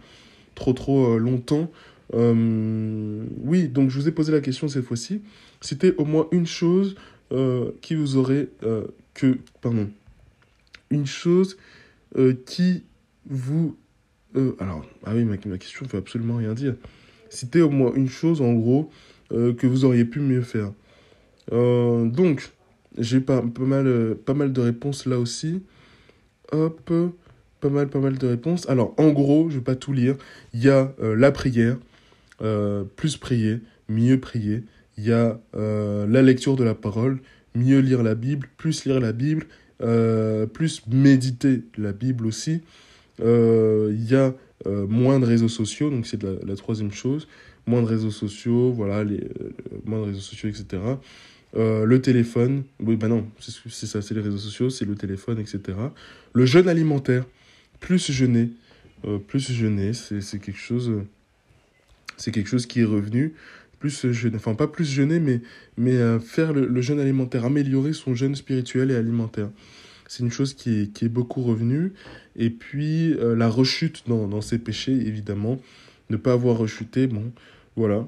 trop, 0.55 0.73
trop 0.73 1.15
euh, 1.15 1.17
longtemps. 1.17 1.71
oui, 2.13 3.67
donc 3.67 3.89
je 3.89 3.99
vous 3.99 4.07
ai 4.07 4.11
posé 4.11 4.31
la 4.31 4.41
question 4.41 4.67
cette 4.67 4.85
fois-ci. 4.85 5.21
C'était 5.61 5.95
au 5.97 6.05
moins 6.05 6.27
une 6.31 6.45
chose 6.45 6.95
qui 7.81 7.95
vous 7.95 8.17
aurait... 8.17 8.49
que, 9.13 9.37
pardon. 9.61 9.89
Une 10.91 11.05
chose 11.05 11.57
qui 12.45 12.83
vous... 13.27 13.75
alors, 14.59 14.85
ah 15.05 15.13
oui, 15.13 15.23
ma, 15.23 15.35
ma 15.45 15.57
question 15.57 15.85
ne 15.85 15.89
veut 15.89 15.99
absolument 15.99 16.37
rien 16.37 16.53
dire. 16.53 16.75
C'était 17.29 17.61
au 17.61 17.69
moins 17.69 17.93
une 17.95 18.09
chose, 18.09 18.41
en 18.41 18.53
gros, 18.53 18.89
que 19.29 19.65
vous 19.65 19.85
auriez 19.85 20.05
pu 20.05 20.19
mieux 20.19 20.41
faire. 20.41 20.71
donc, 21.51 22.51
j'ai 22.97 23.19
pas, 23.19 23.41
pas, 23.41 23.63
mal, 23.63 23.87
euh, 23.87 24.15
pas 24.15 24.33
mal 24.33 24.53
de 24.53 24.61
réponses 24.61 25.05
là 25.05 25.19
aussi. 25.19 25.63
Hop, 26.51 26.91
pas 27.59 27.69
mal, 27.69 27.89
pas 27.89 27.99
mal 27.99 28.17
de 28.17 28.27
réponses. 28.27 28.69
Alors, 28.69 28.93
en 28.97 29.11
gros, 29.11 29.49
je 29.49 29.55
vais 29.55 29.63
pas 29.63 29.75
tout 29.75 29.93
lire. 29.93 30.15
Il 30.53 30.63
y 30.63 30.69
a 30.69 30.93
euh, 31.01 31.15
la 31.15 31.31
prière, 31.31 31.77
euh, 32.41 32.83
plus 32.95 33.17
prier, 33.17 33.59
mieux 33.89 34.19
prier. 34.19 34.63
Il 34.97 35.05
y 35.05 35.11
a 35.11 35.39
la 35.53 36.21
lecture 36.21 36.55
de 36.55 36.63
la 36.63 36.73
parole, 36.73 37.19
mieux 37.53 37.79
lire 37.79 38.01
la 38.01 38.15
Bible, 38.15 38.47
plus 38.55 38.85
lire 38.85 39.01
la 39.01 39.11
Bible, 39.11 39.45
plus 40.53 40.87
méditer 40.87 41.63
la 41.77 41.91
Bible 41.91 42.25
aussi. 42.25 42.61
Il 43.19 44.05
y 44.09 44.15
a 44.15 44.33
moins 44.65 45.19
de 45.19 45.25
réseaux 45.25 45.49
sociaux, 45.49 45.89
donc 45.89 46.07
c'est 46.07 46.21
la, 46.23 46.55
troisième 46.55 46.91
chose. 46.91 47.27
Moins 47.67 47.81
de 47.81 47.87
réseaux 47.87 48.11
sociaux, 48.11 48.71
voilà, 48.71 49.03
les, 49.03 49.27
moins 49.85 49.99
de 50.01 50.05
réseaux 50.05 50.19
sociaux, 50.19 50.49
etc. 50.49 50.81
Euh, 51.57 51.85
le 51.85 52.01
téléphone, 52.01 52.63
oui, 52.81 52.97
bah 52.97 53.07
non, 53.07 53.27
c'est 53.39 53.85
ça, 53.85 54.01
c'est 54.01 54.13
les 54.13 54.21
réseaux 54.21 54.37
sociaux, 54.37 54.69
c'est 54.69 54.85
le 54.85 54.95
téléphone, 54.95 55.39
etc. 55.39 55.77
Le 56.33 56.45
jeûne 56.45 56.67
alimentaire, 56.67 57.23
plus 57.79 58.11
jeûner, 58.11 58.49
euh, 59.05 59.19
plus 59.19 59.51
jeûner, 59.51 59.93
c'est 59.93 60.39
quelque 60.39 60.59
chose, 60.59 60.91
c'est 62.17 62.31
quelque 62.31 62.49
chose 62.49 62.65
qui 62.65 62.81
est 62.81 62.85
revenu. 62.85 63.33
Plus 63.79 64.11
jeûner, 64.11 64.35
enfin 64.35 64.55
pas 64.55 64.67
plus 64.67 64.85
jeûner, 64.85 65.19
mais, 65.19 65.41
mais 65.77 65.95
euh, 65.95 66.19
faire 66.19 66.53
le, 66.53 66.81
jeûne 66.81 66.99
alimentaire, 66.99 67.45
améliorer 67.45 67.93
son 67.93 68.15
jeûne 68.15 68.35
spirituel 68.35 68.91
et 68.91 68.95
alimentaire. 68.95 69.49
C'est 70.07 70.23
une 70.23 70.31
chose 70.31 70.53
qui 70.53 70.81
est, 70.81 70.93
qui 70.93 71.05
est 71.05 71.09
beaucoup 71.09 71.41
revenue. 71.41 71.93
Et 72.35 72.49
puis 72.49 73.13
euh, 73.13 73.35
la 73.35 73.49
rechute 73.49 74.03
dans, 74.07 74.27
dans 74.27 74.41
ses 74.41 74.59
péchés, 74.59 74.93
évidemment. 74.93 75.59
Ne 76.09 76.17
pas 76.17 76.33
avoir 76.33 76.57
rechuté, 76.57 77.07
bon, 77.07 77.31
voilà. 77.75 78.05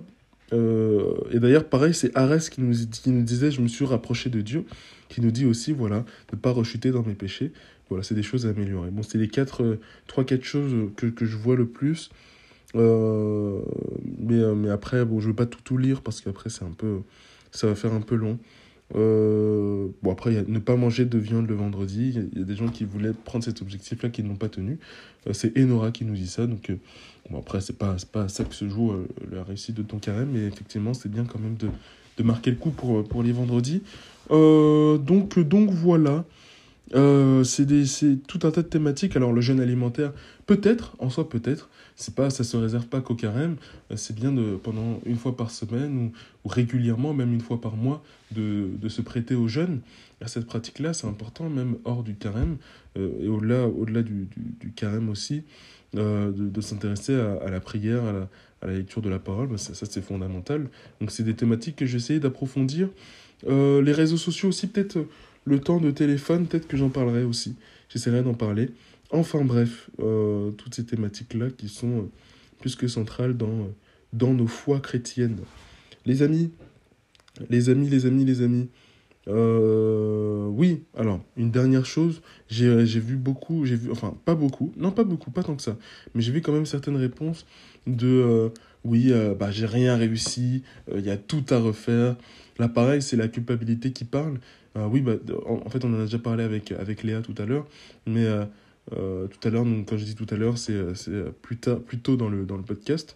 Euh, 0.54 1.16
et 1.32 1.40
d'ailleurs, 1.40 1.66
pareil, 1.66 1.94
c'est 1.94 2.16
Arès 2.16 2.50
qui 2.50 2.62
nous, 2.62 2.76
qui 2.92 3.10
nous 3.10 3.24
disait 3.24 3.50
Je 3.50 3.62
me 3.62 3.68
suis 3.68 3.86
rapproché 3.86 4.30
de 4.30 4.42
Dieu, 4.42 4.66
qui 5.10 5.22
nous 5.22 5.32
dit 5.32 5.46
aussi 5.46 5.74
voilà, 5.74 6.06
ne 6.32 6.38
pas 6.38 6.52
rechuter 6.52 6.92
dans 6.92 7.04
mes 7.04 7.16
péchés. 7.16 7.52
Voilà, 7.90 8.04
c'est 8.04 8.16
des 8.16 8.24
choses 8.24 8.46
à 8.46 8.50
améliorer. 8.50 8.92
Bon, 8.92 9.02
c'est 9.02 9.18
les 9.18 9.30
quatre, 9.30 9.64
euh, 9.64 9.80
trois, 10.08 10.26
quatre 10.26 10.44
choses 10.44 10.92
que, 10.96 11.08
que 11.08 11.26
je 11.26 11.38
vois 11.38 11.56
le 11.56 11.66
plus. 11.66 12.12
Mais, 12.76 14.56
mais 14.56 14.70
après, 14.70 15.04
bon, 15.06 15.20
je 15.20 15.26
ne 15.26 15.32
veux 15.32 15.36
pas 15.36 15.48
tout, 15.48 15.62
tout 15.64 15.78
lire 15.78 16.02
parce 16.02 16.22
qu'après, 16.22 16.50
c'est 16.52 16.66
un 16.66 16.74
peu, 16.78 17.00
ça 17.52 17.66
va 17.66 17.74
faire 17.74 17.94
un 17.94 18.02
peu 18.02 18.16
long. 18.16 18.38
Euh, 18.96 19.88
bon, 20.02 20.12
après, 20.12 20.34
y 20.34 20.38
a 20.38 20.44
ne 20.48 20.60
pas 20.60 20.76
manger 20.76 21.06
de 21.06 21.18
viande 21.18 21.48
le 21.48 21.56
vendredi. 21.56 22.14
Il 22.34 22.40
y, 22.40 22.42
a 22.42 22.46
des 22.46 22.56
gens 22.56 22.68
qui 22.68 22.86
voulaient 22.86 23.14
prendre 23.14 23.44
cet 23.44 23.62
objectif-là 23.62 24.10
qui 24.10 24.24
n'ont 24.24 24.36
pas 24.36 24.50
tenu. 24.50 24.80
Euh, 25.28 25.34
c'est 25.34 25.58
Enora 25.58 25.92
qui 25.92 26.06
nous 26.06 26.16
dit 26.16 26.28
ça. 26.28 26.48
Donc, 26.48 26.70
euh, 26.70 26.78
bon, 27.30 27.40
après, 27.40 27.62
c'est 27.62 27.78
pas, 27.78 27.98
pas 28.12 28.28
ça 28.30 28.44
que 28.44 28.56
se 28.56 28.70
joue 28.70 28.94
la 29.32 29.44
réussite 29.44 29.76
de 29.76 29.84
ton 29.84 29.98
carême, 30.00 30.30
mais 30.34 30.46
effectivement, 30.46 30.94
c'est 30.94 31.10
bien 31.10 31.26
quand 31.26 31.40
même 31.40 31.56
de, 31.56 31.70
de 32.18 32.24
marquer 32.24 32.52
le 32.52 32.58
coup 32.58 32.72
pour, 32.72 33.04
pour 33.04 33.24
les 33.24 33.32
vendredis. 33.32 33.82
donc, 34.30 35.40
donc, 35.40 35.70
voilà. 35.70 36.26
C'est 36.92 38.28
tout 38.28 38.40
un 38.44 38.52
tas 38.52 38.62
de 38.62 38.68
thématiques. 38.68 39.16
Alors, 39.16 39.34
le 39.34 39.42
jeûne 39.42 39.60
alimentaire, 39.60 40.14
peut-être, 40.46 40.96
en 41.00 41.10
soi, 41.10 41.30
peut-être. 41.30 41.70
C'est 41.96 42.14
pas, 42.14 42.30
ça 42.30 42.44
se 42.44 42.56
réserve 42.56 42.86
pas 42.86 43.02
qu'au 43.02 43.16
carême. 43.16 43.56
C'est 43.96 44.16
bien 44.16 44.32
de, 44.32 44.56
pendant 44.56 45.00
une 45.06 45.18
fois 45.18 45.36
par 45.36 45.50
semaine 45.50 46.12
ou, 46.46 46.48
régulièrement, 46.48 47.14
même 47.14 47.34
une 47.34 47.42
fois 47.42 47.60
par 47.60 47.76
mois, 47.76 48.04
de, 48.32 48.70
de 48.80 48.90
se 48.90 49.02
prêter 49.02 49.36
au 49.36 49.48
jeûne. 49.48 49.82
À 50.22 50.28
cette 50.28 50.46
pratique-là, 50.46 50.94
c'est 50.94 51.08
important, 51.08 51.50
même 51.50 51.78
hors 51.86 52.04
du 52.04 52.16
carême 52.16 52.58
euh, 52.98 53.12
et 53.22 53.28
au-delà 53.28 53.68
au 53.68 53.86
-delà 53.86 54.02
du, 54.02 54.28
du, 54.36 54.72
carême 54.72 55.10
aussi, 55.10 55.44
euh, 55.96 56.32
de, 56.32 56.62
s'intéresser 56.62 57.14
à, 57.16 57.50
la 57.50 57.60
prière, 57.60 58.04
à 58.62 58.68
la, 58.68 58.74
lecture 58.74 59.02
de 59.02 59.10
la 59.10 59.20
parole. 59.20 59.48
Ben 59.48 59.58
ça, 59.58 59.74
ça 59.76 59.86
c'est 59.88 60.02
fondamental. 60.02 60.70
Donc, 61.00 61.12
c'est 61.12 61.24
des 61.24 61.36
thématiques 61.36 61.76
que 61.76 61.86
j'essaie 61.86 62.20
d'approfondir. 62.20 62.90
Euh, 63.48 63.82
les 63.82 63.92
réseaux 63.92 64.18
sociaux 64.18 64.50
aussi, 64.50 64.68
peut-être 64.68 65.06
le 65.48 65.60
temps 65.60 65.80
de 65.80 65.92
téléphone, 65.92 66.46
peut-être 66.46 66.68
que 66.68 66.76
j'en 66.76 66.90
parlerai 66.90 67.24
aussi. 67.24 67.56
J'essaierai 67.90 68.22
d'en 68.22 68.34
parler. 68.34 68.70
Enfin 69.12 69.44
bref, 69.46 69.90
euh, 70.00 70.52
toutes 70.52 70.76
ces 70.76 70.86
thématiques-là 70.86 71.48
qui 71.58 71.70
sont 71.70 72.00
euh, 72.00 72.12
plus 72.60 72.76
que 72.76 72.90
centrales 72.90 73.38
dans, 73.38 73.48
euh, 73.48 73.74
dans 74.12 74.34
nos 74.34 74.48
foi 74.48 74.82
chrétiennes. 74.82 75.40
Les 76.06 76.22
amis, 76.22 76.52
les 77.50 77.70
amis, 77.70 77.90
les 77.90 78.06
amis, 78.06 78.26
les 78.26 78.42
amis. 78.42 78.70
Oui, 79.30 80.84
alors, 80.96 81.22
une 81.36 81.52
dernière 81.52 81.86
chose, 81.86 82.22
j'ai 82.48 82.86
vu 82.86 83.18
beaucoup, 83.18 83.66
j'ai 83.66 83.76
vu, 83.76 83.92
enfin, 83.92 84.16
pas 84.24 84.36
beaucoup, 84.36 84.72
non, 84.78 84.92
pas 84.92 85.04
beaucoup, 85.04 85.32
pas 85.32 85.44
tant 85.44 85.56
que 85.56 85.62
ça, 85.62 85.78
mais 86.16 86.22
j'ai 86.22 86.32
vu 86.32 86.42
quand 86.42 86.54
même 86.54 86.66
certaines 86.66 86.96
réponses 86.96 87.46
de 87.86 88.50
oui, 88.86 89.12
bah, 89.38 89.52
j'ai 89.52 89.66
rien 89.66 89.98
réussi, 89.98 90.64
il 90.96 91.06
y 91.06 91.10
a 91.10 91.18
tout 91.18 91.44
à 91.50 91.60
refaire. 91.60 92.16
Là, 92.60 92.68
pareil, 92.68 93.02
c'est 93.02 93.18
la 93.18 93.28
culpabilité 93.28 93.92
qui 93.92 94.06
parle. 94.06 94.40
oui, 94.76 95.02
bah, 95.02 95.14
en, 95.46 95.70
fait, 95.70 95.86
on 95.86 95.94
en 95.94 96.00
a 96.00 96.04
déjà 96.04 96.20
parlé 96.20 96.44
avec, 96.44 96.72
avec 96.72 97.04
Léa 97.04 97.22
tout 97.22 97.36
à 97.38 97.46
l'heure, 97.46 97.68
mais 98.06 98.26
tout 98.92 99.48
à 99.48 99.50
l'heure, 99.50 99.66
quand 99.88 99.98
je 99.98 100.06
dis 100.06 100.16
tout 100.16 100.28
à 100.30 100.38
l'heure, 100.38 100.58
c'est 100.58 100.76
plus, 101.42 101.58
plus 101.58 102.00
tôt 102.00 102.16
dans 102.16 102.30
le, 102.30 102.46
dans 102.46 102.58
le 102.58 102.64
podcast. 102.64 103.16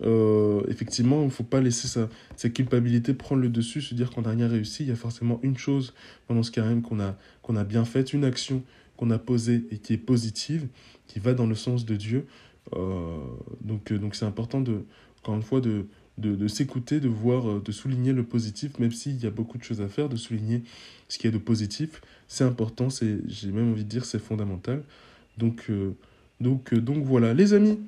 Euh, 0.00 0.62
effectivement, 0.68 1.22
il 1.22 1.26
ne 1.26 1.30
faut 1.30 1.44
pas 1.44 1.60
laisser 1.60 1.88
sa, 1.88 2.48
culpabilité 2.50 3.14
prendre 3.14 3.42
le 3.42 3.48
dessus, 3.48 3.80
se 3.80 3.94
dire 3.94 4.10
qu'on 4.10 4.22
n'a 4.22 4.30
rien 4.30 4.48
réussi. 4.48 4.84
Il 4.84 4.88
y 4.88 4.92
a 4.92 4.96
forcément 4.96 5.40
une 5.42 5.56
chose 5.56 5.94
pendant 6.26 6.42
ce 6.42 6.50
carême 6.50 6.82
qu'on 6.82 7.00
a, 7.00 7.16
qu'on 7.42 7.56
a 7.56 7.64
bien 7.64 7.84
faite, 7.84 8.12
une 8.12 8.24
action 8.24 8.62
qu'on 8.96 9.10
a 9.10 9.18
posée 9.18 9.64
et 9.70 9.78
qui 9.78 9.94
est 9.94 9.98
positive, 9.98 10.68
qui 11.06 11.18
va 11.18 11.34
dans 11.34 11.46
le 11.46 11.54
sens 11.54 11.84
de 11.84 11.96
Dieu. 11.96 12.26
Euh, 12.74 13.18
donc, 13.60 13.92
euh, 13.92 13.98
donc 13.98 14.14
c'est 14.14 14.24
important, 14.24 14.60
de, 14.60 14.84
encore 15.20 15.34
une 15.36 15.42
fois, 15.42 15.60
de, 15.60 15.86
de, 16.18 16.34
de 16.34 16.48
s'écouter, 16.48 17.00
de 17.00 17.08
voir, 17.08 17.60
de 17.60 17.72
souligner 17.72 18.12
le 18.12 18.22
positif, 18.24 18.78
même 18.78 18.92
s'il 18.92 19.22
y 19.22 19.26
a 19.26 19.30
beaucoup 19.30 19.56
de 19.58 19.64
choses 19.64 19.80
à 19.80 19.88
faire, 19.88 20.08
de 20.08 20.16
souligner 20.16 20.62
ce 21.08 21.18
qui 21.18 21.26
est 21.26 21.30
de 21.30 21.38
positif. 21.38 22.02
C'est 22.26 22.44
important, 22.44 22.90
c'est, 22.90 23.18
j'ai 23.26 23.50
même 23.52 23.70
envie 23.70 23.84
de 23.84 23.88
dire, 23.88 24.04
c'est 24.04 24.18
fondamental. 24.18 24.82
Donc, 25.38 25.70
donc, 26.40 26.74
donc 26.74 27.04
voilà, 27.04 27.34
les 27.34 27.54
amis. 27.54 27.78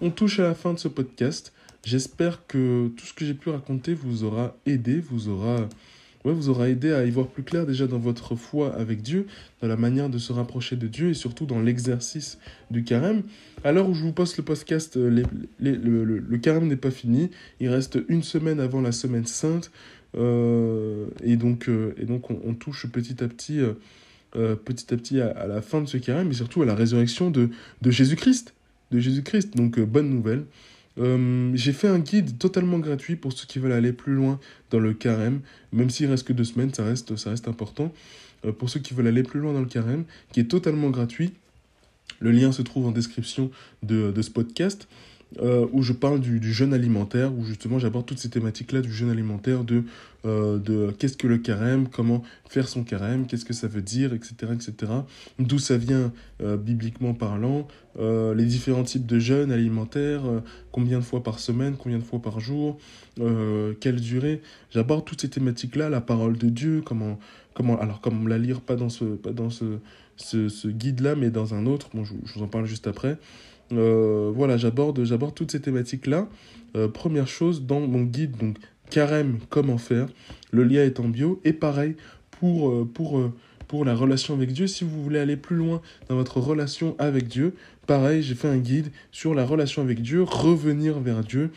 On 0.00 0.10
touche 0.10 0.40
à 0.40 0.44
la 0.44 0.54
fin 0.54 0.72
de 0.72 0.78
ce 0.78 0.88
podcast. 0.88 1.52
J'espère 1.84 2.46
que 2.46 2.88
tout 2.96 3.06
ce 3.06 3.12
que 3.12 3.24
j'ai 3.24 3.34
pu 3.34 3.50
raconter 3.50 3.94
vous 3.94 4.24
aura 4.24 4.56
aidé, 4.66 5.00
vous 5.00 5.28
aura, 5.28 5.68
ouais, 6.24 6.32
vous 6.32 6.48
aura 6.48 6.68
aidé 6.68 6.92
à 6.92 7.04
y 7.04 7.10
voir 7.10 7.26
plus 7.26 7.42
clair 7.42 7.66
déjà 7.66 7.86
dans 7.86 7.98
votre 7.98 8.34
foi 8.34 8.74
avec 8.74 9.02
Dieu, 9.02 9.26
dans 9.60 9.68
la 9.68 9.76
manière 9.76 10.08
de 10.08 10.18
se 10.18 10.32
rapprocher 10.32 10.76
de 10.76 10.86
Dieu 10.86 11.10
et 11.10 11.14
surtout 11.14 11.46
dans 11.46 11.60
l'exercice 11.60 12.38
du 12.70 12.84
carême. 12.84 13.22
À 13.64 13.72
l'heure 13.72 13.88
où 13.88 13.94
je 13.94 14.02
vous 14.02 14.12
poste 14.12 14.36
le 14.38 14.44
podcast, 14.44 14.96
euh, 14.96 15.24
le, 15.60 16.38
carême 16.38 16.66
n'est 16.68 16.76
pas 16.76 16.90
fini. 16.90 17.30
Il 17.60 17.68
reste 17.68 17.98
une 18.08 18.22
semaine 18.22 18.60
avant 18.60 18.80
la 18.80 18.92
semaine 18.92 19.26
sainte. 19.26 19.70
Euh, 20.14 21.06
et 21.24 21.36
donc, 21.36 21.68
euh, 21.68 21.94
et 21.96 22.04
donc 22.04 22.30
on, 22.30 22.54
touche 22.54 22.86
petit 22.86 23.24
à 23.24 23.28
petit, 23.28 23.60
petit, 24.32 24.94
à, 24.94 24.96
petit 24.96 25.20
à, 25.20 25.46
la 25.46 25.62
fin 25.62 25.80
de 25.80 25.86
ce 25.86 25.96
carême, 25.96 26.28
mais 26.28 26.34
surtout 26.34 26.62
à 26.62 26.66
la 26.66 26.74
résurrection 26.74 27.30
de, 27.30 27.48
de 27.80 27.90
Jésus-Christ 27.90 28.54
de 28.92 29.00
Jésus-Christ. 29.00 29.56
Donc, 29.56 29.80
bonne 29.80 30.10
nouvelle. 30.10 30.44
Euh, 30.98 31.50
j'ai 31.54 31.72
fait 31.72 31.88
un 31.88 31.98
guide 31.98 32.38
totalement 32.38 32.78
gratuit 32.78 33.16
pour 33.16 33.32
ceux 33.32 33.46
qui 33.46 33.58
veulent 33.58 33.72
aller 33.72 33.92
plus 33.92 34.14
loin 34.14 34.38
dans 34.70 34.78
le 34.78 34.92
carême, 34.92 35.40
même 35.72 35.90
s'il 35.90 36.06
reste 36.06 36.26
que 36.26 36.32
deux 36.32 36.44
semaines, 36.44 36.72
ça 36.72 36.84
reste, 36.84 37.16
ça 37.16 37.30
reste 37.30 37.48
important. 37.48 37.92
Euh, 38.44 38.52
pour 38.52 38.68
ceux 38.68 38.80
qui 38.80 38.94
veulent 38.94 39.06
aller 39.06 39.22
plus 39.22 39.40
loin 39.40 39.52
dans 39.52 39.60
le 39.60 39.66
carême, 39.66 40.04
qui 40.32 40.40
est 40.40 40.50
totalement 40.50 40.90
gratuit. 40.90 41.32
Le 42.20 42.30
lien 42.30 42.52
se 42.52 42.62
trouve 42.62 42.86
en 42.86 42.92
description 42.92 43.50
de, 43.82 44.12
de 44.12 44.22
ce 44.22 44.30
podcast. 44.30 44.86
Euh, 45.40 45.66
où 45.72 45.82
je 45.82 45.92
parle 45.92 46.20
du, 46.20 46.40
du, 46.40 46.52
jeûne 46.52 46.74
alimentaire, 46.74 47.32
où 47.32 47.44
justement 47.44 47.78
j'aborde 47.78 48.04
toutes 48.04 48.18
ces 48.18 48.28
thématiques-là 48.28 48.82
du 48.82 48.92
jeûne 48.92 49.10
alimentaire, 49.10 49.64
de, 49.64 49.84
euh, 50.26 50.58
de 50.58 50.90
qu'est-ce 50.98 51.16
que 51.16 51.26
le 51.26 51.38
carême, 51.38 51.88
comment 51.88 52.22
faire 52.48 52.68
son 52.68 52.84
carême, 52.84 53.26
qu'est-ce 53.26 53.46
que 53.46 53.54
ça 53.54 53.66
veut 53.66 53.80
dire, 53.80 54.12
etc., 54.12 54.34
etc. 54.52 54.92
D'où 55.38 55.58
ça 55.58 55.78
vient 55.78 56.12
euh, 56.42 56.56
bibliquement 56.56 57.14
parlant, 57.14 57.66
les 57.98 58.46
différents 58.46 58.84
types 58.84 59.04
de 59.04 59.18
jeûne 59.18 59.52
alimentaire, 59.52 60.22
combien 60.70 60.98
de 60.98 61.04
fois 61.04 61.22
par 61.22 61.38
semaine, 61.38 61.76
combien 61.78 61.98
de 61.98 62.02
fois 62.02 62.22
par 62.22 62.40
jour, 62.40 62.78
quelle 63.80 64.00
durée. 64.00 64.40
J'aborde 64.70 65.04
toutes 65.04 65.20
ces 65.20 65.28
thématiques-là, 65.28 65.90
la 65.90 66.00
parole 66.00 66.38
de 66.38 66.48
Dieu, 66.48 66.80
comment, 66.82 67.18
comment, 67.52 67.78
alors 67.78 68.00
comment 68.00 68.26
la 68.26 68.38
lire, 68.38 68.62
pas 68.62 68.76
dans 68.76 68.88
ce, 68.88 69.04
pas 69.04 69.32
dans 69.32 69.50
ce, 69.50 69.78
ce, 70.16 70.48
ce 70.48 70.68
guide-là, 70.68 71.16
mais 71.16 71.28
dans 71.28 71.52
un 71.52 71.66
autre, 71.66 71.90
bon, 71.92 72.02
je 72.04 72.14
vous 72.34 72.42
en 72.42 72.48
parle 72.48 72.64
juste 72.64 72.86
après. 72.86 73.18
Euh, 73.72 74.30
voilà, 74.34 74.56
j'aborde, 74.56 75.04
j'aborde 75.04 75.34
toutes 75.34 75.52
ces 75.52 75.60
thématiques-là. 75.60 76.28
Euh, 76.76 76.88
première 76.88 77.28
chose, 77.28 77.64
dans 77.64 77.80
mon 77.80 78.02
guide, 78.02 78.36
donc 78.36 78.56
carême, 78.90 79.38
comment 79.48 79.78
faire, 79.78 80.08
le 80.50 80.64
lien 80.64 80.82
est 80.82 81.00
en 81.00 81.08
bio. 81.08 81.40
Et 81.44 81.52
pareil, 81.52 81.96
pour, 82.30 82.70
euh, 82.70 82.88
pour, 82.92 83.20
pour 83.68 83.84
la 83.84 83.94
relation 83.94 84.34
avec 84.34 84.52
Dieu, 84.52 84.66
si 84.66 84.84
vous 84.84 85.02
voulez 85.02 85.18
aller 85.18 85.36
plus 85.36 85.56
loin 85.56 85.80
dans 86.08 86.16
votre 86.16 86.40
relation 86.40 86.94
avec 86.98 87.28
Dieu, 87.28 87.54
pareil, 87.86 88.22
j'ai 88.22 88.34
fait 88.34 88.48
un 88.48 88.58
guide 88.58 88.90
sur 89.10 89.34
la 89.34 89.44
relation 89.44 89.82
avec 89.82 90.02
Dieu, 90.02 90.22
revenir 90.22 91.00
vers 91.00 91.22
Dieu. 91.22 91.50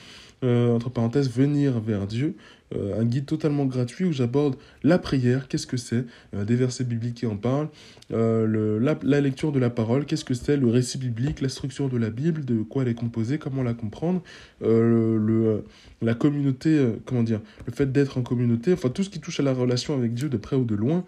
Entre 0.45 0.89
parenthèses, 0.89 1.29
venir 1.29 1.79
vers 1.79 2.07
Dieu. 2.07 2.35
Euh, 2.73 2.99
un 2.99 3.05
guide 3.05 3.27
totalement 3.27 3.65
gratuit 3.65 4.05
où 4.05 4.11
j'aborde 4.11 4.55
la 4.83 4.97
prière, 4.97 5.47
qu'est-ce 5.47 5.67
que 5.67 5.77
c'est, 5.77 6.05
euh, 6.33 6.45
des 6.45 6.55
versets 6.55 6.83
bibliques 6.83 7.15
qui 7.15 7.27
en 7.27 7.37
parlent, 7.37 7.69
euh, 8.11 8.47
le, 8.47 8.79
la, 8.79 9.21
lecture 9.21 9.51
de 9.51 9.59
la 9.59 9.69
parole, 9.69 10.05
qu'est-ce 10.05 10.25
que 10.25 10.33
c'est, 10.33 10.57
le 10.57 10.67
récit 10.67 10.97
biblique, 10.97 11.41
la 11.41 11.49
structure 11.49 11.89
de 11.89 11.97
la 11.97 12.09
Bible, 12.09 12.43
de 12.43 12.63
quoi 12.63 12.81
elle 12.81 12.89
est 12.89 12.95
composée, 12.95 13.37
comment 13.37 13.61
la 13.61 13.75
comprendre, 13.75 14.23
la 14.61 16.13
communauté, 16.15 16.95
comment 17.05 17.23
dire, 17.23 17.39
le 17.67 17.71
fait 17.71 17.91
d'être 17.91 18.17
en 18.17 18.23
communauté, 18.23 18.73
enfin 18.73 18.89
tout 18.89 19.03
ce 19.03 19.11
qui 19.11 19.19
touche 19.19 19.39
à 19.39 19.43
la 19.43 19.53
relation 19.53 19.93
avec 19.93 20.15
Dieu 20.15 20.29
de 20.29 20.37
près 20.37 20.55
ou 20.55 20.65
de 20.65 20.75
loin, 20.75 21.03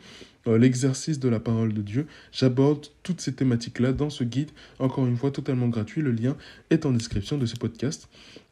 l'exercice 0.56 1.20
de 1.20 1.30
la 1.30 1.40
parole 1.40 1.74
de 1.74 1.82
Dieu. 1.82 2.08
J'aborde 2.32 2.88
toutes 3.04 3.22
ces 3.22 3.34
thématiques-là 3.34 3.92
dans 3.92 4.10
ce 4.10 4.24
guide, 4.24 4.52
encore 4.80 5.06
une 5.06 5.18
fois 5.18 5.32
totalement 5.32 5.68
gratuit. 5.68 6.02
Le 6.02 6.12
lien 6.12 6.38
est 6.70 6.86
en 6.86 6.92
description 6.92 7.38
de 7.38 7.46
ce 7.46 7.56
podcast. 7.56 8.08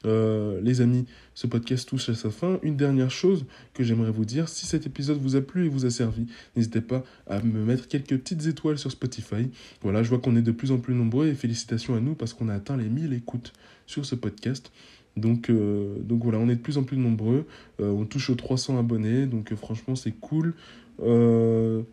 Euh, 0.05 0.59
les 0.61 0.81
amis, 0.81 1.05
ce 1.33 1.47
podcast 1.47 1.87
touche 1.87 2.09
à 2.09 2.15
sa 2.15 2.29
fin. 2.29 2.59
Une 2.63 2.75
dernière 2.75 3.11
chose 3.11 3.45
que 3.73 3.83
j'aimerais 3.83 4.11
vous 4.11 4.25
dire, 4.25 4.49
si 4.49 4.65
cet 4.65 4.85
épisode 4.85 5.19
vous 5.19 5.35
a 5.35 5.41
plu 5.41 5.65
et 5.65 5.69
vous 5.69 5.85
a 5.85 5.89
servi, 5.89 6.27
n'hésitez 6.55 6.81
pas 6.81 7.03
à 7.27 7.41
me 7.41 7.63
mettre 7.63 7.87
quelques 7.87 8.17
petites 8.17 8.45
étoiles 8.45 8.77
sur 8.77 8.91
Spotify. 8.91 9.49
Voilà, 9.81 10.03
je 10.03 10.09
vois 10.09 10.19
qu'on 10.19 10.35
est 10.35 10.41
de 10.41 10.51
plus 10.51 10.71
en 10.71 10.77
plus 10.77 10.93
nombreux 10.93 11.27
et 11.27 11.33
félicitations 11.33 11.95
à 11.95 11.99
nous 11.99 12.15
parce 12.15 12.33
qu'on 12.33 12.49
a 12.49 12.53
atteint 12.53 12.77
les 12.77 12.89
1000 12.89 13.13
écoutes 13.13 13.53
sur 13.87 14.05
ce 14.05 14.15
podcast. 14.15 14.71
Donc, 15.17 15.49
euh, 15.49 15.97
donc 15.99 16.23
voilà, 16.23 16.39
on 16.39 16.49
est 16.49 16.55
de 16.55 16.61
plus 16.61 16.77
en 16.77 16.83
plus 16.83 16.97
nombreux. 16.97 17.45
Euh, 17.79 17.89
on 17.89 18.05
touche 18.05 18.29
aux 18.29 18.35
300 18.35 18.77
abonnés, 18.77 19.25
donc 19.25 19.53
franchement 19.55 19.95
c'est 19.95 20.11
cool. 20.11 20.53
Euh, 21.01 21.83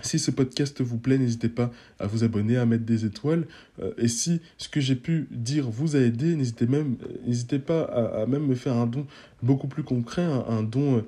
si 0.00 0.18
ce 0.20 0.30
podcast 0.30 0.80
vous 0.80 0.98
plaît, 0.98 1.18
n'hésitez 1.18 1.48
pas 1.48 1.72
à 1.98 2.06
vous 2.06 2.22
abonner, 2.22 2.56
à 2.56 2.66
mettre 2.66 2.84
des 2.84 3.04
étoiles. 3.04 3.46
Euh, 3.82 3.92
et 3.98 4.06
si 4.06 4.40
ce 4.56 4.68
que 4.68 4.80
j'ai 4.80 4.94
pu 4.94 5.26
dire 5.30 5.68
vous 5.68 5.96
a 5.96 6.00
aidé, 6.00 6.36
n'hésitez 6.36 6.66
même, 6.66 6.96
n'hésitez 7.26 7.58
pas 7.58 7.82
à, 7.82 8.26
même 8.26 8.46
me 8.46 8.54
faire 8.54 8.76
un 8.76 8.86
don 8.86 9.06
beaucoup 9.42 9.66
plus 9.66 9.82
concret, 9.82 10.22
un, 10.22 10.62
don, 10.62 11.04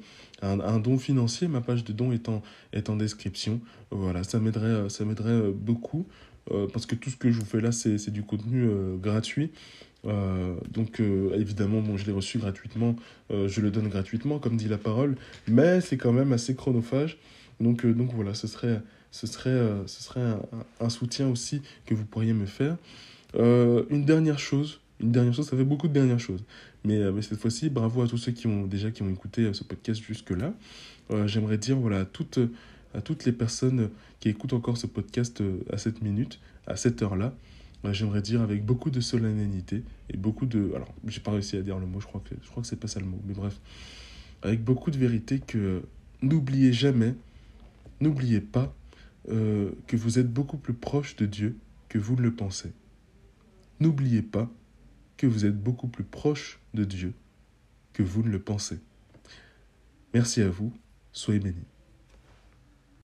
financier. 0.98 1.46
Ma 1.46 1.61
page 1.61 1.84
de 1.84 1.92
don 1.92 2.11
est 2.12 2.28
en, 2.88 2.96
description. 2.96 3.61
Voilà, 3.92 4.24
ça 4.24 4.40
m'aiderait, 4.40 4.88
ça 4.88 5.05
m'aiderait 5.05 5.53
beaucoup 5.53 6.07
euh, 6.51 6.66
parce 6.72 6.86
que 6.86 6.96
tout 6.96 7.11
ce 7.11 7.16
que 7.16 7.30
je 7.30 7.38
vous 7.38 7.46
fais 7.46 7.61
là, 7.61 7.70
c'est, 7.70 8.11
du 8.11 8.24
contenu 8.24 8.68
gratuit. 9.01 9.53
Donc 10.05 11.01
évidemment, 11.34 11.80
bon, 11.80 11.96
je 11.96 12.07
l'ai 12.07 12.12
reçu 12.12 12.38
gratuitement, 12.38 12.96
je 13.30 13.61
le 13.61 13.70
donne 13.70 13.88
gratuitement, 13.88 14.38
comme 14.38 14.57
dit 14.57 14.68
la 14.68 14.78
parole, 14.78 15.16
mais 15.46 15.80
c'est 15.80 15.96
quand 15.96 16.12
même 16.12 16.32
assez 16.32 16.55
chronophage. 16.55 17.18
Donc, 17.61 17.84
euh, 17.84 17.92
donc 17.92 18.12
voilà, 18.14 18.34
ce 18.34 18.46
serait, 18.46 18.80
ce 19.11 19.26
serait, 19.26 19.51
euh, 19.51 19.86
ce 19.86 20.03
serait 20.03 20.34
un, 20.80 20.88
soutien 20.88 21.28
aussi 21.28 21.62
que 21.86 21.94
vous 21.94 22.05
pourriez 22.05 22.32
me 22.32 22.46
faire. 22.46 22.76
Euh, 23.36 23.84
une 23.90 24.05
dernière 24.05 24.38
chose, 24.38 24.80
une 25.01 25.12
dernière 25.12 25.34
chose, 25.34 25.48
ça 25.48 25.57
fait 25.57 25.64
beaucoup 25.64 25.88
de 25.88 25.92
dernières 25.92 26.18
choses. 26.18 26.42
Mais, 26.84 26.98
cette 27.20 27.38
fois-ci, 27.38 27.68
bravo 27.68 28.03
à 28.03 28.09
tous 28.09 28.16
ceux 28.16 28.32
qui 28.32 28.46
ont 28.46 28.66
déjà 28.66 28.90
qui 28.90 29.03
ont 29.03 29.11
écouté 29.11 29.53
ce 29.53 29.64
podcast 29.64 30.03
jusque-là. 30.03 30.55
J'aimerais 31.26 31.59
dire 31.59 31.76
voilà, 31.76 32.07
toutes, 32.07 32.38
à 32.94 33.03
toutes 33.03 33.26
les 33.26 33.32
personnes 33.32 33.90
qui 34.18 34.30
écoutent 34.30 34.55
encore 34.55 34.78
ce 34.78 34.86
podcast 34.86 35.42
à 35.70 35.76
cette 35.76 36.01
minute, 36.01 36.40
à 36.66 36.76
cette 36.76 37.03
heure-là, 37.03 37.34
j'aimerais 37.93 38.22
dire 38.22 38.43
avec 38.43 38.64
beaucoup 38.64 38.91
de 38.91 39.01
solennité 39.01 39.83
et 40.11 40.16
beaucoup 40.16 40.47
de... 40.47 40.72
Alors, 40.74 40.93
j'ai 41.07 41.20
pas 41.20 41.33
réussi 41.33 41.57
à 41.57 41.62
dire 41.62 41.78
le 41.78 41.87
mot, 41.87 42.01
je 42.01 42.07
crois 42.07 42.22
que, 42.22 42.35
je 42.43 42.49
crois 42.51 42.62
c'est 42.64 42.78
pas 42.78 42.89
ça 42.89 43.01
le 43.01 43.07
mot, 43.07 43.20
mais 43.26 43.35
bref. 43.35 43.61
Avec 44.43 44.62
beaucoup 44.62 44.91
de 44.91 44.99
vérité 44.99 45.39
que 45.39 45.83
n'oubliez 46.22 46.72
jamais 46.72 47.14
N'oubliez 48.01 48.41
pas 48.41 48.74
euh, 49.28 49.72
que 49.87 49.97
vous 49.97 50.18
êtes 50.18 50.33
beaucoup 50.33 50.57
plus 50.57 50.72
proche 50.72 51.16
de 51.16 51.26
Dieu 51.26 51.59
que 51.89 51.99
vous 51.99 52.16
ne 52.16 52.22
le 52.22 52.35
pensez. 52.35 52.72
N'oubliez 53.78 54.22
pas 54.22 54.51
que 55.18 55.26
vous 55.26 55.45
êtes 55.45 55.59
beaucoup 55.59 55.89
plus 55.89 56.05
proche 56.05 56.61
de 56.72 56.85
Dieu 56.85 57.12
que 57.93 58.03
vous 58.03 58.22
ne 58.22 58.31
le 58.31 58.41
pensez. 58.41 58.81
Merci 60.14 60.41
à 60.41 60.49
vous, 60.49 60.72
soyez 61.12 61.41
bénis. 61.41 61.66